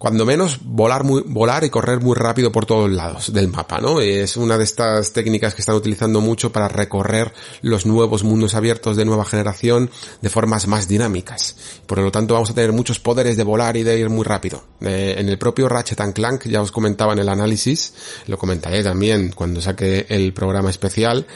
[0.00, 4.00] cuando menos volar muy, volar y correr muy rápido por todos lados del mapa, ¿no?
[4.00, 8.96] Es una de estas técnicas que están utilizando mucho para recorrer los nuevos mundos abiertos
[8.96, 9.90] de nueva generación
[10.22, 11.82] de formas más dinámicas.
[11.84, 14.64] Por lo tanto, vamos a tener muchos poderes de volar y de ir muy rápido.
[14.80, 17.92] Eh, en el propio Ratchet and Clank, ya os comentaba en el análisis,
[18.26, 21.26] lo comentaré también cuando saque el programa especial,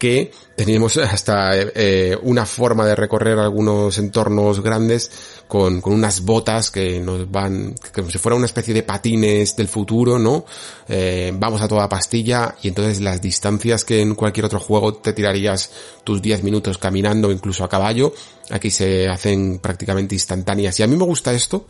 [0.00, 5.10] que teníamos hasta eh, una forma de recorrer algunos entornos grandes
[5.50, 9.66] con, con unas botas que nos van, como si fuera una especie de patines del
[9.66, 10.44] futuro, ¿no?
[10.88, 15.12] Eh, vamos a toda pastilla y entonces las distancias que en cualquier otro juego te
[15.12, 15.72] tirarías
[16.04, 18.14] tus 10 minutos caminando, incluso a caballo,
[18.50, 20.78] aquí se hacen prácticamente instantáneas.
[20.78, 21.66] Y a mí me gusta esto,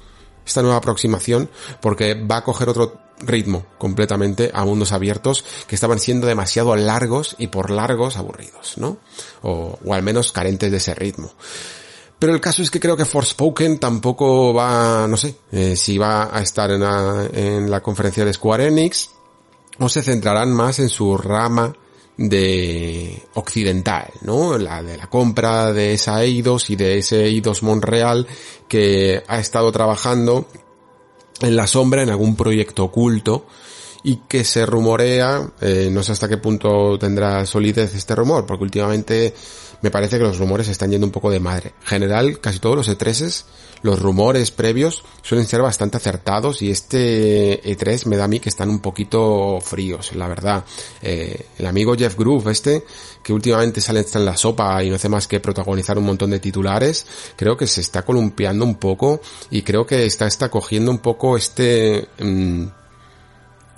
[0.46, 1.48] esta nueva aproximación,
[1.80, 7.34] porque va a coger otro ritmo completamente a mundos abiertos que estaban siendo demasiado largos
[7.38, 8.98] y por largos aburridos, ¿no?
[9.40, 11.32] O, o al menos carentes de ese ritmo.
[12.20, 16.36] Pero el caso es que creo que Forspoken tampoco va, no sé, eh, si va
[16.36, 19.10] a estar en la, en la conferencia de Square Enix
[19.78, 21.72] o se centrarán más en su rama
[22.18, 24.58] de occidental, ¿no?
[24.58, 28.26] La de la compra de esa Eidos y de ese Eidos Montreal
[28.68, 30.46] que ha estado trabajando
[31.40, 33.46] en la sombra en algún proyecto oculto
[34.02, 38.64] y que se rumorea, eh, no sé hasta qué punto tendrá solidez este rumor, porque
[38.64, 39.34] últimamente
[39.82, 41.74] me parece que los rumores están yendo un poco de madre.
[41.82, 43.44] En general, casi todos los E3s,
[43.82, 48.50] los rumores previos suelen ser bastante acertados y este E3 me da a mí que
[48.50, 50.64] están un poquito fríos, la verdad.
[51.02, 52.84] Eh, el amigo Jeff Groove este,
[53.22, 56.40] que últimamente sale en la sopa y no hace más que protagonizar un montón de
[56.40, 57.06] titulares,
[57.36, 59.20] creo que se está columpiando un poco
[59.50, 62.08] y creo que está, está cogiendo un poco este...
[62.18, 62.79] Mm,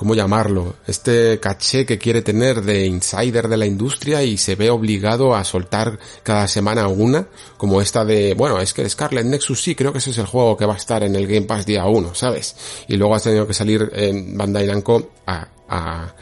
[0.02, 0.74] ¿cómo llamarlo?
[0.84, 5.44] Este caché que quiere tener de insider de la industria y se ve obligado a
[5.44, 9.98] soltar cada semana una, como esta de, bueno, es que Scarlet Nexus sí, creo que
[9.98, 12.56] ese es el juego que va a estar en el Game Pass día 1, ¿sabes?
[12.88, 16.16] Y luego ha tenido que salir en Bandai Namco a, a,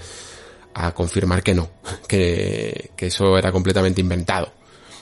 [0.74, 1.70] a confirmar que no,
[2.06, 4.52] que, que eso era completamente inventado.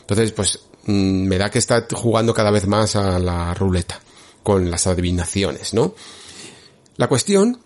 [0.02, 4.00] Entonces, pues, mm, me da que está jugando cada vez más a la ruleta
[4.44, 5.96] con las adivinaciones, ¿no?
[6.96, 7.58] La cuestión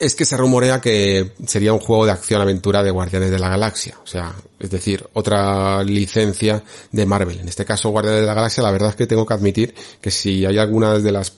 [0.00, 3.98] es que se rumorea que sería un juego de acción-aventura de Guardianes de la Galaxia.
[4.02, 7.40] O sea, es decir, otra licencia de Marvel.
[7.40, 10.10] En este caso, Guardianes de la Galaxia, la verdad es que tengo que admitir que
[10.10, 11.34] si hay algunas de las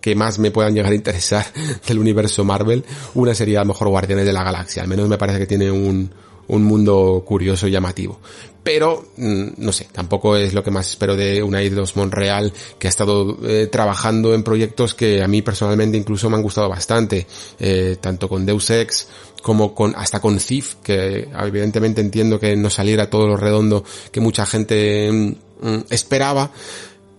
[0.00, 1.44] que más me puedan llegar a interesar
[1.86, 4.82] del universo Marvel, una sería a lo mejor Guardianes de la Galaxia.
[4.82, 6.10] Al menos me parece que tiene un,
[6.48, 8.18] un mundo curioso y llamativo.
[8.64, 12.88] Pero, mm, no sé, tampoco es lo que más espero de una 2 Monreal, que
[12.88, 17.26] ha estado eh, trabajando en proyectos que a mí personalmente incluso me han gustado bastante,
[17.60, 19.06] eh, tanto con Deus Ex
[19.42, 24.20] como con, hasta con Thief, que evidentemente entiendo que no saliera todo lo redondo que
[24.20, 26.50] mucha gente mm, mm, esperaba,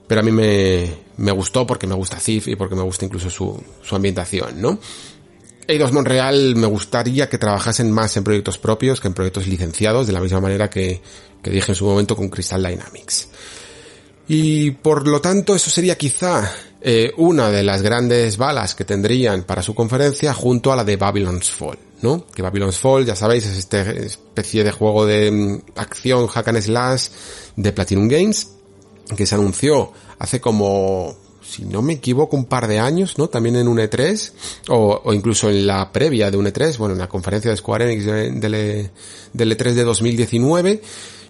[0.07, 3.29] pero a mí me, me gustó porque me gusta Thief y porque me gusta incluso
[3.29, 4.79] su, su ambientación, ¿no?
[5.67, 10.13] Eidos Monreal me gustaría que trabajasen más en proyectos propios que en proyectos licenciados, de
[10.13, 11.01] la misma manera que,
[11.41, 13.29] que dije en su momento con Crystal Dynamics.
[14.27, 16.51] Y por lo tanto eso sería quizá
[16.81, 20.97] eh, una de las grandes balas que tendrían para su conferencia junto a la de
[20.97, 22.27] Babylon's Fall, ¿no?
[22.27, 26.61] Que Babylon's Fall, ya sabéis, es este especie de juego de mm, acción hack and
[26.61, 27.07] slash
[27.55, 28.49] de Platinum Games
[29.15, 31.15] que se anunció hace como
[31.47, 33.27] si no me equivoco, un par de años, ¿no?
[33.29, 34.31] También en un E3,
[34.69, 37.91] o, o incluso en la previa de un E3, bueno, en la conferencia de Square
[37.91, 38.91] Enix del, e,
[39.33, 40.81] del E3 de 2019,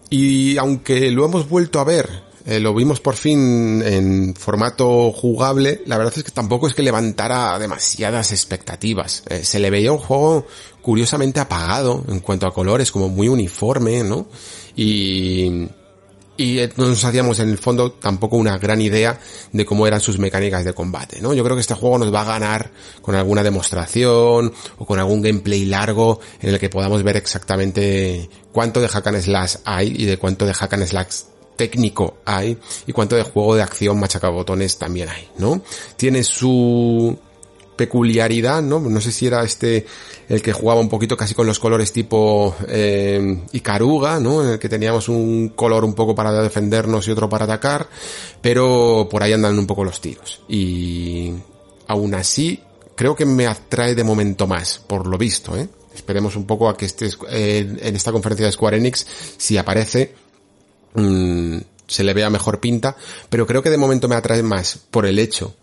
[0.10, 2.10] y aunque lo hemos vuelto a ver,
[2.46, 6.84] eh, lo vimos por fin en formato jugable, la verdad es que tampoco es que
[6.84, 9.24] levantara demasiadas expectativas.
[9.30, 10.46] Eh, se le veía un juego
[10.82, 14.28] curiosamente apagado en cuanto a colores, como muy uniforme, ¿no?
[14.76, 15.68] Y
[16.38, 19.20] y eh, no nos hacíamos en el fondo tampoco una gran idea
[19.52, 21.34] de cómo eran sus mecánicas de combate, ¿no?
[21.34, 22.72] Yo creo que este juego nos va a ganar
[23.02, 28.82] con alguna demostración o con algún gameplay largo en el que podamos ver exactamente cuánto
[28.82, 31.16] de hack and slash hay y de cuánto de hack and slash
[31.56, 35.62] técnico hay y cuánto de juego de acción machacabotones también hay, ¿no?
[35.96, 37.18] Tiene su
[37.76, 38.80] peculiaridad, ¿no?
[38.80, 39.86] No sé si era este
[40.28, 44.44] el que jugaba un poquito casi con los colores tipo eh, Icaruga, ¿no?
[44.44, 47.88] En el que teníamos un color un poco para defendernos y otro para atacar,
[48.42, 50.42] pero por ahí andan un poco los tiros.
[50.48, 51.34] Y
[51.88, 52.62] aún así,
[52.96, 55.68] creo que me atrae de momento más, por lo visto, ¿eh?
[55.94, 59.06] Esperemos un poco a que esté eh, en esta conferencia de Square Enix,
[59.38, 60.14] si aparece,
[60.94, 61.58] mmm,
[61.88, 62.98] se le vea mejor pinta,
[63.30, 65.56] pero creo que de momento me atrae más por el hecho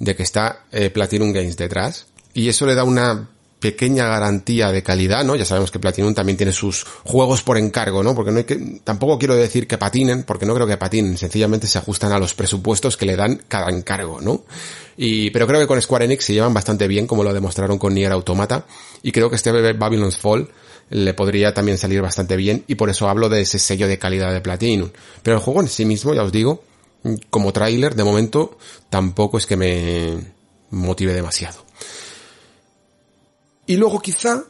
[0.00, 3.28] de que está eh, Platinum Games detrás y eso le da una
[3.60, 5.36] pequeña garantía de calidad, ¿no?
[5.36, 8.14] Ya sabemos que Platinum también tiene sus juegos por encargo, ¿no?
[8.14, 11.66] Porque no hay que, tampoco quiero decir que patinen, porque no creo que patinen, sencillamente
[11.66, 14.44] se ajustan a los presupuestos que le dan cada encargo, ¿no?
[14.96, 17.94] Y, pero creo que con Square Enix se llevan bastante bien, como lo demostraron con
[17.94, 18.64] Nier Automata,
[19.02, 20.48] y creo que este Babylon's Fall
[20.88, 24.32] le podría también salir bastante bien, y por eso hablo de ese sello de calidad
[24.32, 24.88] de Platinum.
[25.22, 26.64] Pero el juego en sí mismo, ya os digo,
[27.30, 30.32] como tráiler, de momento, tampoco es que me
[30.70, 31.64] motive demasiado.
[33.66, 34.44] Y luego quizá,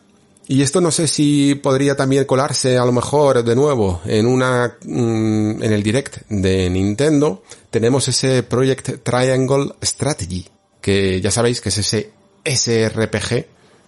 [0.48, 4.78] y esto no sé si podría también colarse a lo mejor de nuevo en una,
[4.82, 10.48] mm, en el direct de Nintendo, tenemos ese Project Triangle Strategy,
[10.80, 12.12] que ya sabéis que es ese
[12.44, 13.46] SRPG,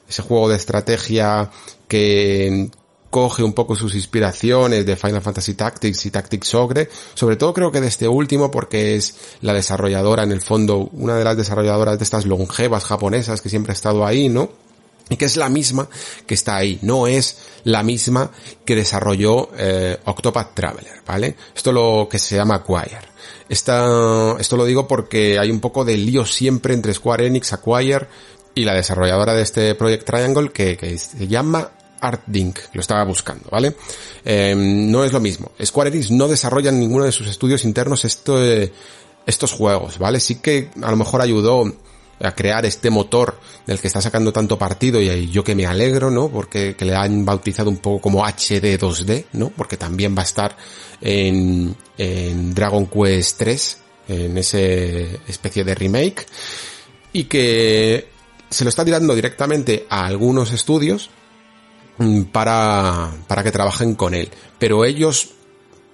[0.09, 1.51] ese juego de estrategia
[1.89, 2.71] que
[3.13, 7.71] coge un poco sus inspiraciones de Final Fantasy Tactics y Tactics Ogre, sobre todo creo
[7.71, 11.99] que de este último porque es la desarrolladora en el fondo, una de las desarrolladoras
[11.99, 14.51] de estas longevas japonesas que siempre ha estado ahí, ¿no?
[15.11, 15.91] Y que es la misma
[16.27, 18.31] que está ahí, no es la misma
[18.65, 21.37] que desarrolló eh, Octopath Traveler, ¿vale?
[21.55, 23.13] Esto lo que se llama Acquire.
[23.47, 28.07] Esto lo digo porque hay un poco de lío siempre entre Square Enix, Acquire
[28.55, 31.73] y la desarrolladora de este Project Triangle que se llama
[32.03, 33.77] ArtDink, lo estaba buscando, ¿vale?
[34.25, 35.53] Eh, no es lo mismo.
[35.65, 38.73] Square Enix no desarrolla en ninguno de sus estudios internos eh,
[39.25, 40.19] estos juegos, ¿vale?
[40.19, 41.73] Sí que a lo mejor ayudó
[42.21, 46.11] a crear este motor del que está sacando tanto partido y yo que me alegro,
[46.11, 46.29] ¿no?
[46.29, 49.51] Porque que le han bautizado un poco como HD 2D, ¿no?
[49.51, 50.57] Porque también va a estar
[51.01, 53.79] en, en Dragon Quest 3,
[54.09, 56.27] en ese especie de remake,
[57.13, 58.09] y que
[58.51, 61.11] se lo está tirando directamente a algunos estudios
[62.33, 64.29] para, para que trabajen con él.
[64.59, 65.31] Pero ellos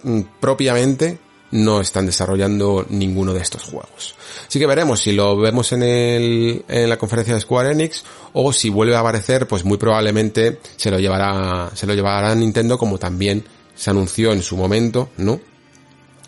[0.03, 1.19] mm, propiamente
[1.51, 4.15] no están desarrollando ninguno de estos juegos.
[4.47, 8.05] Así que veremos si lo vemos en, el, en la conferencia de Square Enix
[8.35, 12.35] o si vuelve a aparecer, pues muy probablemente se lo llevará, se lo llevará a
[12.35, 13.45] Nintendo como también
[13.75, 15.41] se anunció en su momento, ¿no?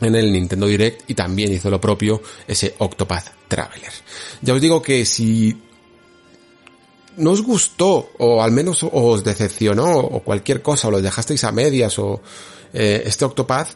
[0.00, 3.92] En el Nintendo Direct y también hizo lo propio ese Octopath Traveler.
[4.40, 5.54] Ya os digo que si
[7.16, 11.52] no os gustó o al menos os decepcionó o cualquier cosa o lo dejasteis a
[11.52, 12.20] medias o
[12.72, 13.70] eh, este Octopath,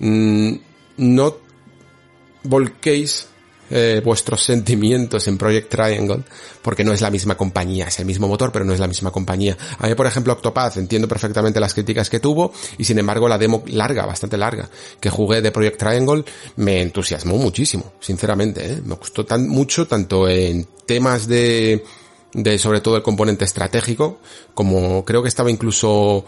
[0.00, 0.54] mmm,
[0.98, 1.36] no
[2.44, 3.28] volquéis
[3.70, 6.24] eh, vuestros sentimientos en Project Triangle,
[6.62, 9.10] porque no es la misma compañía, es el mismo motor, pero no es la misma
[9.10, 9.58] compañía.
[9.78, 13.36] A mí, por ejemplo, Octopath, entiendo perfectamente las críticas que tuvo, y sin embargo la
[13.36, 16.24] demo larga, bastante larga, que jugué de Project Triangle,
[16.56, 18.82] me entusiasmó muchísimo, sinceramente, ¿eh?
[18.82, 21.84] me gustó tan mucho, tanto en temas de,
[22.32, 24.18] de sobre todo el componente estratégico,
[24.54, 26.24] como creo que estaba incluso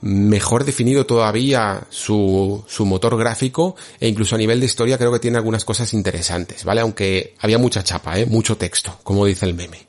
[0.00, 5.18] mejor definido todavía su, su motor gráfico e incluso a nivel de historia creo que
[5.18, 6.80] tiene algunas cosas interesantes, ¿vale?
[6.80, 8.26] Aunque había mucha chapa, ¿eh?
[8.26, 9.86] Mucho texto, como dice el meme.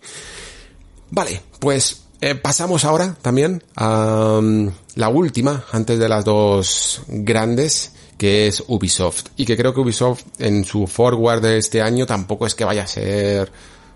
[1.11, 7.93] Vale, pues eh, pasamos ahora también a um, la última, antes de las dos grandes,
[8.17, 9.27] que es Ubisoft.
[9.37, 12.83] Y que creo que Ubisoft en su forward de este año tampoco es que vaya
[12.83, 13.51] a ser,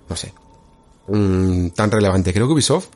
[0.10, 0.34] no sé,
[1.08, 2.34] mm, tan relevante.
[2.34, 2.88] Creo que Ubisoft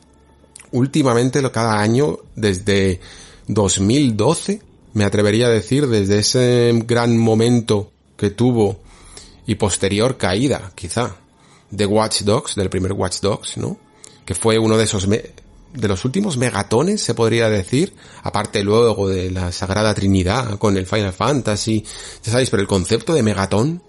[0.72, 3.00] últimamente cada año desde
[3.46, 4.62] 2012,
[4.94, 8.80] me atrevería a decir, desde ese gran momento que tuvo
[9.46, 11.16] y posterior caída, quizá,
[11.70, 13.78] de Watch Dogs, del primer Watch Dogs, ¿no?
[14.24, 19.30] Que fue uno de esos de los últimos megatones, se podría decir, aparte luego de
[19.30, 21.84] la Sagrada Trinidad con el Final Fantasy,
[22.24, 23.82] ya sabéis, pero el concepto de megatón,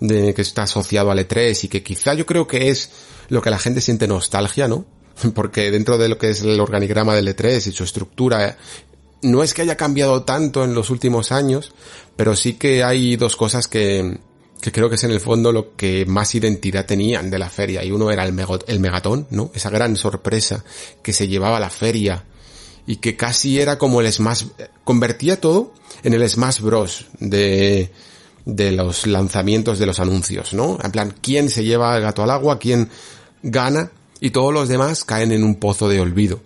[0.00, 2.90] de que está asociado al E3 y que quizá yo creo que es
[3.30, 4.84] lo que la gente siente nostalgia, ¿no?
[5.34, 8.56] porque dentro de lo que es el organigrama del E3 y su estructura,
[9.22, 11.72] no es que haya cambiado tanto en los últimos años,
[12.16, 14.18] pero sí que hay dos cosas que,
[14.60, 17.84] que creo que es en el fondo lo que más identidad tenían de la feria.
[17.84, 18.34] Y uno era el,
[18.66, 19.50] el megatón, ¿no?
[19.54, 20.64] Esa gran sorpresa
[21.02, 22.24] que se llevaba la feria
[22.86, 24.44] y que casi era como el Smash,
[24.84, 27.06] convertía todo en el Smash Bros.
[27.18, 27.92] de,
[28.46, 30.78] de los lanzamientos de los anuncios, ¿no?
[30.82, 32.58] En plan, ¿quién se lleva el gato al agua?
[32.58, 32.88] ¿Quién
[33.42, 33.90] gana?
[34.20, 36.40] y todos los demás caen en un pozo de olvido.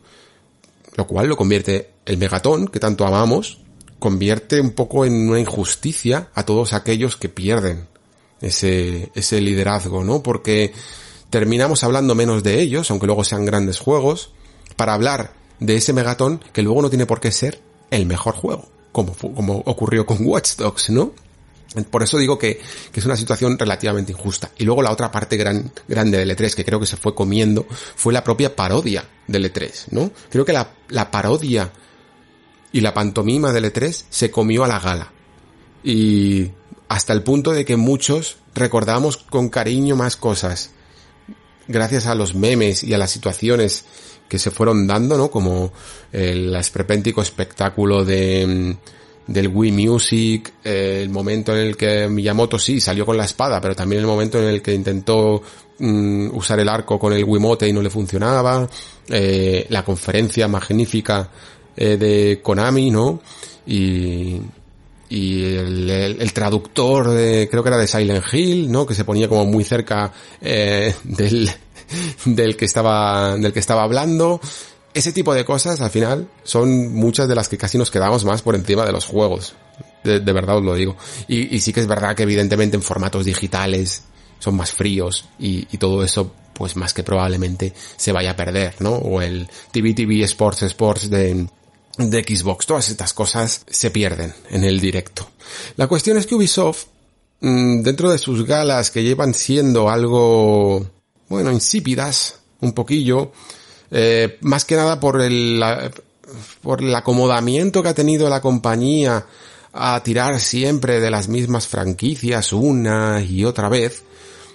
[0.96, 3.58] Lo cual lo convierte el megatón, que tanto amamos,
[3.98, 7.88] convierte un poco en una injusticia a todos aquellos que pierden
[8.40, 10.22] ese, ese liderazgo, ¿no?
[10.22, 10.72] Porque
[11.30, 14.30] terminamos hablando menos de ellos, aunque luego sean grandes juegos,
[14.76, 18.68] para hablar de ese megatón que luego no tiene por qué ser el mejor juego,
[18.92, 21.12] como, como ocurrió con Watch Dogs, ¿no?
[21.82, 22.60] Por eso digo que,
[22.94, 24.50] es una situación relativamente injusta.
[24.58, 27.66] Y luego la otra parte gran, grande del E3 que creo que se fue comiendo
[27.68, 30.10] fue la propia parodia del E3, ¿no?
[30.30, 31.72] Creo que la, parodia
[32.72, 35.12] y la pantomima del E3 se comió a la gala.
[35.82, 36.50] Y
[36.88, 40.70] hasta el punto de que muchos recordamos con cariño más cosas
[41.66, 43.84] gracias a los memes y a las situaciones
[44.28, 45.30] que se fueron dando, ¿no?
[45.30, 45.72] Como
[46.12, 48.76] el esperpéntico espectáculo de
[49.26, 53.60] del Wii Music, eh, el momento en el que Miyamoto sí salió con la espada,
[53.60, 55.42] pero también el momento en el que intentó
[55.78, 58.68] mm, usar el arco con el Wiimote y no le funcionaba,
[59.08, 61.28] eh, la conferencia magnífica
[61.76, 63.20] eh, de Konami, ¿no?
[63.66, 64.40] Y,
[65.08, 68.84] y el, traductor de, creo que era de Silent Hill, ¿no?
[68.84, 71.50] Que se ponía como muy cerca del,
[72.26, 74.40] del que estaba, del que estaba hablando
[74.94, 78.42] ese tipo de cosas al final son muchas de las que casi nos quedamos más
[78.42, 79.54] por encima de los juegos.
[80.04, 80.96] De, verdad os lo digo.
[81.28, 84.04] Y, sí que es verdad que evidentemente en formatos digitales
[84.38, 88.92] son más fríos y, todo eso pues más que probablemente se vaya a perder, ¿no?
[88.92, 91.48] O el TV TV Sports Sports de,
[91.98, 92.66] de Xbox.
[92.66, 95.28] Todas estas cosas se pierden en el directo.
[95.76, 96.84] La cuestión es que Ubisoft,
[97.40, 100.86] mm, dentro de sus galas que llevan siendo algo,
[101.28, 103.32] bueno, insípidas, un poquillo,
[103.90, 105.62] eh, más que nada por el,
[106.62, 109.26] por el acomodamiento que ha tenido la compañía
[109.72, 114.02] a tirar siempre de las mismas franquicias una y otra vez,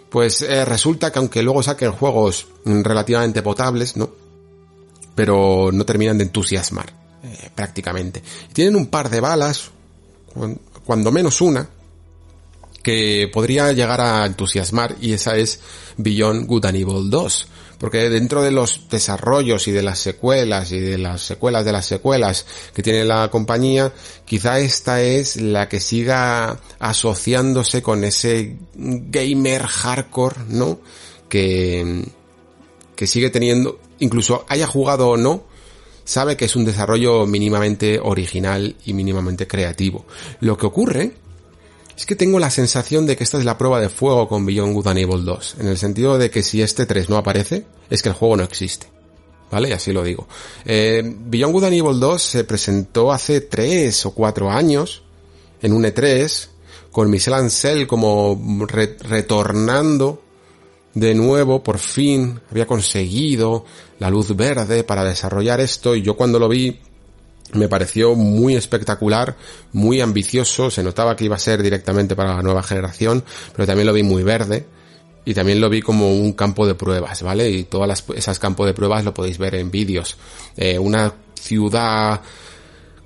[0.10, 4.10] pues eh, resulta que aunque luego saquen juegos relativamente potables, ¿no?
[5.16, 8.24] Pero no terminan de entusiasmar, eh, prácticamente.
[8.54, 9.72] Tienen un par de balas,
[10.86, 11.68] cuando menos una,
[12.82, 15.60] que podría llegar a entusiasmar y esa es
[15.98, 17.48] Beyond Good and Evil 2.
[17.80, 21.86] Porque dentro de los desarrollos y de las secuelas y de las secuelas de las
[21.86, 23.94] secuelas que tiene la compañía,
[24.26, 30.80] quizá esta es la que siga asociándose con ese gamer hardcore, ¿no?
[31.30, 32.04] Que,
[32.96, 35.44] que sigue teniendo, incluso haya jugado o no,
[36.04, 40.06] sabe que es un desarrollo mínimamente original y mínimamente creativo.
[40.42, 41.14] Lo que ocurre
[42.00, 44.74] es que tengo la sensación de que esta es la prueba de fuego con Beyond
[44.74, 48.02] Good and Evil 2, en el sentido de que si este 3 no aparece, es
[48.02, 48.88] que el juego no existe.
[49.52, 49.68] ¿Vale?
[49.68, 50.26] Y así lo digo.
[50.64, 55.04] Eh, Beyond Good and Evil 2 se presentó hace 3 o 4 años,
[55.62, 56.48] en un E3,
[56.90, 60.22] con Michel Ancel como retornando
[60.94, 63.66] de nuevo, por fin, había conseguido
[64.00, 66.80] la luz verde para desarrollar esto y yo cuando lo vi
[67.54, 69.36] me pareció muy espectacular,
[69.74, 73.24] muy ambicioso, se notaba que iba a ser directamente para la nueva generación,
[73.56, 74.66] pero también lo vi muy verde
[75.26, 77.50] y también lo vi como un campo de pruebas, ¿vale?
[77.50, 80.18] Y todas las, esas campos de pruebas lo podéis ver en vídeos.
[80.58, 82.22] Eh, una ciudad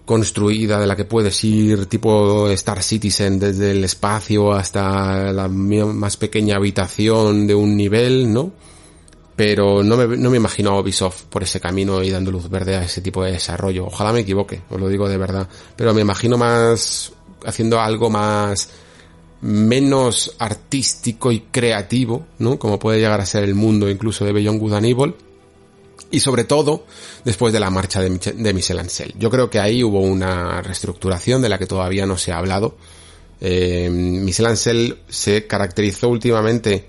[0.06, 6.18] construida de la que puedes ir tipo Star Citizen desde el espacio hasta la más
[6.18, 8.52] pequeña habitación de un nivel, ¿no?
[9.36, 12.76] Pero no me, no me imagino a Ubisoft por ese camino y dando luz verde
[12.76, 13.88] a ese tipo de desarrollo.
[13.88, 17.12] Ojalá me equivoque, os lo digo de verdad, pero me imagino más
[17.46, 18.70] haciendo algo más
[19.42, 22.58] menos artístico y creativo, ¿no?
[22.58, 25.16] Como puede llegar a ser el mundo incluso de Beyond Good and Evil.
[26.12, 26.86] Y sobre todo,
[27.26, 29.14] después de la marcha de, de Michel Ancel.
[29.18, 32.78] Yo creo que ahí hubo una reestructuración de la que todavía no se ha hablado.
[33.42, 36.88] Eh, Ancel se caracterizó últimamente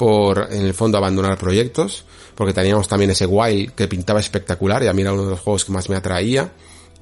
[0.00, 4.86] por, en el fondo, abandonar proyectos, porque teníamos también ese Wild que pintaba espectacular y
[4.86, 6.52] a mí era uno de los juegos que más me atraía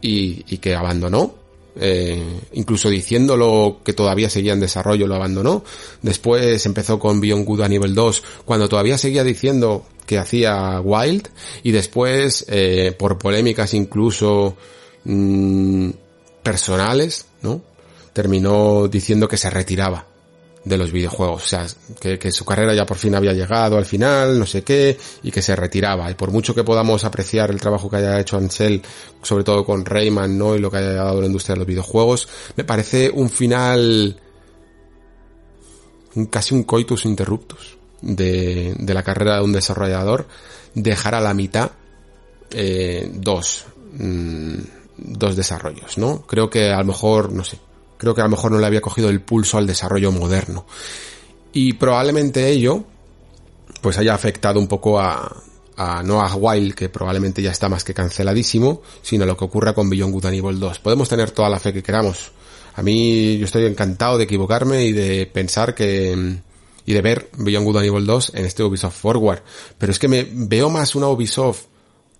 [0.02, 1.32] y, y que abandonó.
[1.80, 5.62] Eh, incluso diciéndolo que todavía seguía en desarrollo lo abandonó.
[6.02, 11.28] Después empezó con Beyond Good a nivel 2 cuando todavía seguía diciendo que hacía Wild
[11.62, 14.56] y después eh, por polémicas incluso
[15.04, 15.90] mmm,
[16.42, 17.62] personales, ¿no?
[18.12, 20.04] Terminó diciendo que se retiraba
[20.68, 21.42] de los videojuegos.
[21.42, 21.66] O sea,
[22.00, 25.30] que, que, su carrera ya por fin había llegado al final, no sé qué, y
[25.30, 26.10] que se retiraba.
[26.10, 28.82] Y por mucho que podamos apreciar el trabajo que haya hecho Ansel,
[29.22, 30.54] sobre todo con Rayman, ¿no?
[30.54, 34.20] Y lo que haya dado la industria de los videojuegos, me parece un final
[36.30, 40.26] casi un coitus interruptus de, de la carrera de un desarrollador,
[40.74, 41.70] dejar a la mitad
[42.50, 44.54] eh, dos, mm,
[44.96, 46.22] dos desarrollos, ¿no?
[46.22, 47.58] Creo que a lo mejor, no sé,
[47.98, 50.64] creo que a lo mejor no le había cogido el pulso al desarrollo moderno.
[51.52, 52.84] Y probablemente ello,
[53.82, 55.42] pues haya afectado un poco a,
[55.76, 59.74] a no a Wild, que probablemente ya está más que canceladísimo, sino lo que ocurra
[59.74, 60.78] con Beyond Good and Evil 2.
[60.80, 62.32] Podemos tener toda la fe que queramos.
[62.74, 66.40] A mí, yo estoy encantado de equivocarme y de pensar que,
[66.84, 69.42] y de ver Beyond Good and Evil 2 en este Ubisoft Forward.
[69.78, 71.66] Pero es que me veo más una Ubisoft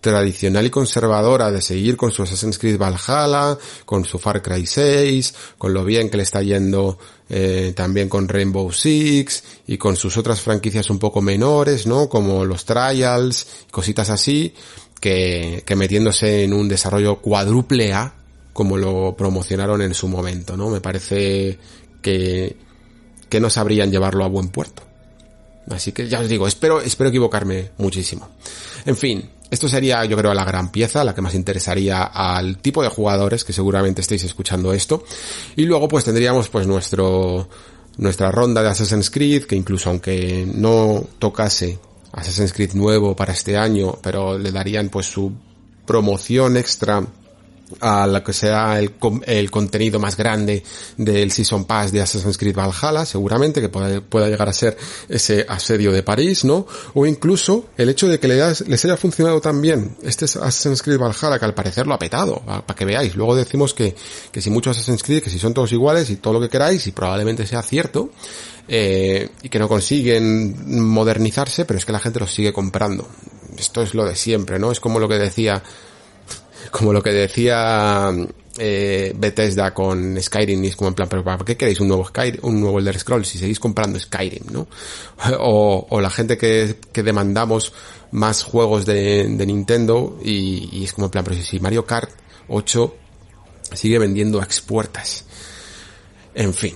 [0.00, 5.34] tradicional y conservadora de seguir con su Assassin's Creed Valhalla, con su Far Cry 6,
[5.58, 10.16] con lo bien que le está yendo eh, también con Rainbow Six y con sus
[10.16, 12.08] otras franquicias un poco menores, ¿no?
[12.08, 14.54] Como los Trials, cositas así,
[15.00, 18.14] que, que metiéndose en un desarrollo cuádruple A,
[18.52, 20.70] como lo promocionaron en su momento, ¿no?
[20.70, 21.58] Me parece
[22.02, 22.56] que,
[23.28, 24.82] que no sabrían llevarlo a buen puerto.
[25.70, 28.28] Así que ya os digo, espero, espero equivocarme muchísimo.
[28.86, 32.82] En fin, esto sería, yo creo, la gran pieza, la que más interesaría al tipo
[32.82, 35.04] de jugadores que seguramente estéis escuchando esto.
[35.56, 37.48] Y luego pues tendríamos pues nuestro,
[37.96, 41.78] nuestra ronda de Assassin's Creed, que incluso aunque no tocase
[42.12, 45.32] Assassin's Creed nuevo para este año, pero le darían pues su
[45.86, 47.02] promoción extra
[47.80, 48.92] a lo que sea el,
[49.26, 50.62] el, contenido más grande
[50.96, 54.76] del Season Pass de Assassin's Creed Valhalla, seguramente, que pueda, pueda, llegar a ser
[55.08, 56.66] ese asedio de París, ¿no?
[56.94, 60.98] O incluso el hecho de que les, les haya funcionado tan bien este Assassin's Creed
[60.98, 63.14] Valhalla, que al parecer lo ha petado, para que veáis.
[63.14, 63.94] Luego decimos que,
[64.32, 66.86] que si muchos Assassin's Creed, que si son todos iguales y todo lo que queráis,
[66.86, 68.10] y probablemente sea cierto,
[68.66, 73.08] eh, y que no consiguen modernizarse, pero es que la gente los sigue comprando.
[73.56, 74.70] Esto es lo de siempre, ¿no?
[74.70, 75.62] Es como lo que decía
[76.70, 78.12] como lo que decía
[78.58, 82.04] eh, Bethesda con Skyrim, y es como en plan, pero ¿para qué queréis un nuevo
[82.04, 84.66] Skyrim, un nuevo Elder Scrolls si seguís comprando Skyrim, no?
[85.38, 87.72] O, o la gente que, que demandamos
[88.10, 92.10] más juegos de, de Nintendo y, y, es como en plan, pero si Mario Kart
[92.48, 92.94] 8
[93.74, 95.24] sigue vendiendo a expuertas.
[96.34, 96.74] En fin,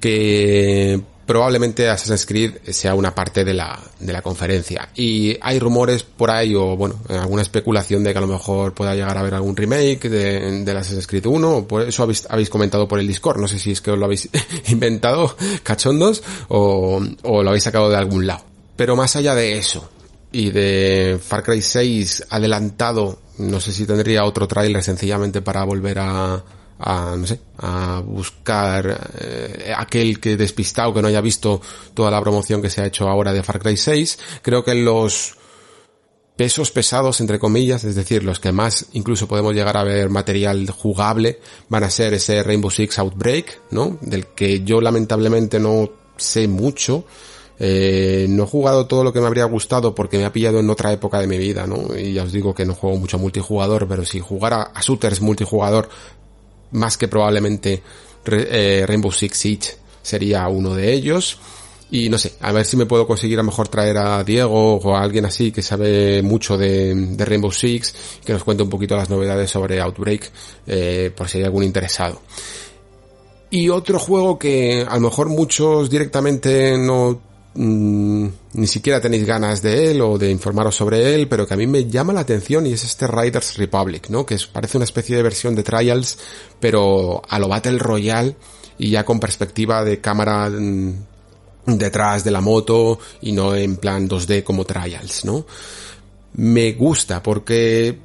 [0.00, 4.88] que probablemente Assassin's Creed sea una parte de la, de la conferencia.
[4.94, 8.94] Y hay rumores por ahí, o bueno, alguna especulación de que a lo mejor pueda
[8.94, 12.88] llegar a haber algún remake de, Assassin's Creed 1, o por eso habéis, habéis comentado
[12.88, 14.30] por el Discord, no sé si es que os lo habéis
[14.68, 18.44] inventado, cachondos, o, o lo habéis sacado de algún lado.
[18.74, 19.86] Pero más allá de eso,
[20.32, 25.98] y de Far Cry 6 adelantado, no sé si tendría otro tráiler sencillamente para volver
[25.98, 26.42] a,
[26.78, 31.60] a, no sé, a buscar eh, aquel que despistado que no haya visto
[31.94, 34.18] toda la promoción que se ha hecho ahora de Far Cry 6.
[34.42, 35.36] Creo que los
[36.36, 40.70] pesos pesados, entre comillas, es decir, los que más incluso podemos llegar a ver material
[40.70, 43.98] jugable, van a ser ese Rainbow Six Outbreak, ¿no?
[44.00, 47.04] Del que yo lamentablemente no sé mucho.
[47.60, 50.70] Eh, no he jugado todo lo que me habría gustado porque me ha pillado en
[50.70, 51.96] otra época de mi vida, ¿no?
[51.98, 55.88] Y ya os digo que no juego mucho multijugador, pero si jugara a shooters multijugador
[56.72, 57.82] más que probablemente
[58.26, 61.38] eh, Rainbow Six Siege sería uno de ellos.
[61.90, 64.76] Y no sé, a ver si me puedo conseguir a lo mejor traer a Diego
[64.76, 67.94] o a alguien así que sabe mucho de, Rainbow Six,
[68.24, 70.30] que nos cuente un poquito las novedades sobre Outbreak,
[70.66, 72.20] eh, por si hay algún interesado.
[73.50, 77.22] Y otro juego que a lo mejor muchos directamente no
[77.60, 81.56] Mm, ni siquiera tenéis ganas de él o de informaros sobre él, pero que a
[81.56, 84.24] mí me llama la atención y es este Riders Republic, ¿no?
[84.24, 86.18] Que parece una especie de versión de Trials,
[86.60, 88.36] pero a lo Battle Royale
[88.78, 90.94] y ya con perspectiva de cámara mm,
[91.66, 95.44] detrás de la moto y no en plan 2D como Trials, ¿no?
[96.34, 97.98] Me gusta porque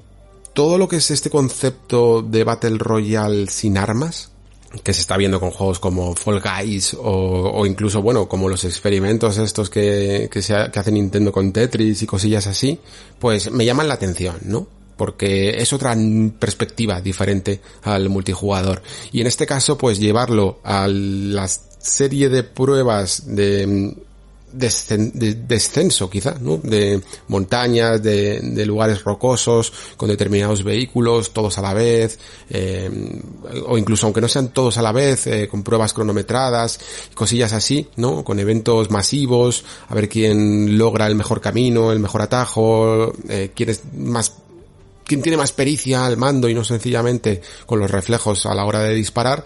[0.53, 4.32] todo lo que es este concepto de Battle Royale sin armas,
[4.81, 9.37] que se está viendo con juegos como Fall Guys o, incluso, bueno, como los experimentos
[9.37, 12.79] estos que, que hace Nintendo con Tetris y cosillas así,
[13.19, 14.67] pues me llaman la atención, ¿no?
[14.97, 15.95] Porque es otra
[16.39, 18.81] perspectiva diferente al multijugador.
[19.11, 23.95] Y en este caso, pues llevarlo a la serie de pruebas de
[24.53, 26.57] de descenso quizá, ¿no?
[26.57, 32.89] De montañas, de, de, lugares rocosos, con determinados vehículos, todos a la vez, eh,
[33.65, 36.79] o incluso aunque no sean todos a la vez, eh, con pruebas cronometradas,
[37.15, 38.23] cosillas así, ¿no?
[38.23, 43.69] Con eventos masivos, a ver quién logra el mejor camino, el mejor atajo, eh, quién
[43.69, 44.33] es más
[45.05, 48.79] quién tiene más pericia al mando y no sencillamente con los reflejos a la hora
[48.79, 49.43] de disparar,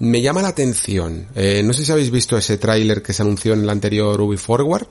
[0.00, 1.28] me llama la atención.
[1.34, 4.36] Eh, no sé si habéis visto ese tráiler que se anunció en el anterior Ubi
[4.36, 4.86] Forward,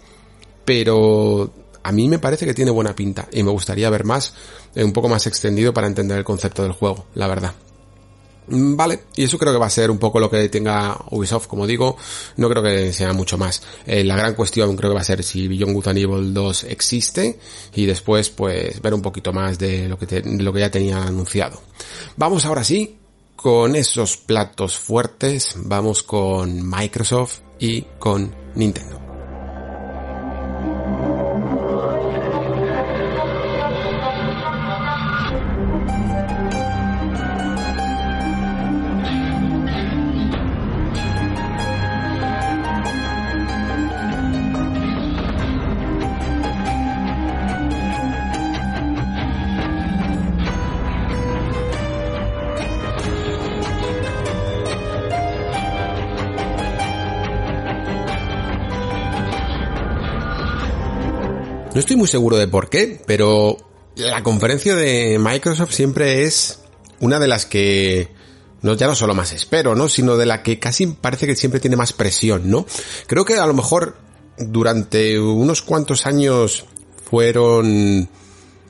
[0.64, 1.52] pero
[1.84, 4.34] a mí me parece que tiene buena pinta y me gustaría ver más,
[4.76, 7.54] eh, un poco más extendido para entender el concepto del juego, la verdad.
[8.50, 11.48] Mm, vale, y eso creo que va a ser un poco lo que tenga Ubisoft,
[11.48, 11.98] como digo,
[12.38, 13.64] no creo que sea mucho más.
[13.88, 16.66] Eh, la gran cuestión creo que va a ser si Beyond Good and Evil 2
[16.66, 17.40] existe
[17.74, 21.02] y después pues ver un poquito más de lo que, de lo que ya tenía
[21.02, 21.60] anunciado.
[22.16, 22.99] Vamos ahora sí
[23.42, 28.99] con esos platos fuertes vamos con Microsoft y con Nintendo.
[61.90, 63.58] Estoy muy seguro de por qué, pero
[63.96, 66.60] la conferencia de Microsoft siempre es
[67.00, 68.10] una de las que
[68.62, 69.90] no ya no solo más espero, ¿no?
[69.90, 72.68] Sino de la que casi parece que siempre tiene más presión, ¿no?
[73.08, 73.98] Creo que a lo mejor
[74.38, 76.66] durante unos cuantos años
[77.10, 78.08] fueron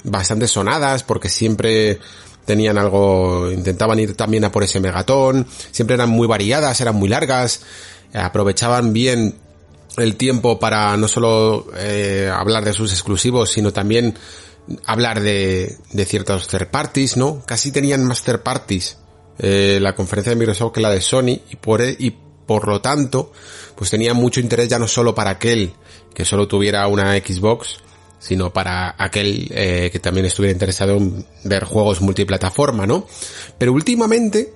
[0.06, 2.00] bastante sonadas porque siempre
[2.46, 7.10] tenían algo, intentaban ir también a por ese megatón, siempre eran muy variadas, eran muy
[7.10, 7.64] largas,
[8.14, 9.36] aprovechaban bien
[9.98, 14.18] el tiempo para no solo eh, hablar de sus exclusivos, sino también
[14.86, 17.44] hablar de, de ciertos third parties, ¿no?
[17.46, 18.98] Casi tenían más third parties
[19.40, 22.12] eh, la conferencia de Microsoft que la de Sony y por, e, y
[22.46, 23.32] por lo tanto,
[23.76, 25.74] pues tenía mucho interés ya no solo para aquel
[26.14, 27.78] que solo tuviera una Xbox,
[28.20, 33.08] sino para aquel eh, que también estuviera interesado en ver juegos multiplataforma, ¿no?
[33.58, 34.54] Pero últimamente,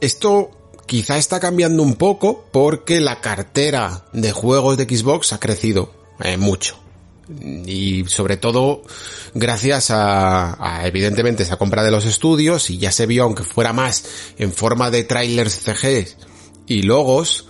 [0.00, 0.50] esto
[0.88, 5.92] Quizá está cambiando un poco porque la cartera de juegos de Xbox ha crecido
[6.24, 6.78] eh, mucho.
[7.66, 8.84] Y sobre todo
[9.34, 14.06] gracias a, evidentemente esa compra de los estudios y ya se vio aunque fuera más
[14.38, 16.16] en forma de trailers CG
[16.66, 17.48] y logos,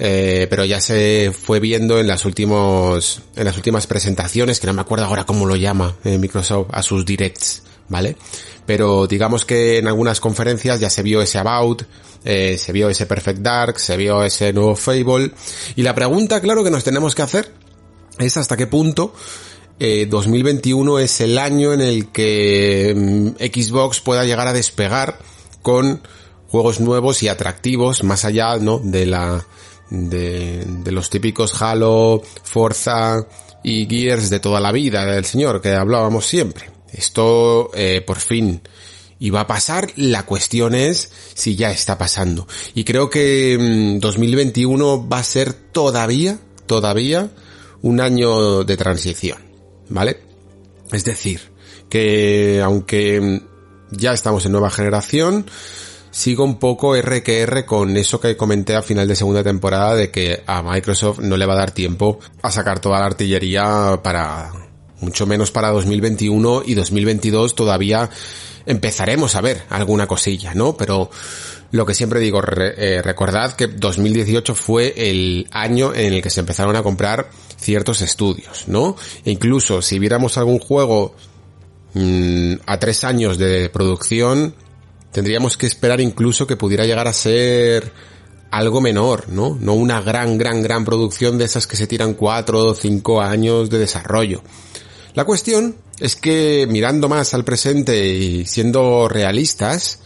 [0.00, 4.72] eh, pero ya se fue viendo en las últimos en las últimas presentaciones que no
[4.72, 8.16] me acuerdo ahora cómo lo llama eh, Microsoft a sus directs ¿vale?
[8.64, 11.82] Pero digamos que en algunas conferencias ya se vio ese About,
[12.24, 15.32] eh, se vio ese Perfect Dark, se vio ese nuevo Fable,
[15.76, 17.52] y la pregunta, claro, que nos tenemos que hacer
[18.18, 19.14] es hasta qué punto
[19.78, 25.18] 2021 eh, es el año en el que mm, Xbox pueda llegar a despegar
[25.62, 26.02] con
[26.48, 29.46] juegos nuevos y atractivos más allá no de la
[29.88, 33.26] de, de los típicos Halo, Forza
[33.62, 36.79] y Gears de toda la vida del señor que hablábamos siempre.
[36.92, 38.60] Esto eh, por fin
[39.20, 42.48] iba a pasar, la cuestión es si ya está pasando.
[42.74, 47.30] Y creo que 2021 mm, va a ser todavía, todavía
[47.82, 49.38] un año de transición,
[49.88, 50.20] ¿vale?
[50.90, 51.40] Es decir,
[51.88, 53.40] que aunque mm,
[53.92, 55.46] ya estamos en nueva generación,
[56.10, 57.22] sigo un poco R
[57.66, 61.46] con eso que comenté a final de segunda temporada de que a Microsoft no le
[61.46, 64.69] va a dar tiempo a sacar toda la artillería para
[65.00, 68.10] mucho menos para 2021 y 2022 todavía
[68.66, 70.76] empezaremos a ver alguna cosilla, ¿no?
[70.76, 71.10] Pero
[71.72, 76.40] lo que siempre digo, eh, recordad que 2018 fue el año en el que se
[76.40, 78.96] empezaron a comprar ciertos estudios, ¿no?
[79.24, 81.14] E incluso si viéramos algún juego
[81.94, 84.54] mm, a tres años de producción,
[85.12, 87.92] tendríamos que esperar incluso que pudiera llegar a ser
[88.50, 89.56] algo menor, ¿no?
[89.60, 93.70] No una gran, gran, gran producción de esas que se tiran cuatro o cinco años
[93.70, 94.42] de desarrollo.
[95.14, 100.00] La cuestión es que mirando más al presente y siendo realistas,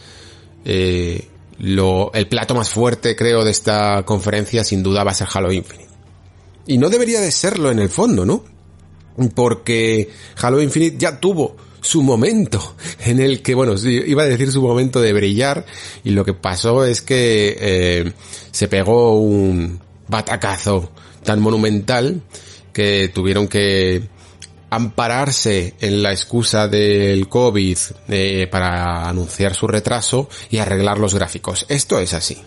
[0.65, 1.27] eh,
[1.59, 5.51] lo, el plato más fuerte creo de esta conferencia sin duda va a ser Halo
[5.51, 5.89] Infinite.
[6.67, 8.43] Y no debería de serlo en el fondo, ¿no?
[9.35, 10.09] Porque
[10.41, 12.75] Halo Infinite ya tuvo su momento
[13.05, 15.65] en el que, bueno, iba a decir su momento de brillar
[16.03, 18.13] y lo que pasó es que eh,
[18.51, 20.91] se pegó un batacazo
[21.23, 22.21] tan monumental
[22.73, 24.14] que tuvieron que
[24.75, 27.77] ampararse en la excusa del COVID
[28.09, 31.65] eh, para anunciar su retraso y arreglar los gráficos.
[31.69, 32.41] Esto es así.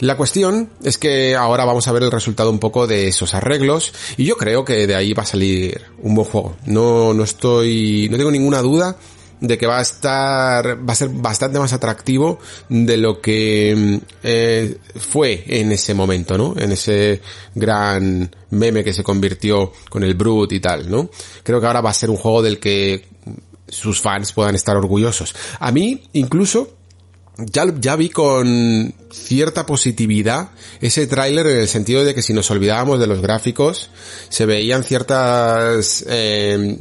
[0.00, 3.92] La cuestión es que ahora vamos a ver el resultado un poco de esos arreglos
[4.16, 6.56] y yo creo que de ahí va a salir un buen juego.
[6.66, 8.96] No, no estoy, no tengo ninguna duda
[9.40, 12.38] de que va a estar, va a ser bastante más atractivo
[12.68, 16.54] de lo que eh, fue en ese momento, ¿no?
[16.56, 17.20] En ese
[17.54, 21.10] gran meme que se convirtió con el Brute y tal, ¿no?
[21.42, 23.06] Creo que ahora va a ser un juego del que
[23.68, 25.34] sus fans puedan estar orgullosos.
[25.60, 26.78] A mí, incluso,
[27.38, 30.50] ya, ya vi con cierta positividad
[30.80, 33.90] ese tráiler en el sentido de que si nos olvidábamos de los gráficos,
[34.28, 36.78] se veían ciertas, eh,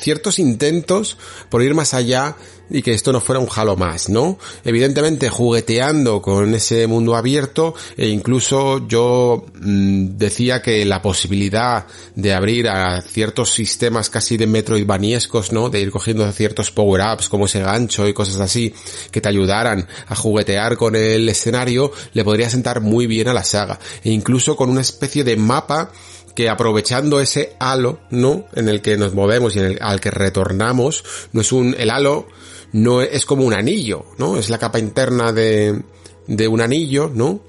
[0.00, 1.16] ciertos intentos
[1.48, 2.36] por ir más allá
[2.70, 4.38] y que esto no fuera un Halo más, ¿no?
[4.64, 12.34] Evidentemente jugueteando con ese mundo abierto e incluso yo mm, decía que la posibilidad de
[12.34, 15.70] abrir a ciertos sistemas casi de Metroidvaniescos, ¿no?
[15.70, 18.74] De ir cogiendo ciertos power-ups como ese gancho y cosas así
[19.10, 23.44] que te ayudaran a juguetear con el escenario le podría sentar muy bien a la
[23.44, 25.90] saga e incluso con una especie de mapa
[26.38, 28.44] que aprovechando ese halo, ¿no?
[28.54, 31.02] En el que nos movemos y en el, al que retornamos,
[31.32, 32.28] no es un, el halo
[32.70, 34.36] no es como un anillo, ¿no?
[34.36, 35.82] Es la capa interna de,
[36.28, 37.40] de un anillo, ¿no?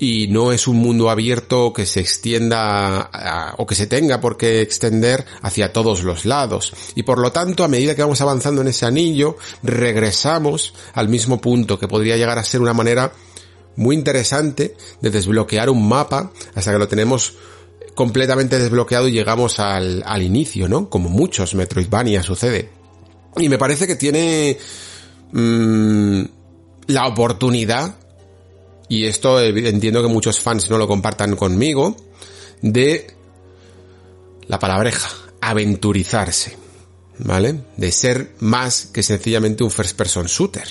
[0.00, 4.62] Y no es un mundo abierto que se extienda o que se tenga por qué
[4.62, 6.72] extender hacia todos los lados.
[6.96, 11.40] Y por lo tanto, a medida que vamos avanzando en ese anillo, regresamos al mismo
[11.40, 13.12] punto, que podría llegar a ser una manera
[13.76, 17.34] muy interesante de desbloquear un mapa hasta que lo tenemos
[17.94, 20.88] completamente desbloqueado y llegamos al, al inicio, ¿no?
[20.88, 22.70] Como muchos Metroidvania sucede.
[23.36, 24.58] Y me parece que tiene
[25.32, 26.22] mmm,
[26.86, 27.96] la oportunidad,
[28.88, 31.96] y esto entiendo que muchos fans no lo compartan conmigo,
[32.62, 33.06] de
[34.46, 35.10] la palabreja,
[35.40, 36.56] aventurizarse,
[37.18, 37.60] ¿vale?
[37.76, 40.66] De ser más que sencillamente un first person shooter.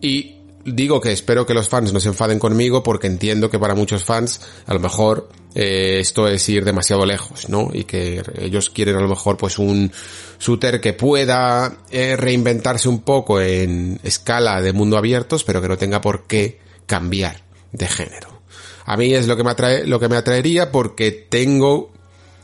[0.00, 0.37] Y
[0.74, 4.04] digo que espero que los fans no se enfaden conmigo porque entiendo que para muchos
[4.04, 7.70] fans a lo mejor eh, esto es ir demasiado lejos, ¿no?
[7.72, 9.90] Y que ellos quieren a lo mejor pues un
[10.38, 15.78] shooter que pueda eh, reinventarse un poco en escala de mundo abiertos, pero que no
[15.78, 17.42] tenga por qué cambiar
[17.72, 18.42] de género.
[18.84, 21.92] A mí es lo que me atrae, lo que me atraería porque tengo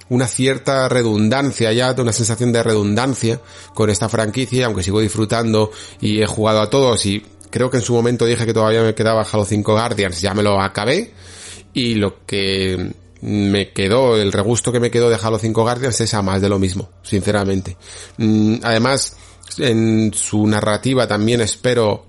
[0.09, 3.41] una cierta redundancia ya, una sensación de redundancia
[3.75, 5.71] con esta franquicia, aunque sigo disfrutando
[6.01, 7.25] y he jugado a todos y
[7.55, 10.43] creo que en su momento dije que todavía me quedaba Halo 5 Guardians, ya me
[10.43, 11.13] lo acabé
[11.73, 16.15] y lo que me quedó, el regusto que me quedó de Halo 5 Guardians es
[16.15, 17.77] a más de lo mismo, sinceramente.
[18.17, 19.17] Mm, además,
[19.59, 22.05] en su narrativa también espero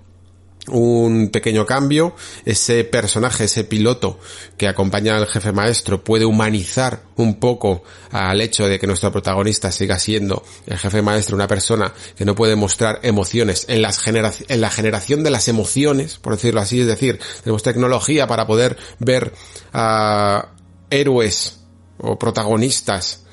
[0.68, 2.14] un pequeño cambio,
[2.44, 4.18] ese personaje, ese piloto
[4.56, 9.70] que acompaña al jefe maestro puede humanizar un poco al hecho de que nuestro protagonista
[9.72, 14.60] siga siendo el jefe maestro una persona que no puede mostrar emociones en, las en
[14.60, 19.32] la generación de las emociones, por decirlo así, es decir, tenemos tecnología para poder ver
[19.72, 20.48] a
[20.90, 21.60] héroes
[21.98, 23.26] o protagonistas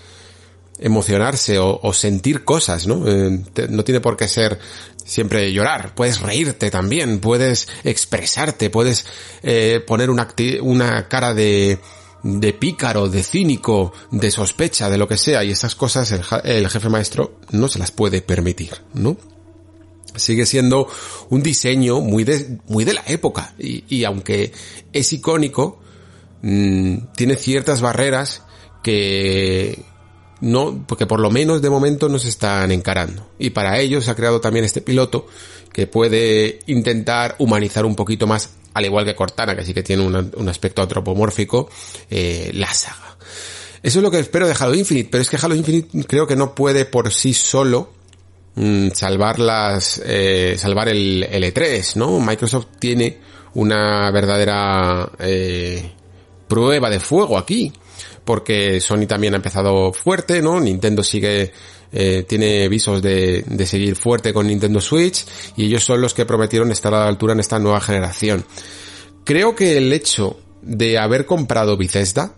[0.80, 3.07] emocionarse o, sentir cosas, ¿no?
[3.07, 4.60] Eh, no tiene por qué ser
[5.05, 9.05] siempre llorar, puedes reírte también, puedes expresarte, puedes
[9.41, 10.27] eh, poner una,
[10.61, 11.80] una cara de,
[12.23, 16.11] de pícaro, de cínico, de sospecha, de lo que sea, y esas cosas
[16.43, 19.17] el, jefe maestro no se las puede permitir, ¿no?
[20.15, 20.88] Sigue siendo
[21.30, 24.51] un diseño muy de, muy de la época, y, y aunque
[24.93, 25.81] es icónico,
[26.41, 28.43] mmm, tiene ciertas barreras
[28.84, 29.84] que,
[30.44, 33.30] no, porque por lo menos de momento nos están encarando.
[33.40, 35.26] Y para ello se ha creado también este piloto
[35.72, 40.03] que puede intentar humanizar un poquito más, al igual que Cortana, que sí que tiene
[40.03, 41.70] un aspecto antropomórfico,
[42.10, 43.18] eh, la saga.
[43.82, 46.36] Eso es lo que espero de Halo Infinite, pero es que Halo Infinite creo que
[46.36, 47.94] no puede por sí solo
[48.56, 52.20] mm, salvar las, eh, salvar el, E3, ¿no?
[52.20, 53.18] Microsoft tiene
[53.53, 55.90] una verdadera eh,
[56.49, 57.72] prueba de fuego aquí
[58.26, 60.60] porque Sony también ha empezado fuerte, ¿no?
[60.60, 61.52] Nintendo sigue
[61.91, 65.26] eh, tiene visos de, de, seguir fuerte con Nintendo Switch
[65.56, 68.44] y ellos son los que prometieron estar a la altura en esta nueva generación.
[69.24, 72.36] Creo que el hecho de haber comprado Bethesda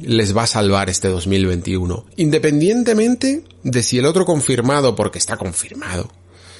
[0.00, 6.10] les va a salvar este 2021, independientemente de si el otro confirmado, porque está confirmado,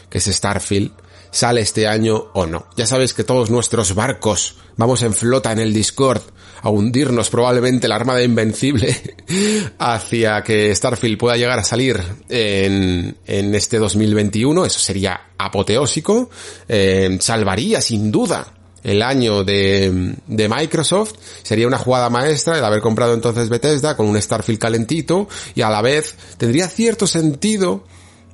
[0.09, 0.93] que es Starfield,
[1.32, 2.66] sale este año o no.
[2.76, 6.22] Ya sabes que todos nuestros barcos vamos en flota en el Discord
[6.60, 8.96] a hundirnos probablemente la armada invencible
[9.78, 14.64] hacia que Starfield pueda llegar a salir en, en este 2021.
[14.64, 16.30] Eso sería apoteósico.
[16.68, 18.46] Eh, salvaría sin duda
[18.84, 21.14] el año de, de, Microsoft.
[21.42, 25.70] Sería una jugada maestra el haber comprado entonces Bethesda con un Starfield calentito y a
[25.70, 27.84] la vez tendría cierto sentido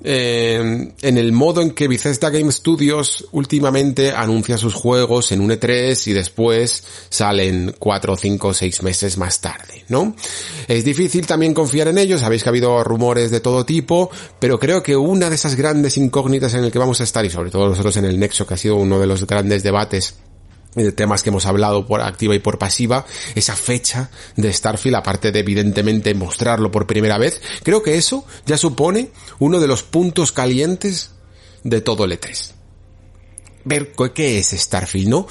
[0.05, 5.51] eh, en el modo en que Bethesda Game Studios últimamente anuncia sus juegos en un
[5.51, 10.15] E3 y después salen 4, 5, 6 meses más tarde, ¿no?
[10.67, 14.59] Es difícil también confiar en ellos, sabéis que ha habido rumores de todo tipo, pero
[14.59, 17.51] creo que una de esas grandes incógnitas en el que vamos a estar, y sobre
[17.51, 20.15] todo nosotros en el Nexo, que ha sido uno de los grandes debates
[20.85, 25.33] de temas que hemos hablado por activa y por pasiva, esa fecha de Starfield, aparte
[25.33, 30.33] de evidentemente mostrarlo por primera vez, creo que eso ya supone uno de los puntos
[30.33, 31.13] calientes
[31.65, 32.53] de todo el E3.
[33.65, 35.27] Ver qué es Starfield, ¿no?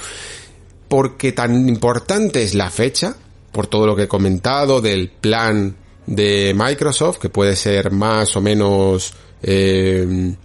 [0.87, 3.15] Porque tan importante es la fecha,
[3.51, 5.75] por todo lo que he comentado del plan
[6.05, 10.35] de Microsoft, que puede ser más o menos eh,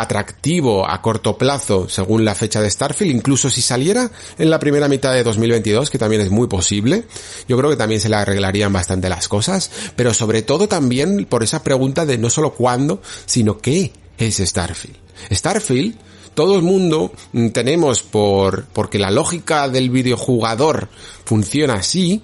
[0.00, 4.88] atractivo a corto plazo según la fecha de Starfield, incluso si saliera en la primera
[4.88, 7.04] mitad de 2022, que también es muy posible,
[7.48, 11.42] yo creo que también se le arreglarían bastante las cosas, pero sobre todo también por
[11.42, 14.96] esa pregunta de no solo cuándo, sino qué es Starfield.
[15.30, 15.96] Starfield,
[16.34, 17.12] todo el mundo
[17.52, 20.88] tenemos por, porque la lógica del videojugador
[21.24, 22.22] funciona así,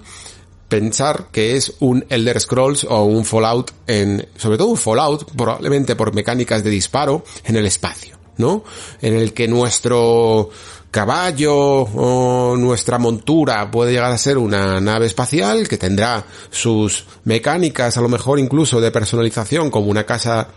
[0.69, 5.95] pensar que es un Elder Scrolls o un Fallout en, sobre todo un Fallout, probablemente
[5.95, 8.63] por mecánicas de disparo en el espacio, ¿no?
[9.01, 10.49] En el que nuestro
[10.91, 17.97] caballo o nuestra montura puede llegar a ser una nave espacial que tendrá sus mecánicas
[17.97, 20.47] a lo mejor incluso de personalización como una casa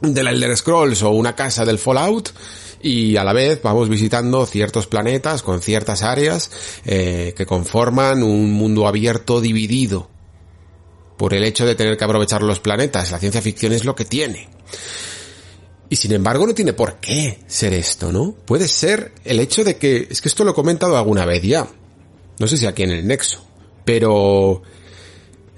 [0.00, 2.30] del Elder Scrolls o una casa del Fallout
[2.82, 6.50] y a la vez vamos visitando ciertos planetas con ciertas áreas
[6.84, 10.08] eh, que conforman un mundo abierto dividido
[11.16, 13.10] por el hecho de tener que aprovechar los planetas.
[13.10, 14.48] La ciencia ficción es lo que tiene.
[15.90, 18.32] Y sin embargo no tiene por qué ser esto, ¿no?
[18.46, 21.68] Puede ser el hecho de que, es que esto lo he comentado alguna vez ya,
[22.38, 23.44] no sé si aquí en el Nexo,
[23.84, 24.62] pero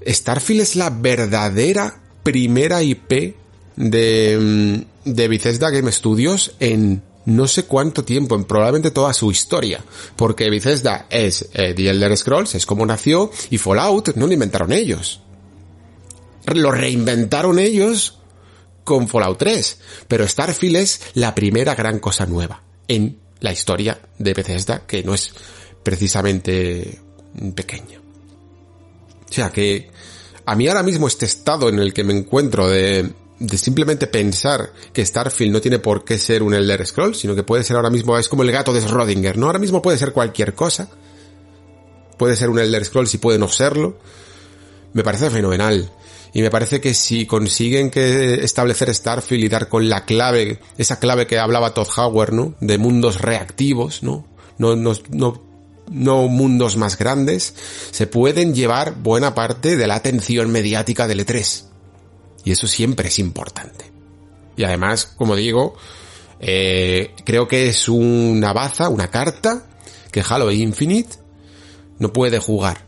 [0.04, 3.36] Starfield es la verdadera primera IP
[3.76, 9.30] de, mm, de Bethesda Game Studios en no sé cuánto tiempo, en probablemente toda su
[9.30, 9.82] historia,
[10.16, 14.72] porque Bethesda es eh, The Elder Scrolls, es como nació, y Fallout no lo inventaron
[14.72, 15.20] ellos.
[16.46, 18.18] Lo reinventaron ellos
[18.84, 19.78] con Fallout 3,
[20.08, 25.14] pero Starfield es la primera gran cosa nueva en la historia de Bethesda, que no
[25.14, 25.32] es
[25.82, 27.00] precisamente
[27.54, 28.00] pequeña.
[29.28, 29.90] O sea que
[30.44, 33.12] a mí ahora mismo este estado en el que me encuentro de
[33.42, 37.42] de simplemente pensar que Starfield no tiene por qué ser un Elder Scroll, sino que
[37.42, 39.46] puede ser ahora mismo, es como el gato de Schrödinger, ¿no?
[39.46, 40.88] Ahora mismo puede ser cualquier cosa.
[42.16, 43.98] Puede ser un Elder Scroll si puede no serlo.
[44.92, 45.90] Me parece fenomenal.
[46.32, 51.00] Y me parece que si consiguen que establecer Starfield y dar con la clave, esa
[51.00, 52.54] clave que hablaba Todd Howard, ¿no?
[52.60, 54.24] De mundos reactivos, ¿no?
[54.56, 55.42] No, no, no,
[55.90, 57.54] no mundos más grandes,
[57.90, 61.71] se pueden llevar buena parte de la atención mediática del E3.
[62.44, 63.92] Y eso siempre es importante.
[64.56, 65.74] Y además, como digo,
[66.40, 69.66] eh, creo que es una baza, una carta
[70.10, 71.16] que Halo Infinite
[71.98, 72.86] no puede jugar.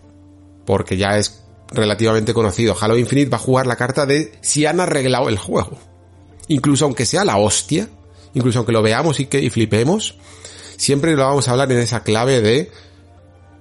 [0.67, 2.77] Porque ya es relativamente conocido.
[2.79, 5.79] Halo Infinite va a jugar la carta de si han arreglado el juego.
[6.49, 7.89] Incluso aunque sea la hostia,
[8.35, 10.17] incluso aunque lo veamos y que y flipemos,
[10.77, 12.71] siempre lo vamos a hablar en esa clave de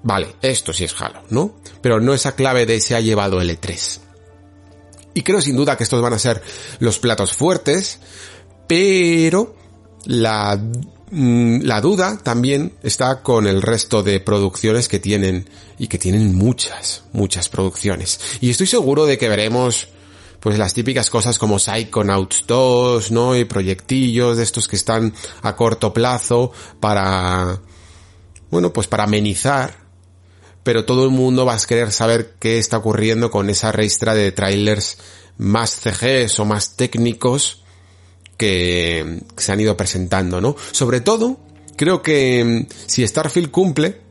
[0.02, 1.56] vale, esto sí es Halo, ¿no?
[1.82, 4.02] Pero no esa clave de se ha llevado el E3.
[5.14, 6.41] Y creo sin duda que estos van a ser
[6.80, 7.99] los platos fuertes,
[8.68, 9.56] pero
[10.06, 10.60] la,
[11.11, 16.35] mm, la duda también está con el resto de producciones que tienen, y que tienen
[16.35, 18.19] muchas, muchas producciones.
[18.41, 19.90] Y estoy seguro de que veremos,
[20.40, 23.35] pues las típicas cosas como Psychonauts 2, ¿no?
[23.35, 27.60] Y proyectillos de estos que están a corto plazo para,
[28.49, 29.82] bueno, pues para amenizar
[30.64, 34.31] pero todo el mundo va a querer saber qué está ocurriendo con esa registra de
[34.31, 34.98] trailers
[35.38, 37.64] más CGs o más técnicos
[38.38, 40.56] que se han ido presentando, ¿no?
[40.72, 41.40] Sobre todo,
[41.76, 44.02] creo que mm, si Starfield cumple,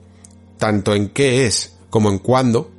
[0.59, 2.70] tanto en qué es como en cuándo,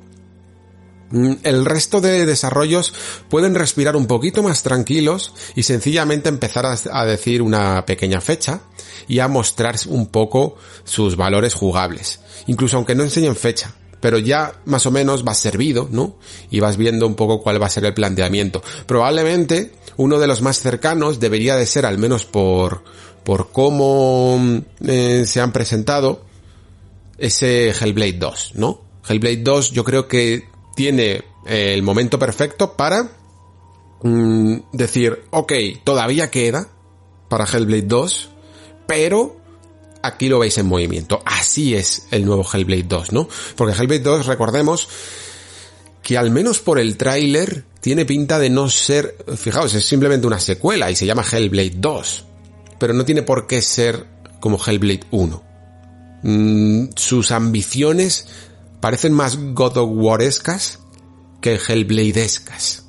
[1.42, 2.92] el resto de desarrollos
[3.28, 8.60] pueden respirar un poquito más tranquilos y sencillamente empezar a, decir una pequeña fecha
[9.06, 12.20] y a mostrar un poco sus valores jugables.
[12.46, 16.16] Incluso aunque no enseñen fecha, pero ya más o menos vas servido, ¿no?
[16.50, 18.62] Y vas viendo un poco cuál va a ser el planteamiento.
[18.86, 22.82] Probablemente uno de los más cercanos debería de ser, al menos por,
[23.22, 24.38] por cómo
[24.86, 26.24] eh, se han presentado,
[27.18, 28.82] ese Hellblade 2, ¿no?
[29.08, 33.10] Hellblade 2 yo creo que tiene eh, el momento perfecto para
[34.02, 35.52] mm, decir, ok,
[35.84, 36.68] todavía queda
[37.28, 38.30] para Hellblade 2,
[38.86, 39.36] pero
[40.02, 41.22] aquí lo veis en movimiento.
[41.24, 43.28] Así es el nuevo Hellblade 2, ¿no?
[43.56, 44.88] Porque Hellblade 2, recordemos,
[46.02, 50.38] que al menos por el tráiler tiene pinta de no ser, fijaos, es simplemente una
[50.38, 52.24] secuela y se llama Hellblade 2,
[52.78, 54.06] pero no tiene por qué ser
[54.40, 55.42] como Hellblade 1.
[56.22, 58.26] Mm, sus ambiciones
[58.84, 60.80] parecen más God of Warescas
[61.40, 62.84] que Hellbladeescas.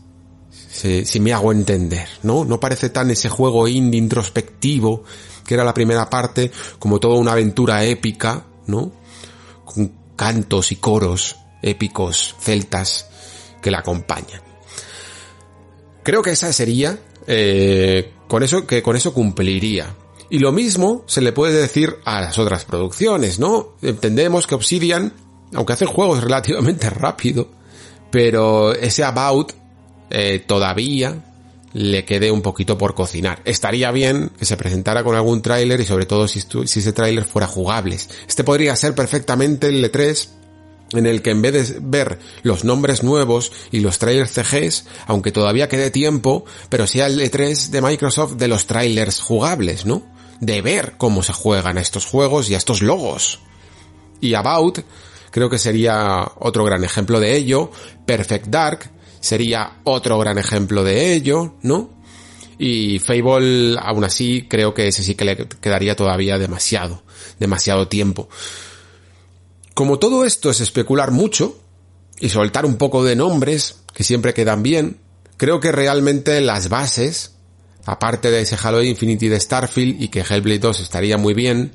[0.69, 2.43] Si, si me hago entender, ¿no?
[2.43, 5.05] No parece tan ese juego indie introspectivo
[5.47, 8.91] que era la primera parte, como toda una aventura épica, ¿no?
[9.63, 13.07] Con cantos y coros épicos celtas
[13.61, 14.41] que la acompañan.
[16.03, 19.95] Creo que esa sería, eh, con eso, que con eso cumpliría.
[20.29, 23.77] Y lo mismo se le puede decir a las otras producciones, ¿no?
[23.81, 25.13] Entendemos que Obsidian,
[25.55, 27.49] aunque hacen juegos relativamente rápido,
[28.11, 29.53] pero ese About
[30.09, 31.23] eh, todavía
[31.73, 33.41] le quede un poquito por cocinar.
[33.43, 37.47] Estaría bien que se presentara con algún tráiler y sobre todo si, ese tráiler fuera
[37.47, 37.97] jugable.
[38.27, 40.29] Este podría ser perfectamente el E3
[40.93, 45.33] en el que en vez de ver los nombres nuevos y los trailers CGs, aunque
[45.33, 50.03] todavía quede tiempo, pero sea el E3 de Microsoft de los trailers jugables, ¿no?
[50.39, 53.39] De ver cómo se juegan a estos juegos y a estos logos.
[54.21, 54.79] Y About
[55.35, 57.69] creo que sería otro gran ejemplo de ello.
[58.05, 58.89] Perfect Dark
[59.19, 61.89] sería otro gran ejemplo de ello, ¿no?
[62.57, 67.03] Y Fable, aún así, creo que ese sí que le quedaría todavía demasiado,
[67.37, 68.29] demasiado tiempo.
[69.73, 71.59] Como todo esto es especular mucho
[72.17, 75.01] y soltar un poco de nombres que siempre quedan bien,
[75.35, 77.33] creo que realmente las bases,
[77.83, 81.73] aparte de ese Halo Infinity de Starfield y que Hellblade 2 estaría muy bien,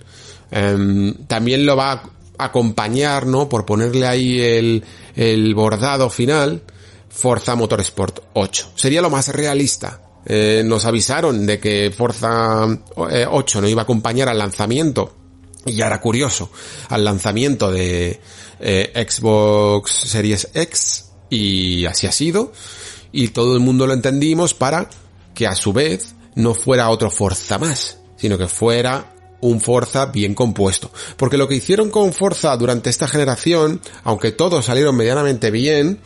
[0.50, 2.10] em, también lo va
[2.44, 3.48] acompañar, ¿no?
[3.48, 4.84] Por ponerle ahí el,
[5.16, 6.62] el bordado final,
[7.08, 8.72] Forza Motorsport 8.
[8.76, 10.00] Sería lo más realista.
[10.24, 15.14] Eh, nos avisaron de que Forza 8 eh, no iba a acompañar al lanzamiento.
[15.66, 16.50] Y ya era curioso.
[16.88, 18.20] Al lanzamiento de
[18.60, 21.06] eh, Xbox Series X.
[21.28, 22.52] Y así ha sido.
[23.12, 24.88] Y todo el mundo lo entendimos para
[25.34, 27.98] que a su vez no fuera otro Forza más.
[28.16, 30.90] Sino que fuera un Forza bien compuesto.
[31.16, 36.00] Porque lo que hicieron con Forza durante esta generación, aunque todos salieron medianamente bien,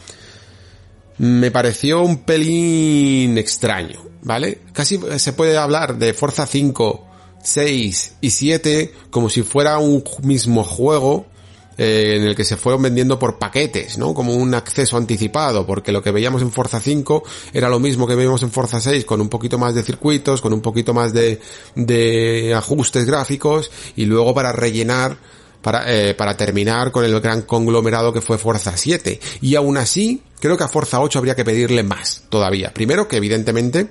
[1.19, 4.61] me pareció un pelín extraño, ¿vale?
[4.73, 7.07] Casi se puede hablar de Forza 5,
[7.43, 11.27] 6 y 7 como si fuera un mismo juego
[11.77, 14.15] eh, en el que se fueron vendiendo por paquetes, ¿no?
[14.15, 17.23] Como un acceso anticipado, porque lo que veíamos en Forza 5
[17.53, 20.53] era lo mismo que veíamos en Forza 6, con un poquito más de circuitos, con
[20.53, 21.41] un poquito más de,
[21.75, 25.17] de ajustes gráficos, y luego para rellenar
[25.65, 29.19] para, eh, para terminar con el gran conglomerado que fue Forza 7.
[29.41, 32.73] Y aún así, creo que a Forza 8 habría que pedirle más todavía.
[32.75, 33.89] Primero que evidentemente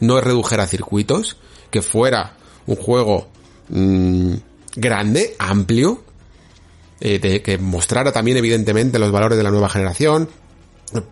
[0.00, 1.36] no redujera circuitos,
[1.70, 2.36] que fuera
[2.66, 3.28] un juego
[3.68, 4.34] mmm,
[4.74, 6.02] grande, amplio,
[7.04, 10.28] eh, de, que mostrara también evidentemente los valores de la nueva generación,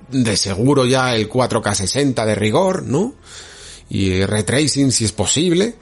[0.08, 3.16] de seguro ya el 4K60 de rigor, ¿no?
[3.88, 5.74] Y retracing si es posible,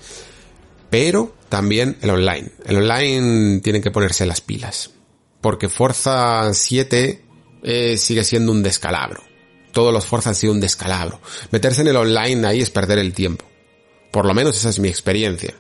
[0.89, 2.53] pero también el online.
[2.65, 4.93] El online tiene que ponerse las pilas,
[5.43, 7.23] porque Forza 7
[7.63, 9.23] eh, sigue siendo un descalabro.
[9.73, 11.21] Todos los Forza han sido un descalabro.
[11.51, 13.45] Meterse en el online ahí es perder el tiempo.
[14.11, 15.55] Por lo menos esa es mi experiencia.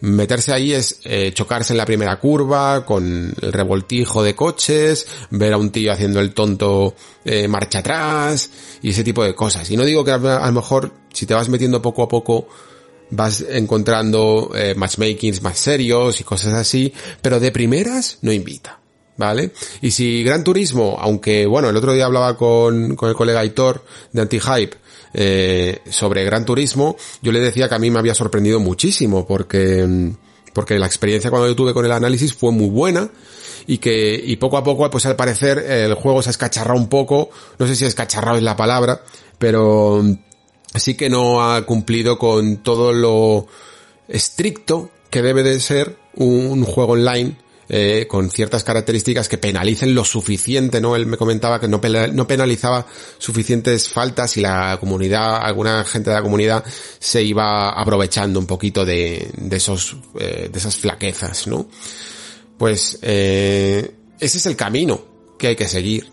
[0.00, 5.52] Meterse ahí es eh, chocarse en la primera curva con el revoltijo de coches, ver
[5.52, 6.94] a un tío haciendo el tonto
[7.24, 8.50] eh, marcha atrás
[8.82, 9.70] y ese tipo de cosas.
[9.70, 12.48] Y no digo que a, lo mejor si te vas metiendo poco a poco
[13.10, 16.92] vas encontrando eh, matchmakings más serios y cosas así,
[17.22, 18.80] pero de primeras no invita.
[19.16, 19.52] ¿Vale?
[19.80, 23.84] Y si Gran Turismo, aunque, bueno, el otro día hablaba con, con el colega Aitor
[24.10, 24.76] de Anti-Hype,
[25.14, 30.12] eh, sobre Gran Turismo, yo le decía que a mí me había sorprendido muchísimo porque,
[30.52, 33.08] porque la experiencia cuando yo tuve con el análisis fue muy buena
[33.66, 36.88] y que, y poco a poco, pues al parecer, el juego se ha escacharrado un
[36.88, 39.02] poco, no sé si escacharrado es la palabra,
[39.38, 40.02] pero
[40.74, 43.46] sí que no ha cumplido con todo lo
[44.08, 47.36] estricto que debe de ser un juego online
[47.68, 50.96] eh, con ciertas características que penalicen lo suficiente, ¿no?
[50.96, 51.80] Él me comentaba que no,
[52.12, 52.86] no penalizaba
[53.18, 56.64] suficientes faltas y la comunidad, alguna gente de la comunidad
[56.98, 61.68] se iba aprovechando un poquito de, de esos, eh, de esas flaquezas, ¿no?
[62.58, 65.04] Pues, eh, ese es el camino
[65.38, 66.12] que hay que seguir.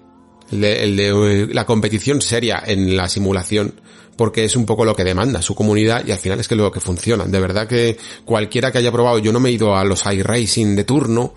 [0.51, 3.79] El el de la competición seria en la simulación
[4.21, 6.71] porque es un poco lo que demanda su comunidad y al final es que lo
[6.71, 7.25] que funciona.
[7.25, 10.75] De verdad que cualquiera que haya probado, yo no me he ido a los iRacing
[10.75, 11.33] de turno,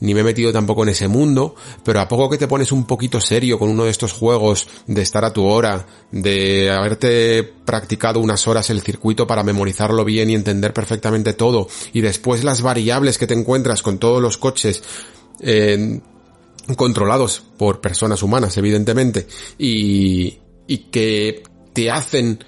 [0.00, 2.84] ni me he metido tampoco en ese mundo, pero a poco que te pones un
[2.84, 8.20] poquito serio con uno de estos juegos, de estar a tu hora, de haberte practicado
[8.20, 13.16] unas horas el circuito para memorizarlo bien y entender perfectamente todo, y después las variables
[13.16, 14.82] que te encuentras con todos los coches,
[15.40, 16.00] eh,
[16.76, 19.26] controlados por personas humanas, evidentemente,
[19.56, 21.42] y, y que
[21.76, 22.42] te hacen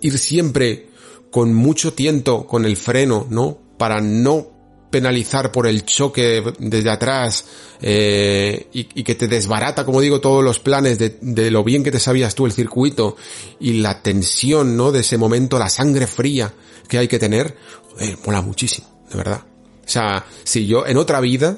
[0.00, 0.88] ir siempre
[1.30, 3.56] con mucho tiento con el freno, ¿no?
[3.78, 4.50] Para no
[4.90, 7.44] penalizar por el choque desde atrás
[7.80, 11.92] eh, y, que te desbarata, como digo, todos los planes de, de, lo bien que
[11.92, 13.16] te sabías tú el circuito
[13.60, 14.90] y la tensión, ¿no?
[14.90, 16.52] De ese momento, la sangre fría
[16.88, 17.56] que hay que tener,
[18.00, 19.42] eh, mola muchísimo, de verdad.
[19.86, 21.56] O sea, si yo en otra vida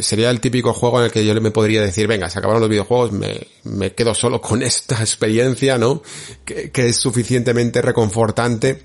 [0.00, 2.70] sería el típico juego en el que yo me podría decir, venga, se acabaron los
[2.70, 6.02] videojuegos, me, me quedo solo con esta experiencia, ¿no?
[6.44, 8.82] Que, que, es suficientemente reconfortante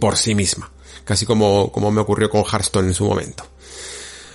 [0.00, 0.70] por sí misma.
[1.04, 3.44] Casi como, como me ocurrió con Hearthstone en su momento.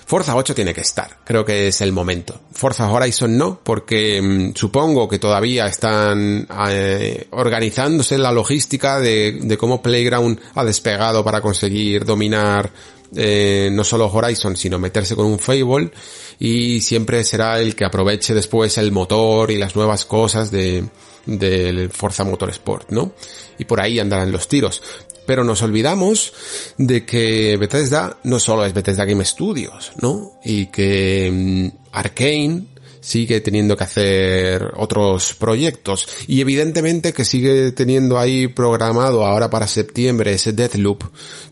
[0.06, 2.42] Forza 8 tiene que estar, creo que es el momento.
[2.52, 9.58] Forza Horizon no, porque mmm, supongo que todavía están eh, organizándose la logística de, de
[9.58, 12.72] cómo Playground ha despegado para conseguir dominar
[13.16, 15.92] eh, no solo Horizon, sino meterse con un Fable
[16.40, 20.84] y siempre será el que aproveche después el motor y las nuevas cosas de
[21.26, 23.14] del Forza Motorsport, ¿no?
[23.58, 24.82] Y por ahí andarán los tiros.
[25.26, 26.34] Pero nos olvidamos
[26.78, 30.34] de que Bethesda no solo es Bethesda Game Studios, ¿no?
[30.44, 32.66] Y que mmm, Arkane
[33.00, 39.68] sigue teniendo que hacer otros proyectos y evidentemente que sigue teniendo ahí programado ahora para
[39.68, 41.04] septiembre ese Deathloop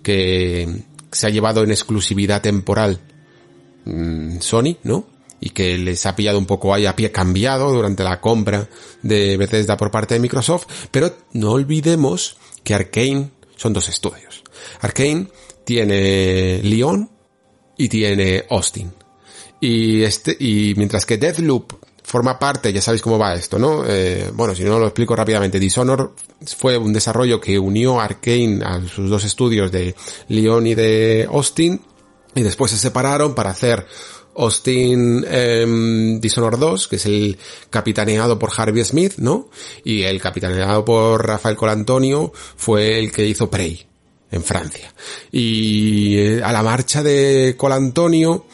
[0.01, 2.99] que se ha llevado en exclusividad temporal
[3.85, 5.05] mmm, Sony, ¿no?
[5.39, 8.69] Y que les ha pillado un poco ahí a pie cambiado durante la compra
[9.01, 14.43] de Bethesda por parte de Microsoft, pero no olvidemos que Arkane son dos estudios.
[14.81, 15.27] Arkane
[15.65, 17.09] tiene Lyon
[17.77, 18.93] y tiene Austin.
[19.59, 21.73] Y este, y mientras que Deathloop
[22.11, 23.85] forma parte, ya sabéis cómo va esto, ¿no?
[23.87, 26.13] Eh, bueno, si no lo explico rápidamente, Dishonor
[26.57, 29.95] fue un desarrollo que unió Arkane a sus dos estudios de
[30.27, 31.79] Lyon y de Austin,
[32.35, 33.87] y después se separaron para hacer
[34.35, 37.37] Austin eh, Dishonored 2, que es el
[37.69, 39.49] capitaneado por Harvey Smith, ¿no?
[39.85, 43.85] Y el capitaneado por Rafael Colantonio fue el que hizo Prey
[44.31, 44.93] en Francia.
[45.31, 48.45] Y eh, a la marcha de Colantonio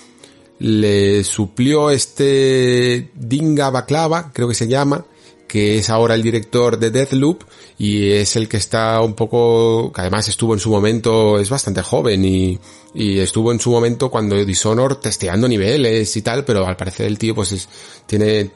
[0.60, 5.06] le suplió este Dinga Baklava, creo que se llama,
[5.48, 7.44] que es ahora el director de Deathloop
[7.78, 11.82] y es el que está un poco, que además estuvo en su momento, es bastante
[11.82, 12.60] joven y,
[12.94, 17.18] y estuvo en su momento cuando Dishonor testeando niveles y tal, pero al parecer el
[17.18, 17.70] tío pues es,
[18.06, 18.52] tiene,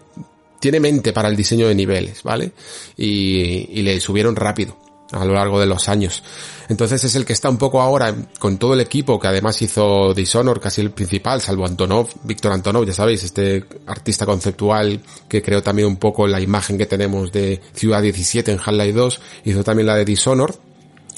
[0.60, 2.52] tiene mente para el diseño de niveles, ¿vale?
[2.98, 6.24] Y, y le subieron rápido a lo largo de los años.
[6.70, 10.14] Entonces es el que está un poco ahora con todo el equipo que además hizo
[10.14, 15.62] Dishonor casi el principal, salvo Antonov, Víctor Antonov, ya sabéis, este artista conceptual que creó
[15.62, 19.88] también un poco la imagen que tenemos de Ciudad 17 en Half-Life 2, hizo también
[19.88, 20.71] la de Dishonor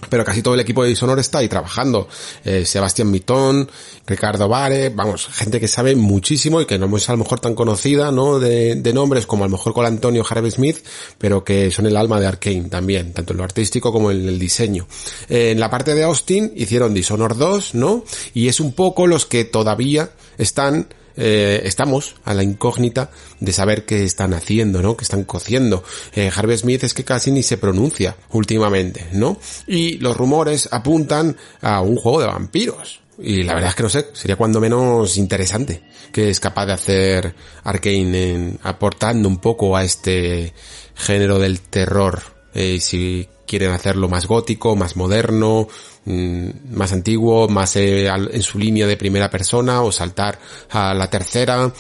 [0.10, 2.08] pero casi todo el equipo de Dishonor está ahí trabajando.
[2.44, 3.70] Eh, Sebastián Mitón,
[4.06, 7.56] Ricardo Vare, vamos, gente que sabe muchísimo y que no es a lo mejor tan
[7.56, 8.40] conocida, ¿no?
[8.40, 10.78] De, de nombres como a lo mejor con Antonio Harvey Smith,
[11.18, 14.40] pero que son el alma de Arkane también, tanto en lo artístico como en el
[14.40, 14.88] diseño.
[15.30, 18.04] Eh, en la parte de Austin hicieron Dishonor 2, ¿no?
[18.34, 23.86] Y es un poco los que todavía están eh, estamos a la incógnita de saber
[23.86, 24.98] qué están haciendo, ¿no?
[24.98, 25.84] Que están cociendo.
[26.14, 29.38] Eh, Harvey Smith es que casi ni se pronuncia últimamente, ¿no?
[29.68, 33.02] Y los rumores apuntan a un juego de vampiros.
[33.20, 35.84] Y la verdad es que no sé, sería cuando menos interesante
[36.14, 40.54] que es capaz de hacer Arkane aportando un poco a este
[40.96, 42.22] género del terror.
[42.54, 45.68] Eh, si quieren hacerlo más gótico, más moderno,
[46.06, 50.40] mm, más antiguo, más eh, en su línea de primera persona o saltar
[50.70, 51.72] a la tercera.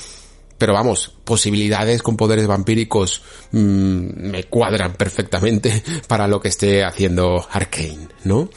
[0.57, 3.21] Pero vamos, posibilidades con poderes vampíricos
[3.51, 8.49] mm, me cuadran perfectamente para lo que esté haciendo Arkane, ¿no?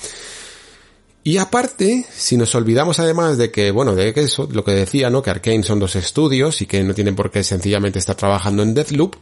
[1.24, 5.10] Y aparte, si nos olvidamos además de que, bueno, de que eso, lo que decía,
[5.10, 5.22] ¿no?
[5.22, 8.74] Que Arkane son dos estudios y que no tienen por qué sencillamente estar trabajando en
[8.74, 9.16] Deathloop,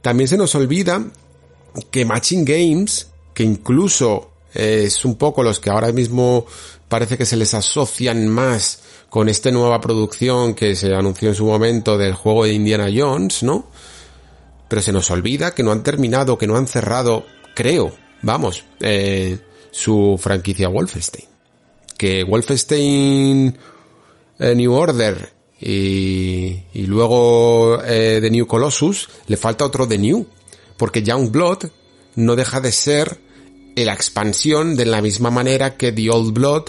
[0.00, 1.04] también se nos olvida
[1.90, 6.46] que Matching Games, que incluso es un poco los que ahora mismo
[6.88, 11.46] parece que se les asocian más con esta nueva producción que se anunció en su
[11.46, 13.66] momento del juego de Indiana Jones, ¿no?
[14.68, 17.24] Pero se nos olvida que no han terminado, que no han cerrado,
[17.54, 17.92] creo,
[18.22, 19.38] vamos, eh,
[19.70, 21.26] su franquicia Wolfenstein.
[21.96, 23.56] Que Wolfenstein
[24.38, 30.26] eh, New Order y, y luego eh, The New Colossus le falta otro The New.
[30.76, 31.70] Porque Youngblood
[32.16, 33.18] no deja de ser
[33.84, 36.64] la expansión de la misma manera que The Old Blood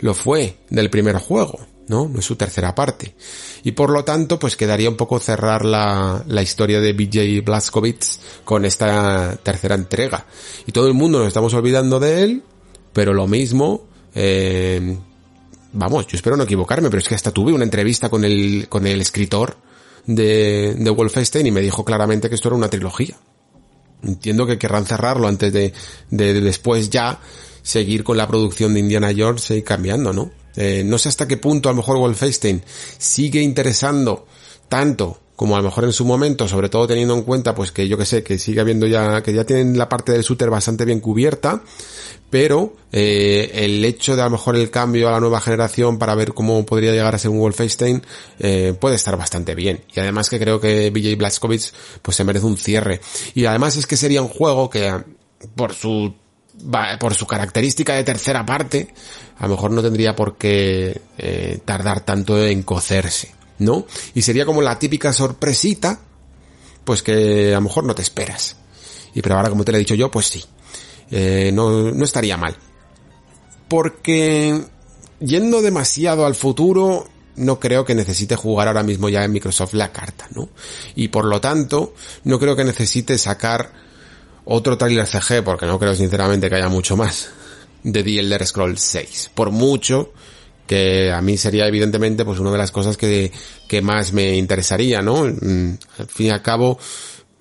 [0.00, 2.08] lo fue del primer juego, ¿no?
[2.08, 3.14] No es su tercera parte.
[3.62, 8.18] Y por lo tanto, pues quedaría un poco cerrar la, la historia de BJ Blazkowicz
[8.44, 10.26] con esta tercera entrega.
[10.66, 12.42] Y todo el mundo nos estamos olvidando de él,
[12.92, 14.96] pero lo mismo, eh,
[15.72, 18.86] vamos, yo espero no equivocarme, pero es que hasta tuve una entrevista con el, con
[18.86, 19.56] el escritor
[20.06, 23.16] de, de Wolfenstein y me dijo claramente que esto era una trilogía.
[24.02, 25.72] Entiendo que querrán cerrarlo antes de,
[26.10, 27.20] de, después ya
[27.62, 30.30] seguir con la producción de Indiana Jones y cambiando, ¿no?
[30.56, 32.62] Eh, no sé hasta qué punto a lo mejor Wolfenstein
[32.98, 34.26] sigue interesando
[34.68, 37.88] tanto como a lo mejor en su momento, sobre todo teniendo en cuenta pues que
[37.88, 40.84] yo que sé, que sigue habiendo ya, que ya tienen la parte del shooter bastante
[40.84, 41.62] bien cubierta,
[42.28, 46.14] pero eh, el hecho de a lo mejor el cambio a la nueva generación para
[46.14, 48.02] ver cómo podría llegar a ser un Wolfenstein
[48.38, 49.82] eh, puede estar bastante bien.
[49.96, 51.72] Y además que creo que BJ Blazkowicz
[52.02, 53.00] pues se merece un cierre.
[53.32, 54.92] Y además es que sería un juego que
[55.56, 56.12] por su
[57.00, 58.92] por su característica de tercera parte,
[59.38, 63.39] a lo mejor no tendría por qué eh, tardar tanto en cocerse.
[63.60, 63.86] ¿No?
[64.14, 66.00] Y sería como la típica sorpresita,
[66.84, 68.56] pues que a lo mejor no te esperas.
[69.14, 70.44] Y pero ahora como te lo he dicho yo, pues sí.
[71.10, 72.56] Eh, no, no estaría mal.
[73.68, 74.60] Porque
[75.20, 77.06] yendo demasiado al futuro,
[77.36, 80.48] no creo que necesite jugar ahora mismo ya en Microsoft la carta, ¿no?
[80.94, 83.72] Y por lo tanto, no creo que necesite sacar
[84.44, 87.28] otro trailer CG, porque no creo sinceramente que haya mucho más
[87.82, 89.30] de The Elder Scrolls 6.
[89.34, 90.12] Por mucho
[90.70, 93.32] que a mí sería evidentemente pues una de las cosas que,
[93.66, 95.24] que más me interesaría, ¿no?
[95.24, 96.78] Mm, al fin y al cabo,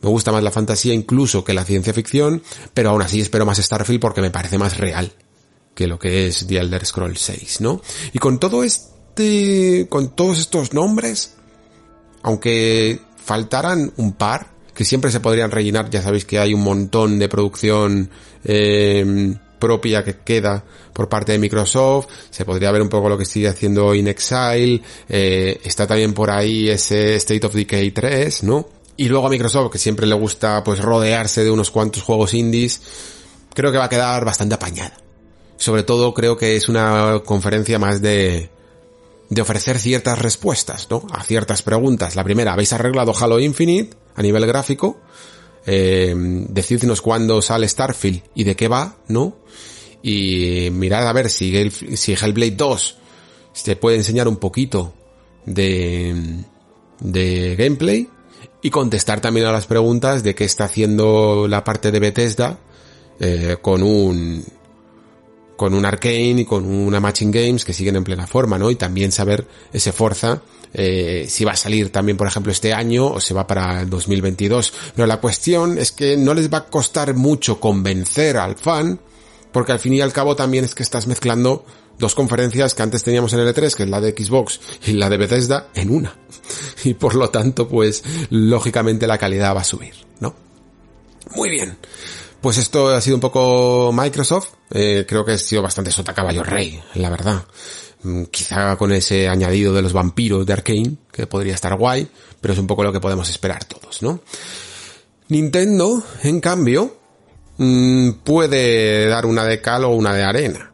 [0.01, 2.41] me gusta más la fantasía incluso que la ciencia ficción,
[2.73, 5.13] pero aún así espero más Starfield porque me parece más real
[5.75, 7.83] que lo que es The Elder Scrolls 6, ¿no?
[8.13, 11.35] Y con todo este, con todos estos nombres,
[12.23, 17.19] aunque faltaran un par, que siempre se podrían rellenar, ya sabéis que hay un montón
[17.19, 18.09] de producción,
[18.43, 20.63] eh, propia que queda
[20.93, 24.81] por parte de Microsoft, se podría ver un poco lo que sigue haciendo In Exile,
[25.07, 28.67] eh, está también por ahí ese State of Decay 3, ¿no?
[28.97, 32.81] Y luego a Microsoft, que siempre le gusta pues rodearse de unos cuantos juegos indies,
[33.53, 34.97] creo que va a quedar bastante apañada.
[35.57, 38.49] Sobre todo creo que es una conferencia más de,
[39.29, 41.05] de ofrecer ciertas respuestas, ¿no?
[41.11, 42.15] A ciertas preguntas.
[42.15, 44.99] La primera, ¿habéis arreglado Halo Infinite a nivel gráfico?
[45.71, 49.37] Eh, decidnos cuándo sale Starfield y de qué va, ¿no?
[50.01, 52.97] Y mirad a ver si, si Hellblade 2
[53.53, 54.95] se puede enseñar un poquito
[55.45, 56.15] de,
[57.01, 58.09] de gameplay
[58.63, 62.57] y contestar también a las preguntas de qué está haciendo la parte de Bethesda
[63.19, 64.43] eh, con un
[65.59, 68.71] con un Arcane y con una Matching Games que siguen en plena forma, ¿no?
[68.71, 70.41] Y también saber ese Forza
[70.73, 73.89] eh, si va a salir también, por ejemplo, este año o se va para el
[73.89, 74.73] 2022.
[74.95, 79.01] Pero la cuestión es que no les va a costar mucho convencer al fan,
[79.51, 81.65] porque al fin y al cabo también es que estás mezclando
[81.97, 85.09] dos conferencias que antes teníamos en el E3, que es la de Xbox y la
[85.09, 86.15] de Bethesda, en una.
[86.85, 90.33] Y por lo tanto, pues, lógicamente la calidad va a subir, ¿no?
[91.35, 91.77] Muy bien.
[92.41, 94.49] Pues esto ha sido un poco Microsoft.
[94.71, 97.43] Eh, creo que ha sido bastante sota caballo rey, la verdad.
[98.03, 102.07] Mm, quizá con ese añadido de los vampiros de Arkane, que podría estar guay,
[102.39, 104.21] pero es un poco lo que podemos esperar todos, ¿no?
[105.27, 106.97] Nintendo, en cambio,
[107.57, 110.71] mm, puede dar una de cal o una de arena.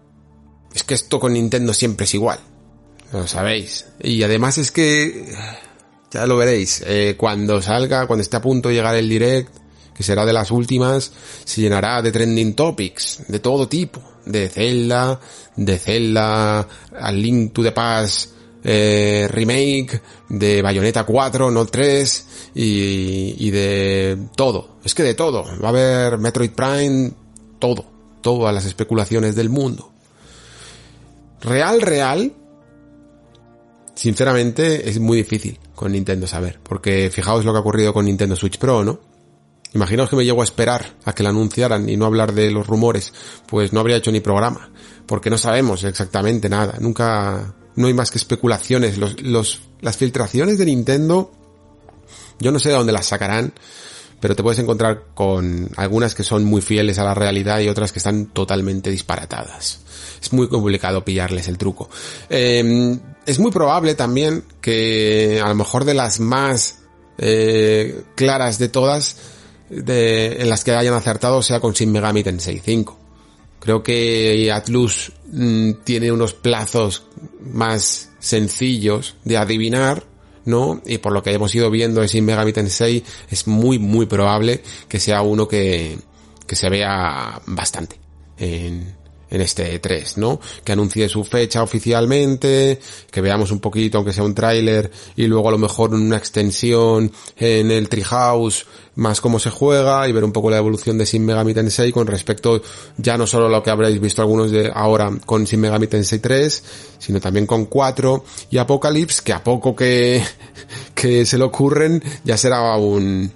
[0.73, 2.39] Es que esto con Nintendo siempre es igual.
[3.11, 3.87] Lo sabéis.
[4.01, 5.33] Y además es que,
[6.11, 9.64] ya lo veréis, eh, cuando salga, cuando esté a punto de llegar el direct,
[9.95, 11.11] que será de las últimas,
[11.45, 15.19] se llenará de trending topics, de todo tipo, de Zelda,
[15.55, 16.67] de Zelda,
[16.99, 18.31] al Link to the Past
[18.63, 25.45] eh, remake, de Bayonetta 4, no 3, y, y de todo, es que de todo,
[25.63, 27.11] va a haber Metroid Prime,
[27.59, 27.85] todo,
[28.21, 29.91] todas las especulaciones del mundo.
[31.41, 32.33] Real, real,
[33.93, 38.35] sinceramente es muy difícil con Nintendo saber, porque fijaos lo que ha ocurrido con Nintendo
[38.35, 39.14] Switch Pro, ¿no?
[39.75, 42.65] Imaginaos que me llego a esperar a que la anunciaran y no hablar de los
[42.65, 43.13] rumores,
[43.45, 44.71] pues no habría hecho ni programa,
[45.05, 50.65] porque no sabemos exactamente nada, nunca, no hay más que especulaciones, los, las filtraciones de
[50.65, 51.29] Nintendo,
[52.39, 53.53] yo no sé de dónde las sacarán,
[54.21, 57.91] pero te puedes encontrar con algunas que son muy fieles a la realidad y otras
[57.91, 59.81] que están totalmente disparatadas.
[60.21, 61.89] Es muy complicado pillarles el truco.
[62.29, 66.77] Eh, es muy probable también que a lo mejor de las más
[67.17, 69.17] eh, claras de todas,
[69.69, 72.99] de, en las que hayan acertado sea con Shin Megami Tensei 5.
[73.59, 77.03] Creo que Atlus mmm, tiene unos plazos
[77.41, 80.03] más sencillos de adivinar,
[80.45, 80.81] ¿no?
[80.85, 84.61] Y por lo que hemos ido viendo de Shin Megami Tensei es muy, muy probable
[84.87, 85.97] que sea uno que,
[86.45, 87.99] que se vea bastante
[88.37, 88.94] en,
[89.29, 90.39] en este E3, ¿no?
[90.63, 92.79] Que anuncie su fecha oficialmente,
[93.11, 97.11] que veamos un poquito, aunque sea un tráiler, y luego a lo mejor una extensión
[97.37, 98.65] en el Treehouse,
[98.95, 102.07] más cómo se juega, y ver un poco la evolución de Shin Megami Tensei con
[102.07, 102.61] respecto
[102.97, 106.63] ya no solo lo que habréis visto algunos de ahora con Shin Megami Tensei 3,
[106.99, 110.23] sino también con 4 y Apocalypse, que a poco que,
[110.95, 113.31] que se le ocurren, ya será un,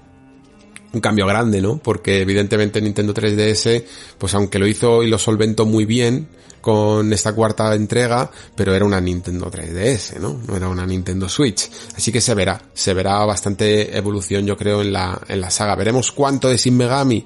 [0.94, 1.78] un cambio grande, ¿no?
[1.78, 3.84] Porque evidentemente Nintendo 3DS,
[4.18, 6.28] pues aunque lo hizo y lo solventó muy bien
[6.62, 10.42] con esta cuarta entrega, pero era una Nintendo 3DS, ¿no?
[10.46, 11.70] No era una Nintendo Switch.
[11.96, 15.76] Así que se verá, se verá bastante evolución yo creo en la, en la saga.
[15.76, 17.26] Veremos cuánto de Shin Megami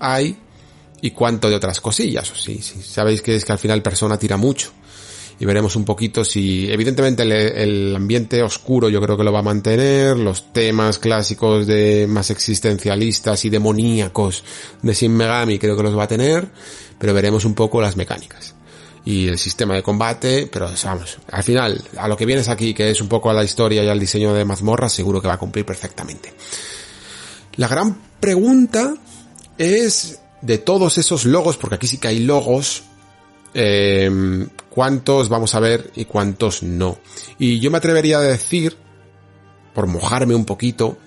[0.00, 0.36] hay
[1.00, 2.30] y cuánto de otras cosillas.
[2.30, 4.72] O sí, sí, sabéis que es que al final Persona tira mucho
[5.38, 9.42] y veremos un poquito si, evidentemente el, ambiente oscuro yo creo que lo va a
[9.42, 14.44] mantener, los temas clásicos de más existencialistas y demoníacos
[14.82, 16.48] de Shin Megami creo que los va a tener,
[16.98, 18.54] pero veremos un poco las mecánicas
[19.04, 22.90] y el sistema de combate, pero vamos, al final, a lo que vienes aquí, que
[22.90, 25.38] es un poco a la historia y al diseño de mazmorras, seguro que va a
[25.38, 26.32] cumplir perfectamente.
[27.56, 28.94] La gran pregunta
[29.58, 32.84] es de todos esos logos, porque aquí sí que hay logos,
[33.54, 36.98] eh, cuántos vamos a ver y cuántos no.
[37.38, 38.76] Y yo me atrevería a decir,
[39.72, 40.98] por mojarme un poquito,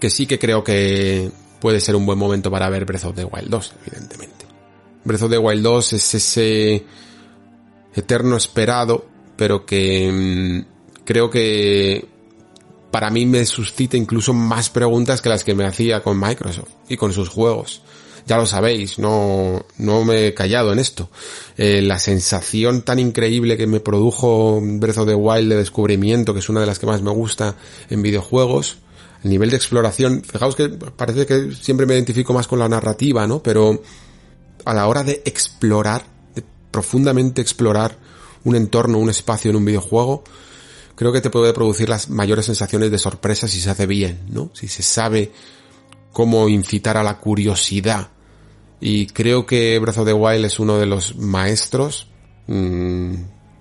[0.00, 3.24] que sí que creo que puede ser un buen momento para ver Breath of the
[3.24, 4.46] Wild 2, evidentemente.
[5.04, 6.86] Breath of the Wild 2 es ese
[7.94, 9.06] eterno esperado,
[9.36, 12.08] pero que mmm, creo que
[12.90, 16.96] para mí me suscita incluso más preguntas que las que me hacía con Microsoft y
[16.96, 17.82] con sus juegos
[18.26, 21.10] ya lo sabéis, no, no me he callado en esto.
[21.56, 26.40] Eh, la sensación tan increíble que me produjo Breath of the Wild de descubrimiento, que
[26.40, 27.56] es una de las que más me gusta
[27.90, 28.78] en videojuegos,
[29.24, 33.26] el nivel de exploración, fijaos que parece que siempre me identifico más con la narrativa,
[33.26, 33.42] ¿no?
[33.42, 33.82] Pero
[34.64, 36.04] a la hora de explorar,
[36.34, 37.98] de profundamente explorar
[38.44, 40.24] un entorno, un espacio en un videojuego,
[40.96, 44.50] creo que te puede producir las mayores sensaciones de sorpresa si se hace bien, ¿no?
[44.54, 45.32] Si se sabe
[46.12, 48.08] cómo incitar a la curiosidad.
[48.80, 52.08] Y creo que Breath of the Wild es uno de los maestros
[52.46, 53.14] mmm,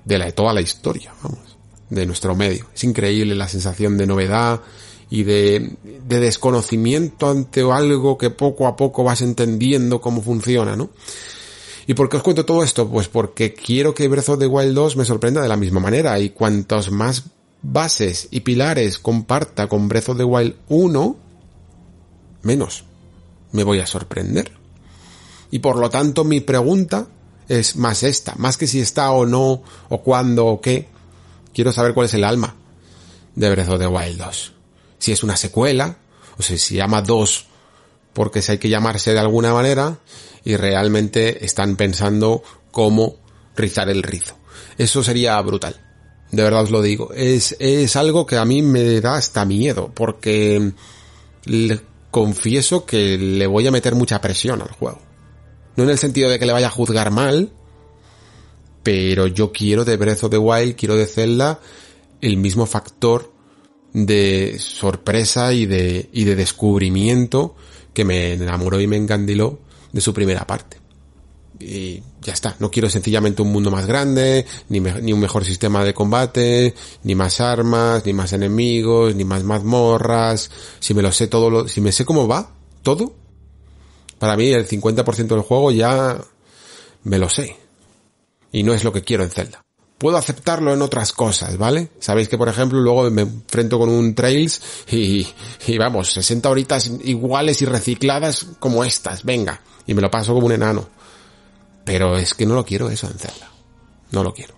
[0.05, 1.57] de, la, toda la historia, vamos,
[1.89, 2.67] de nuestro medio.
[2.73, 4.61] Es increíble la sensación de novedad
[5.09, 10.89] y de, de desconocimiento ante algo que poco a poco vas entendiendo cómo funciona, ¿no?
[11.87, 12.87] ¿Y por qué os cuento todo esto?
[12.89, 16.19] Pues porque quiero que Breath of the Wild 2 me sorprenda de la misma manera
[16.19, 17.25] y cuantos más
[17.61, 21.15] bases y pilares comparta con Breath of the Wild 1,
[22.41, 22.85] menos
[23.51, 24.51] me voy a sorprender.
[25.49, 27.07] Y por lo tanto mi pregunta
[27.47, 30.87] es más esta, más que si está o no, o cuándo o qué.
[31.53, 32.55] Quiero saber cuál es el alma
[33.35, 34.53] de Breath of the Wild 2.
[34.99, 35.97] Si es una secuela,
[36.37, 37.47] o si se llama 2
[38.13, 39.99] porque si hay que llamarse de alguna manera
[40.43, 43.15] y realmente están pensando cómo
[43.55, 44.37] rizar el rizo.
[44.77, 45.79] Eso sería brutal.
[46.31, 47.11] De verdad os lo digo.
[47.13, 50.73] Es, es algo que a mí me da hasta miedo porque
[52.11, 54.99] confieso que le voy a meter mucha presión al juego.
[55.75, 57.51] No en el sentido de que le vaya a juzgar mal,
[58.83, 61.59] pero yo quiero de Breath of the Wild, quiero de Zelda
[62.19, 63.31] el mismo factor
[63.93, 67.55] de sorpresa y de, y de descubrimiento
[67.93, 69.59] que me enamoró y me encandiló
[69.91, 70.77] de su primera parte.
[71.59, 75.83] Y ya está, no quiero sencillamente un mundo más grande, ni, ni un mejor sistema
[75.83, 76.73] de combate,
[77.03, 81.67] ni más armas, ni más enemigos, ni más mazmorras, si me lo sé todo, lo,
[81.67, 82.51] si me sé cómo va,
[82.83, 83.13] todo,
[84.19, 86.21] para mí el 50% del juego ya
[87.03, 87.57] me lo sé.
[88.51, 89.63] Y no es lo que quiero en Zelda
[90.01, 91.89] puedo aceptarlo en otras cosas, ¿vale?
[91.99, 95.27] Sabéis que, por ejemplo, luego me enfrento con un Trails y,
[95.67, 100.47] y vamos, 60 horitas iguales y recicladas como estas, venga, y me lo paso como
[100.47, 100.89] un enano.
[101.91, 103.51] Pero es que no lo quiero eso en Zelda.
[104.11, 104.55] No lo quiero.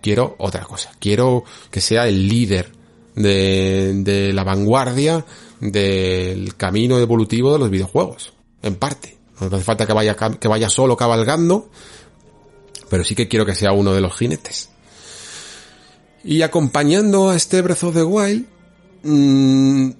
[0.00, 0.90] Quiero otra cosa.
[0.98, 2.72] Quiero que sea el líder
[3.14, 5.24] de, la vanguardia
[5.60, 8.32] del camino evolutivo de los videojuegos.
[8.62, 9.16] En parte.
[9.38, 11.70] No hace falta que vaya, que vaya solo cabalgando,
[12.88, 14.70] pero sí que quiero que sea uno de los jinetes.
[16.24, 18.44] Y acompañando a este Breath of the Wild,
[19.04, 19.90] mmm,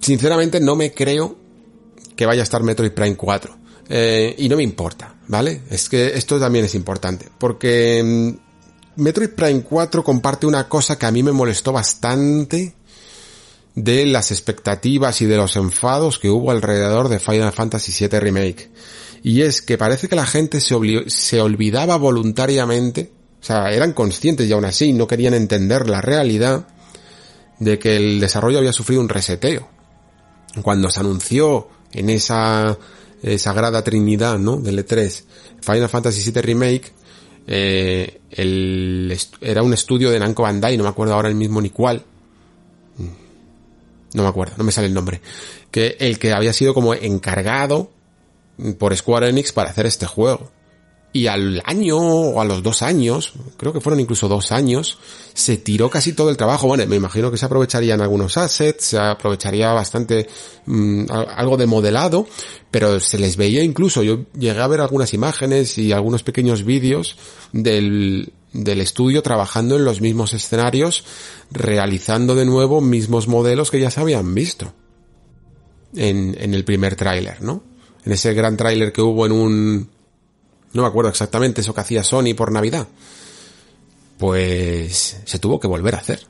[0.00, 1.36] sinceramente no me creo
[2.16, 3.58] que vaya a estar Metroid Prime 4.
[3.88, 5.62] Eh, y no me importa, ¿vale?
[5.70, 7.28] Es que esto también es importante.
[7.38, 12.74] Porque mmm, Metroid Prime 4 comparte una cosa que a mí me molestó bastante
[13.74, 18.70] de las expectativas y de los enfados que hubo alrededor de Final Fantasy VII Remake.
[19.22, 20.76] Y es que parece que la gente se,
[21.08, 26.66] se olvidaba voluntariamente o sea, eran conscientes y aún así no querían entender la realidad
[27.60, 29.68] de que el desarrollo había sufrido un reseteo.
[30.62, 32.76] Cuando se anunció en esa
[33.22, 34.56] eh, sagrada trinidad, ¿no?
[34.56, 35.24] Del E3,
[35.60, 36.92] Final Fantasy VII Remake,
[37.46, 38.20] eh,
[39.40, 42.04] era un estudio de Namco Bandai, no me acuerdo ahora el mismo ni cuál.
[44.14, 45.20] No me acuerdo, no me sale el nombre.
[45.70, 47.90] Que el que había sido como encargado
[48.78, 50.50] por Square Enix para hacer este juego
[51.16, 54.98] y al año o a los dos años, creo que fueron incluso dos años,
[55.32, 56.66] se tiró casi todo el trabajo.
[56.66, 60.28] Bueno, me imagino que se aprovecharían algunos assets, se aprovecharía bastante
[60.66, 62.26] mmm, algo de modelado,
[62.70, 67.16] pero se les veía incluso, yo llegué a ver algunas imágenes y algunos pequeños vídeos
[67.52, 71.04] del, del estudio trabajando en los mismos escenarios,
[71.50, 74.74] realizando de nuevo mismos modelos que ya se habían visto
[75.94, 77.62] en, en el primer tráiler, ¿no?
[78.04, 79.95] En ese gran tráiler que hubo en un,
[80.76, 82.86] no me acuerdo exactamente eso que hacía Sony por Navidad.
[84.18, 86.20] Pues se tuvo que volver a hacer.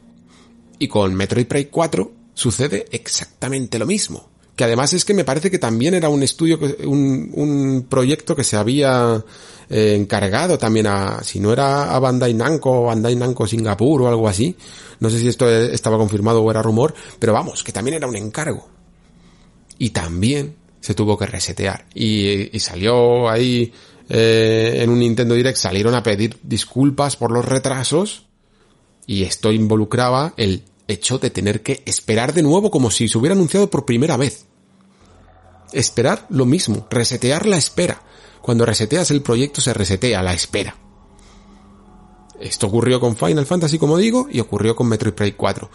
[0.79, 4.29] Y con Metroid Prime 4 sucede exactamente lo mismo.
[4.57, 8.45] Que además es que me parece que también era un estudio, un, un proyecto que
[8.45, 9.23] se había
[9.69, 14.29] eh, encargado también a, si no era a Bandai Namco Bandai Namco Singapur o algo
[14.29, 14.57] así.
[15.01, 18.17] No sé si esto estaba confirmado o era rumor, pero vamos, que también era un
[18.17, 18.69] encargo.
[19.79, 21.87] Y también se tuvo que resetear.
[21.95, 23.73] Y, y salió ahí
[24.09, 28.27] eh, en un Nintendo Direct salieron a pedir disculpas por los retrasos
[29.07, 33.35] y esto involucraba el hecho de tener que esperar de nuevo como si se hubiera
[33.35, 34.47] anunciado por primera vez.
[35.73, 38.03] Esperar lo mismo, resetear la espera.
[38.41, 40.77] Cuando reseteas el proyecto se resetea la espera.
[42.41, 45.71] Esto ocurrió con Final Fantasy, como digo, y ocurrió con Metroid Prime 4.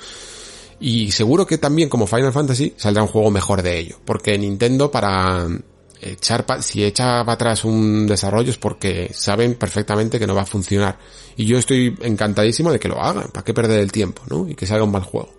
[0.80, 4.90] Y seguro que también como Final Fantasy saldrá un juego mejor de ello, porque Nintendo
[4.90, 5.48] para
[6.02, 10.46] echar si echa para atrás un desarrollo es porque saben perfectamente que no va a
[10.46, 10.98] funcionar.
[11.38, 14.48] Y yo estoy encantadísimo de que lo hagan, para qué perder el tiempo, ¿no?
[14.48, 15.30] Y que salga un mal juego.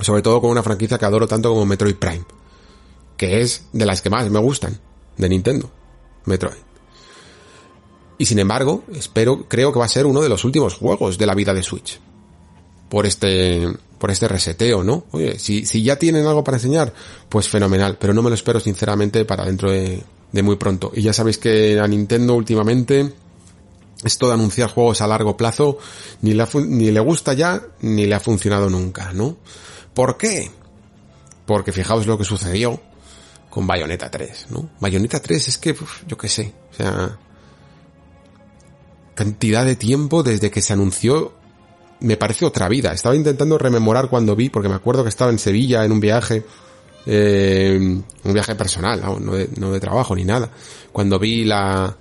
[0.00, 2.24] Sobre todo con una franquicia que adoro tanto como Metroid Prime,
[3.16, 4.78] que es de las que más me gustan
[5.16, 5.70] de Nintendo,
[6.24, 6.56] Metroid.
[8.16, 11.26] Y sin embargo, espero, creo que va a ser uno de los últimos juegos de
[11.26, 12.00] la vida de Switch.
[12.88, 13.68] Por este,
[13.98, 15.04] por este reseteo, ¿no?
[15.10, 16.92] Oye, si, si ya tienen algo para enseñar,
[17.28, 20.02] pues fenomenal, pero no me lo espero sinceramente para dentro de,
[20.42, 20.92] muy pronto.
[20.94, 23.12] Y ya sabéis que a Nintendo últimamente
[24.04, 25.78] esto de anunciar juegos a largo plazo
[26.22, 29.36] ni le, ni le gusta ya ni le ha funcionado nunca, ¿no?
[29.92, 30.50] ¿Por qué?
[31.46, 32.80] Porque fijaos lo que sucedió
[33.50, 34.70] con Bayonetta 3, ¿no?
[34.78, 37.18] Bayonetta 3 es que, uf, yo qué sé, o sea,
[39.14, 41.32] cantidad de tiempo desde que se anunció
[42.00, 42.92] me parece otra vida.
[42.92, 46.44] Estaba intentando rememorar cuando vi, porque me acuerdo que estaba en Sevilla en un viaje,
[47.06, 50.50] eh, un viaje personal, no, de, no de trabajo ni nada.
[50.92, 51.96] Cuando vi la,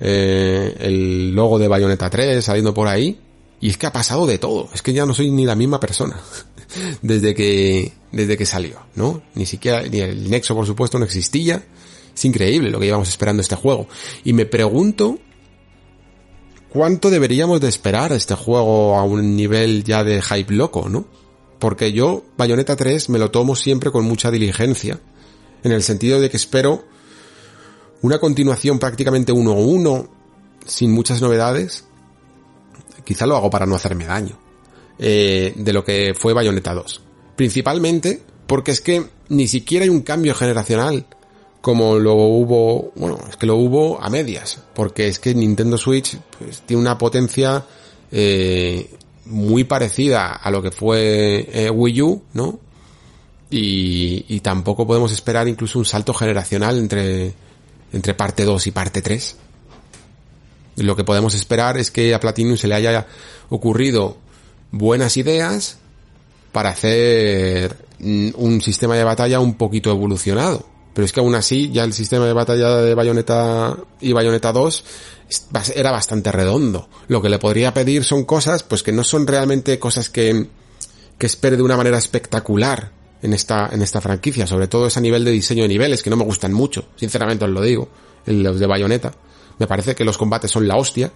[0.00, 3.20] eh, el logo de Bayonetta 3 saliendo por ahí.
[3.58, 4.68] Y es que ha pasado de todo.
[4.74, 6.20] Es que ya no soy ni la misma persona.
[7.02, 9.22] desde que, desde que salió, ¿no?
[9.34, 11.64] Ni siquiera, ni el Nexo por supuesto no existía.
[12.14, 13.88] Es increíble lo que llevamos esperando este juego.
[14.24, 15.18] Y me pregunto
[16.76, 21.06] cuánto deberíamos de esperar este juego a un nivel ya de hype loco, ¿no?
[21.58, 25.00] Porque yo, Bayonetta 3, me lo tomo siempre con mucha diligencia.
[25.64, 26.84] En el sentido de que espero
[28.02, 30.08] una continuación prácticamente uno a uno,
[30.66, 31.84] sin muchas novedades.
[33.04, 34.38] Quizá lo hago para no hacerme daño.
[34.98, 37.00] Eh, de lo que fue Bayonetta 2.
[37.36, 41.06] Principalmente porque es que ni siquiera hay un cambio generacional
[41.66, 46.16] como lo hubo, bueno, es que lo hubo a medias, porque es que Nintendo Switch
[46.38, 47.64] pues, tiene una potencia
[48.12, 48.88] eh,
[49.24, 52.60] muy parecida a lo que fue eh, Wii U, ¿no?
[53.50, 57.34] Y, y, tampoco podemos esperar incluso un salto generacional entre,
[57.92, 59.36] entre parte 2 y parte 3.
[60.76, 63.08] Lo que podemos esperar es que a Platinum se le haya
[63.48, 64.18] ocurrido
[64.70, 65.78] buenas ideas
[66.52, 70.75] para hacer un sistema de batalla un poquito evolucionado.
[70.96, 74.84] Pero es que aún así ya el sistema de batalla de Bayonetta y Bayonetta 2
[75.74, 76.88] era bastante redondo.
[77.08, 80.46] Lo que le podría pedir son cosas pues que no son realmente cosas que,
[81.18, 84.46] que espere de una manera espectacular en esta, en esta franquicia.
[84.46, 86.86] Sobre todo ese nivel de diseño de niveles que no me gustan mucho.
[86.96, 87.90] Sinceramente os lo digo.
[88.24, 89.12] Los de Bayonetta.
[89.58, 91.12] Me parece que los combates son la hostia.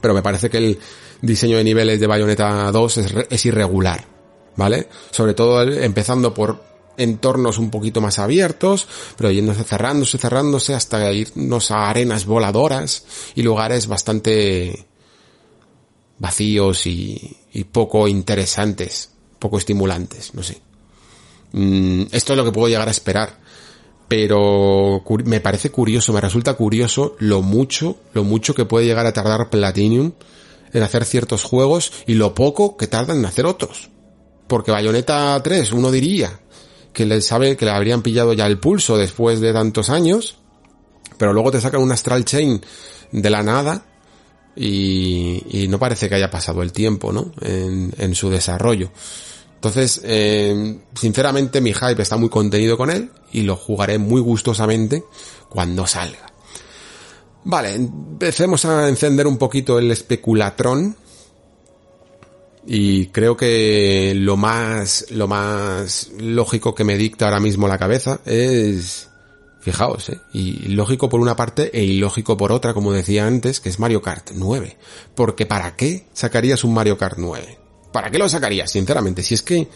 [0.00, 0.80] Pero me parece que el
[1.22, 4.04] diseño de niveles de Bayonetta 2 es, es irregular.
[4.56, 4.88] ¿Vale?
[5.12, 11.70] Sobre todo empezando por entornos un poquito más abiertos, pero yéndose cerrándose, cerrándose hasta irnos
[11.70, 13.04] a arenas voladoras
[13.34, 14.86] y lugares bastante
[16.18, 17.36] vacíos y,
[17.72, 20.60] poco interesantes, poco estimulantes, no sé.
[21.52, 23.38] Mm, esto es lo que puedo llegar a esperar.
[24.08, 29.12] Pero me parece curioso, me resulta curioso lo mucho, lo mucho que puede llegar a
[29.12, 30.12] tardar Platinum
[30.72, 33.90] en hacer ciertos juegos y lo poco que tardan en hacer otros.
[34.46, 36.38] Porque Bayonetta 3, uno diría
[36.96, 40.38] que le sabe que le habrían pillado ya el pulso después de tantos años,
[41.18, 42.58] pero luego te sacan una Astral Chain
[43.12, 43.84] de la nada
[44.56, 47.32] y, no parece que haya pasado el tiempo, ¿no?
[47.42, 48.90] En, su desarrollo.
[49.56, 55.04] Entonces, eh, sinceramente mi hype está muy contenido con él y lo jugaré muy gustosamente
[55.50, 56.32] cuando salga.
[57.44, 60.96] Vale, empecemos a encender un poquito el especulatrón
[62.66, 68.20] y creo que lo más, lo más lógico que me dicta ahora mismo la cabeza
[68.24, 69.08] es,
[69.60, 70.20] fijaos, ¿eh?
[70.32, 74.02] y lógico por una parte e ilógico por otra, como decía antes, que es Mario
[74.02, 74.76] Kart 9.
[75.14, 77.58] Porque ¿para qué sacarías un Mario Kart 9?
[77.92, 79.22] ¿Para qué lo sacarías, sinceramente?
[79.22, 79.68] Si es que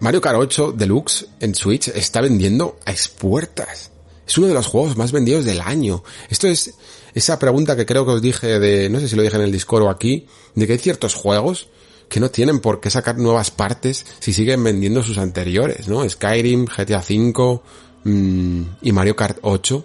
[0.00, 3.90] Mario Kart 8 Deluxe en Switch está vendiendo a expuertas.
[4.26, 6.04] Es uno de los juegos más vendidos del año.
[6.28, 6.74] Esto es,
[7.14, 9.52] esa pregunta que creo que os dije de, no sé si lo dije en el
[9.52, 11.68] Discord o aquí, de que hay ciertos juegos
[12.08, 16.08] que no tienen por qué sacar nuevas partes si siguen vendiendo sus anteriores, ¿no?
[16.08, 17.60] Skyrim, GTA V
[18.04, 19.84] mm, y Mario Kart 8.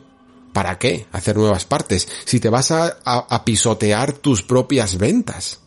[0.53, 2.07] ¿Para qué hacer nuevas partes?
[2.25, 5.61] Si te vas a, a pisotear tus propias ventas.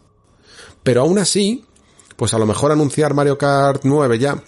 [0.84, 1.64] Pero aún así,
[2.14, 4.40] pues a lo mejor anunciar Mario Kart 9 ya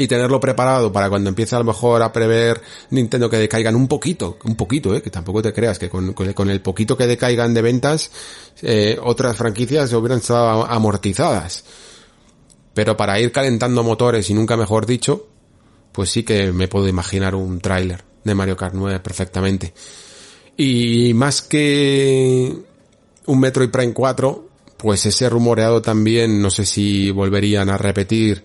[0.00, 3.88] y tenerlo preparado para cuando empiece a lo mejor a prever Nintendo que decaigan un
[3.88, 7.52] poquito, un poquito, eh, que tampoco te creas que con, con, el poquito que decaigan
[7.52, 8.12] de ventas,
[8.62, 11.64] eh, otras franquicias hubieran estado amortizadas.
[12.74, 15.26] Pero para ir calentando motores y nunca mejor dicho,
[15.90, 19.74] pues sí que me puedo imaginar un tráiler de Mario Kart 9 perfectamente.
[20.56, 22.56] Y más que
[23.26, 28.44] un Metroid Prime 4, pues ese rumoreado también, no sé si volverían a repetir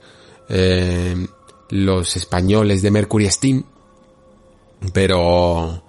[0.50, 1.28] eh,
[1.74, 3.64] los españoles de Mercury Steam,
[4.94, 5.84] pero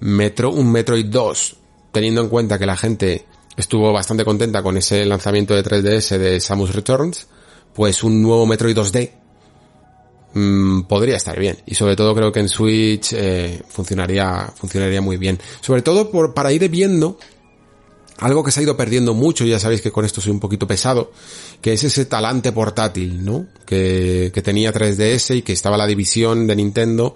[0.00, 1.56] Metro, un Metroid 2,
[1.92, 3.24] teniendo en cuenta que la gente
[3.56, 7.28] estuvo bastante contenta con ese lanzamiento de 3DS de Samus Returns,
[7.72, 9.10] pues un nuevo Metroid 2D
[10.34, 11.56] mm, podría estar bien.
[11.66, 15.38] Y sobre todo creo que en Switch eh, funcionaría, funcionaría muy bien.
[15.60, 17.16] Sobre todo por, para ir viendo
[18.18, 20.66] algo que se ha ido perdiendo mucho, ya sabéis que con esto soy un poquito
[20.66, 21.12] pesado,
[21.60, 23.46] que es ese talante portátil, ¿no?
[23.66, 27.14] Que, que tenía 3DS y que estaba la división de Nintendo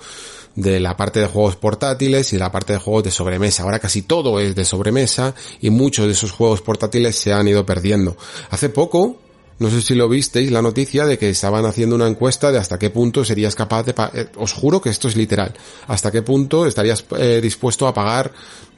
[0.56, 3.62] de la parte de juegos portátiles y la parte de juegos de sobremesa.
[3.62, 7.64] Ahora casi todo es de sobremesa y muchos de esos juegos portátiles se han ido
[7.64, 8.16] perdiendo.
[8.50, 9.18] Hace poco,
[9.58, 12.78] no sé si lo visteis, la noticia de que estaban haciendo una encuesta de hasta
[12.78, 13.94] qué punto serías capaz de...
[14.14, 15.54] Eh, os juro que esto es literal.
[15.86, 18.32] Hasta qué punto estarías eh, dispuesto a pagar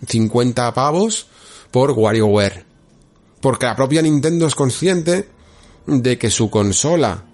[0.07, 1.27] 50 pavos
[1.70, 2.65] por WarioWare.
[3.40, 5.28] Porque la propia Nintendo es consciente
[5.86, 7.24] de que su consola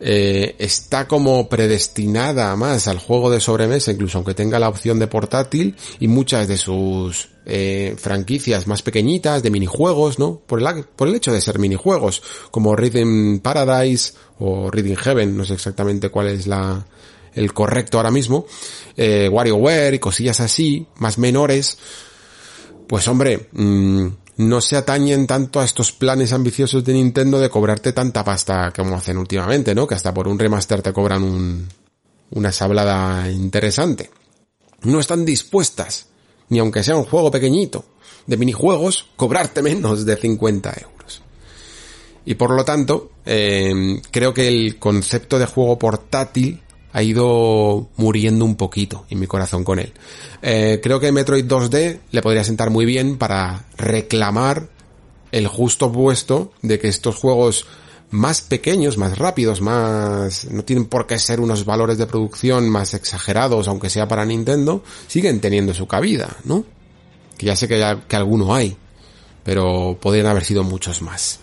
[0.00, 5.06] eh, está como predestinada más al juego de sobremesa, incluso aunque tenga la opción de
[5.06, 10.42] portátil y muchas de sus eh, franquicias más pequeñitas de minijuegos, ¿no?
[10.46, 15.44] Por el, por el hecho de ser minijuegos, como Rhythm Paradise o Reading Heaven, no
[15.44, 16.84] sé exactamente cuál es la,
[17.34, 18.46] el correcto ahora mismo,
[18.96, 21.78] eh, WarioWare y cosillas así, más menores,
[22.86, 24.06] pues hombre, mmm,
[24.36, 28.96] no se atañen tanto a estos planes ambiciosos de Nintendo de cobrarte tanta pasta como
[28.96, 29.86] hacen últimamente, ¿no?
[29.86, 31.68] Que hasta por un remaster te cobran un,
[32.30, 34.10] una sablada interesante.
[34.82, 36.08] No están dispuestas,
[36.48, 37.84] ni aunque sea un juego pequeñito,
[38.26, 41.22] de minijuegos, cobrarte menos de 50 euros.
[42.24, 46.60] Y por lo tanto, eh, creo que el concepto de juego portátil
[46.94, 49.92] ha ido muriendo un poquito en mi corazón con él.
[50.42, 54.68] Eh, creo que Metroid 2D le podría sentar muy bien para reclamar
[55.32, 57.66] el justo puesto de que estos juegos
[58.10, 60.44] más pequeños, más rápidos, más...
[60.44, 64.84] no tienen por qué ser unos valores de producción más exagerados, aunque sea para Nintendo,
[65.08, 66.64] siguen teniendo su cabida, ¿no?
[67.36, 68.76] Que ya sé que, ya, que alguno hay,
[69.42, 71.40] pero podrían haber sido muchos más.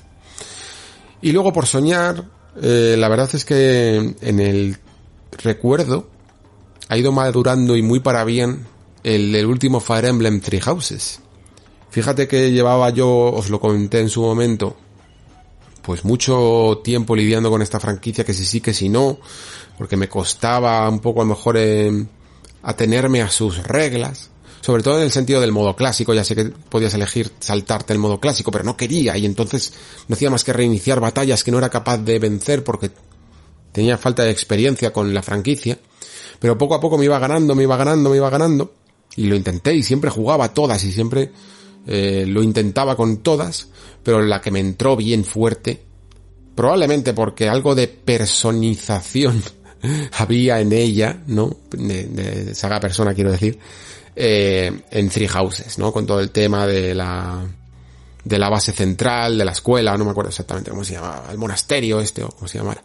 [1.21, 2.23] Y luego por soñar,
[2.61, 4.77] eh, la verdad es que en el
[5.31, 6.07] recuerdo
[6.91, 8.65] ha ido madurando y muy para bien
[9.03, 11.21] el, último Fire Emblem Three Houses.
[11.89, 14.75] Fíjate que llevaba yo, os lo comenté en su momento,
[15.81, 19.19] pues mucho tiempo lidiando con esta franquicia, que si sí, que si no,
[19.77, 22.05] porque me costaba un poco a lo mejor eh,
[22.63, 24.29] atenerme a sus reglas,
[24.61, 27.99] sobre todo en el sentido del modo clásico, ya sé que podías elegir saltarte el
[27.99, 29.73] modo clásico, pero no quería, y entonces
[30.07, 32.91] no hacía más que reiniciar batallas que no era capaz de vencer porque
[33.71, 35.77] tenía falta de experiencia con la franquicia,
[36.39, 38.73] pero poco a poco me iba ganando, me iba ganando, me iba ganando,
[39.15, 41.31] y lo intenté y siempre jugaba todas y siempre
[41.87, 43.67] eh, lo intentaba con todas,
[44.03, 45.81] pero la que me entró bien fuerte,
[46.55, 49.41] probablemente porque algo de personización
[50.17, 51.57] había en ella, ¿no?
[51.71, 53.59] De, de saga persona quiero decir,
[54.15, 55.91] eh, en Three Houses, ¿no?
[55.91, 57.45] Con todo el tema de la
[58.23, 61.37] de la base central, de la escuela, no me acuerdo exactamente cómo se llamaba, el
[61.37, 62.83] monasterio este o cómo se llamara.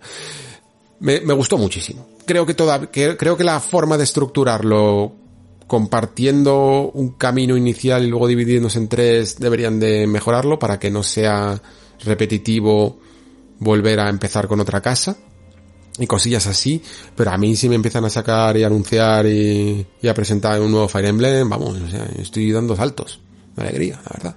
[1.01, 2.06] Me, gustó muchísimo.
[2.24, 5.12] Creo que toda, que, creo que la forma de estructurarlo
[5.66, 11.02] compartiendo un camino inicial y luego dividiéndose en tres deberían de mejorarlo para que no
[11.02, 11.60] sea
[12.05, 13.01] repetitivo
[13.59, 15.16] volver a empezar con otra casa
[15.98, 16.82] y cosillas así,
[17.16, 20.70] pero a mí si me empiezan a sacar y anunciar y, y a presentar un
[20.70, 23.20] nuevo Fire Emblem, vamos, o sea, estoy dando saltos
[23.56, 24.36] de alegría, la verdad.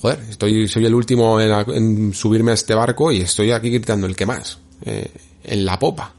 [0.00, 4.06] Joder, estoy, soy el último en, en subirme a este barco y estoy aquí gritando
[4.06, 5.10] el que más, eh,
[5.44, 6.14] en la popa.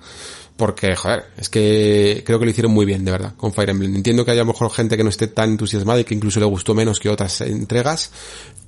[0.55, 3.95] Porque, joder, es que creo que lo hicieron muy bien, de verdad, con Fire Emblem.
[3.95, 6.75] Entiendo que haya mejor gente que no esté tan entusiasmada y que incluso le gustó
[6.75, 8.11] menos que otras entregas,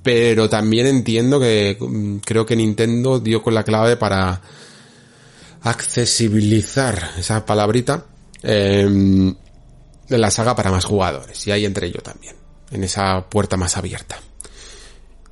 [0.02, 1.78] pero también entiendo que
[2.24, 4.40] creo que Nintendo dio con la clave para
[5.62, 8.04] accesibilizar esa palabrita
[8.42, 9.34] eh,
[10.08, 11.46] de la saga para más jugadores.
[11.46, 12.34] Y ahí entre yo también,
[12.72, 14.18] en esa puerta más abierta.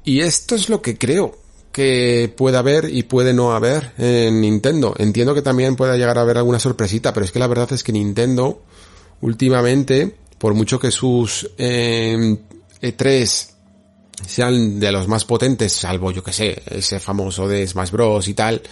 [0.05, 1.44] Y esto es lo que creo
[1.75, 4.95] que puede haber y puede no haber en Nintendo.
[4.97, 7.83] Entiendo que también pueda llegar a haber alguna sorpresita, pero es que la verdad es
[7.83, 8.63] que Nintendo
[9.21, 12.39] últimamente, por mucho que sus eh,
[12.81, 13.49] E3
[14.25, 18.35] sean de los más potentes, salvo yo que sé, ese famoso de Smash Bros y
[18.35, 18.63] tal,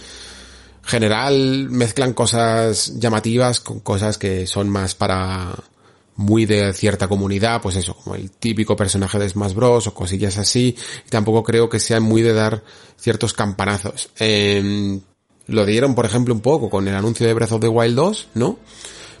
[0.81, 5.53] general mezclan cosas llamativas con cosas que son más para
[6.15, 10.37] muy de cierta comunidad, pues eso, como el típico personaje de Smash Bros o cosillas
[10.37, 10.75] así,
[11.05, 12.63] y tampoco creo que sea muy de dar
[12.97, 14.09] ciertos campanazos.
[14.19, 14.99] Eh,
[15.47, 18.27] lo dieron, por ejemplo, un poco con el anuncio de Breath of the Wild 2,
[18.35, 18.59] ¿no?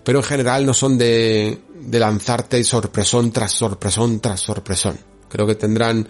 [0.03, 4.97] Pero en general no son de, de lanzarte sorpresón tras sorpresón tras sorpresón.
[5.29, 6.07] Creo que tendrán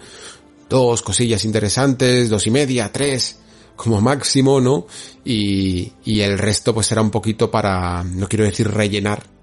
[0.68, 3.38] dos cosillas interesantes, dos y media, tres,
[3.76, 4.86] como máximo, ¿no?
[5.24, 9.33] Y, y el resto pues será un poquito para, no quiero decir rellenar,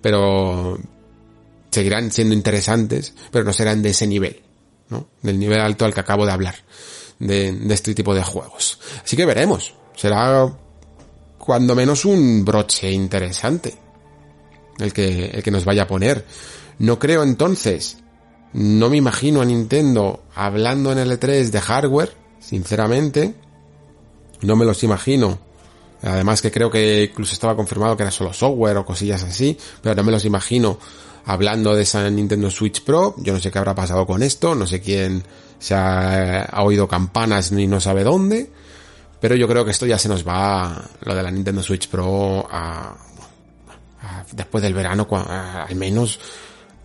[0.00, 0.78] pero
[1.70, 4.42] seguirán siendo interesantes, pero no serán de ese nivel,
[4.88, 5.08] ¿no?
[5.22, 6.56] Del nivel alto al que acabo de hablar,
[7.18, 8.78] de, de este tipo de juegos.
[9.04, 10.52] Así que veremos, será
[11.38, 13.74] cuando menos un broche interesante
[14.78, 16.24] el que, el que nos vaya a poner.
[16.78, 17.98] No creo entonces,
[18.52, 23.34] no me imagino a Nintendo hablando en el E3 de hardware, sinceramente,
[24.42, 25.38] no me los imagino
[26.02, 29.94] Además que creo que incluso estaba confirmado que era solo software o cosillas así, pero
[29.94, 30.78] no me los imagino
[31.26, 33.14] hablando de esa Nintendo Switch Pro.
[33.18, 35.22] Yo no sé qué habrá pasado con esto, no sé quién
[35.58, 38.50] se ha, oído campanas ni no sabe dónde,
[39.20, 42.48] pero yo creo que esto ya se nos va, lo de la Nintendo Switch Pro,
[42.50, 42.96] a,
[44.00, 46.18] a después del verano, al menos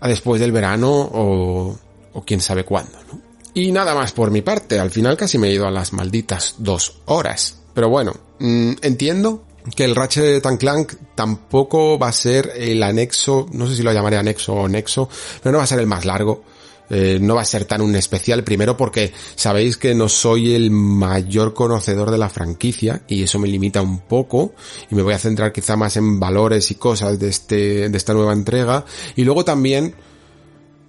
[0.01, 1.77] a después del verano o,
[2.11, 3.25] o quién sabe cuándo, ¿no?
[3.53, 6.55] Y nada más por mi parte, al final casi me he ido a las malditas
[6.57, 9.43] dos horas Pero bueno, mm, entiendo
[9.75, 14.17] que el Ratchet Clank tampoco va a ser el anexo, no sé si lo llamaré
[14.17, 15.09] anexo o nexo,
[15.43, 16.43] pero no va a ser el más largo.
[16.87, 20.69] Eh, no va a ser tan un especial, primero porque sabéis que no soy el
[20.69, 24.53] mayor conocedor de la franquicia y eso me limita un poco
[24.91, 28.13] y me voy a centrar quizá más en valores y cosas de este, de esta
[28.13, 28.85] nueva entrega
[29.15, 29.95] y luego también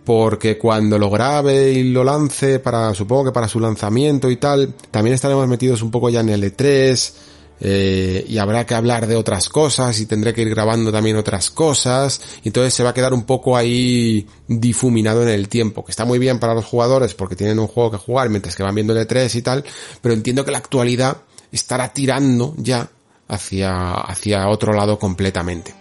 [0.06, 4.72] porque cuando lo grabe y lo lance para, supongo que para su lanzamiento y tal,
[4.92, 7.12] también estaremos metidos un poco ya en el E3,
[7.58, 11.50] eh, y habrá que hablar de otras cosas y tendré que ir grabando también otras
[11.50, 15.90] cosas y entonces se va a quedar un poco ahí difuminado en el tiempo, que
[15.90, 18.76] está muy bien para los jugadores porque tienen un juego que jugar mientras que van
[18.76, 19.64] viendo el E3 y tal,
[20.00, 21.16] pero entiendo que la actualidad
[21.50, 22.88] estará tirando ya
[23.26, 25.74] hacia, hacia otro lado completamente.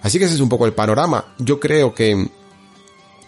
[0.00, 1.34] Así que ese es un poco el panorama.
[1.38, 2.28] Yo creo que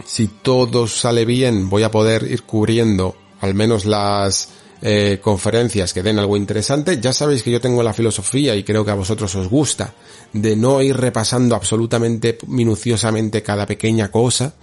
[0.04, 4.48] si todo sale bien voy a poder ir cubriendo al menos las
[4.82, 7.00] eh, conferencias que den algo interesante.
[7.00, 9.94] Ya sabéis que yo tengo la filosofía y creo que a vosotros os gusta
[10.32, 14.54] de no ir repasando absolutamente minuciosamente cada pequeña cosa,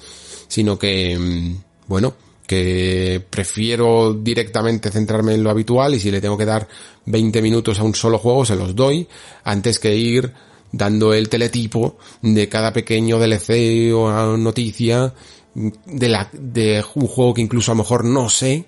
[0.47, 1.55] sino que, mm,
[1.87, 2.13] bueno,
[2.45, 6.67] que prefiero directamente centrarme en lo habitual y si le tengo que dar
[7.05, 9.07] 20 minutos a un solo juego se los doy
[9.43, 10.33] antes que ir
[10.71, 15.13] dando el teletipo de cada pequeño DLC o noticia
[15.53, 18.65] de la de un juego que incluso a lo mejor no sé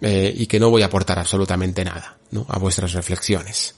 [0.00, 2.46] eh, y que no voy a aportar absolutamente nada ¿no?
[2.48, 3.74] a vuestras reflexiones.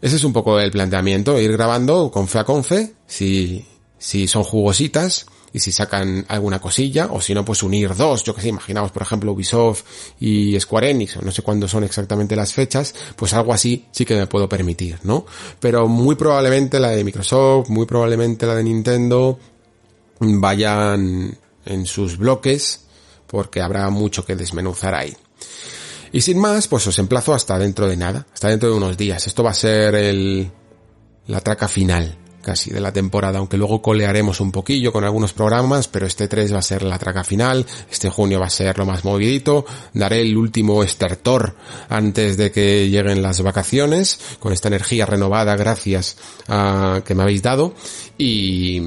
[0.00, 3.64] Ese es un poco el planteamiento, ir grabando con fe a con fe, si,
[3.98, 8.34] si son jugositas y si sacan alguna cosilla, o si no, pues unir dos, yo
[8.34, 9.84] que sé, imaginaos por ejemplo Ubisoft
[10.20, 14.14] y Square Enix, no sé cuándo son exactamente las fechas, pues algo así sí que
[14.14, 15.24] me puedo permitir, ¿no?
[15.60, 19.38] Pero muy probablemente la de Microsoft, muy probablemente la de Nintendo,
[20.20, 22.80] vayan en sus bloques,
[23.26, 25.16] porque habrá mucho que desmenuzar ahí.
[26.10, 29.26] Y sin más, pues os emplazo hasta dentro de nada, hasta dentro de unos días.
[29.26, 30.50] Esto va a ser el,
[31.26, 32.16] la traca final
[32.48, 36.58] de la temporada, aunque luego colearemos un poquillo con algunos programas, pero este 3 va
[36.58, 40.36] a ser la traca final, este junio va a ser lo más movidito, daré el
[40.36, 41.56] último estertor
[41.88, 46.16] antes de que lleguen las vacaciones, con esta energía renovada gracias
[46.48, 47.74] a que me habéis dado,
[48.16, 48.80] y,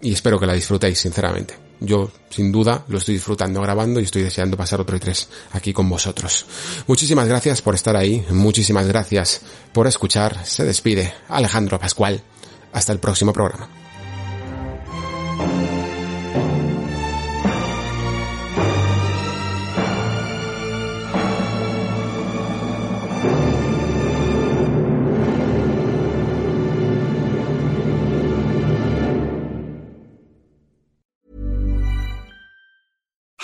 [0.00, 4.22] y espero que la disfrutéis, sinceramente yo sin duda lo estoy disfrutando grabando y estoy
[4.22, 6.46] deseando pasar otro y tres aquí con vosotros.
[6.86, 9.40] Muchísimas gracias por estar ahí, muchísimas gracias
[9.72, 10.44] por escuchar.
[10.44, 12.22] Se despide Alejandro Pascual.
[12.74, 13.83] Hasta el próximo programa.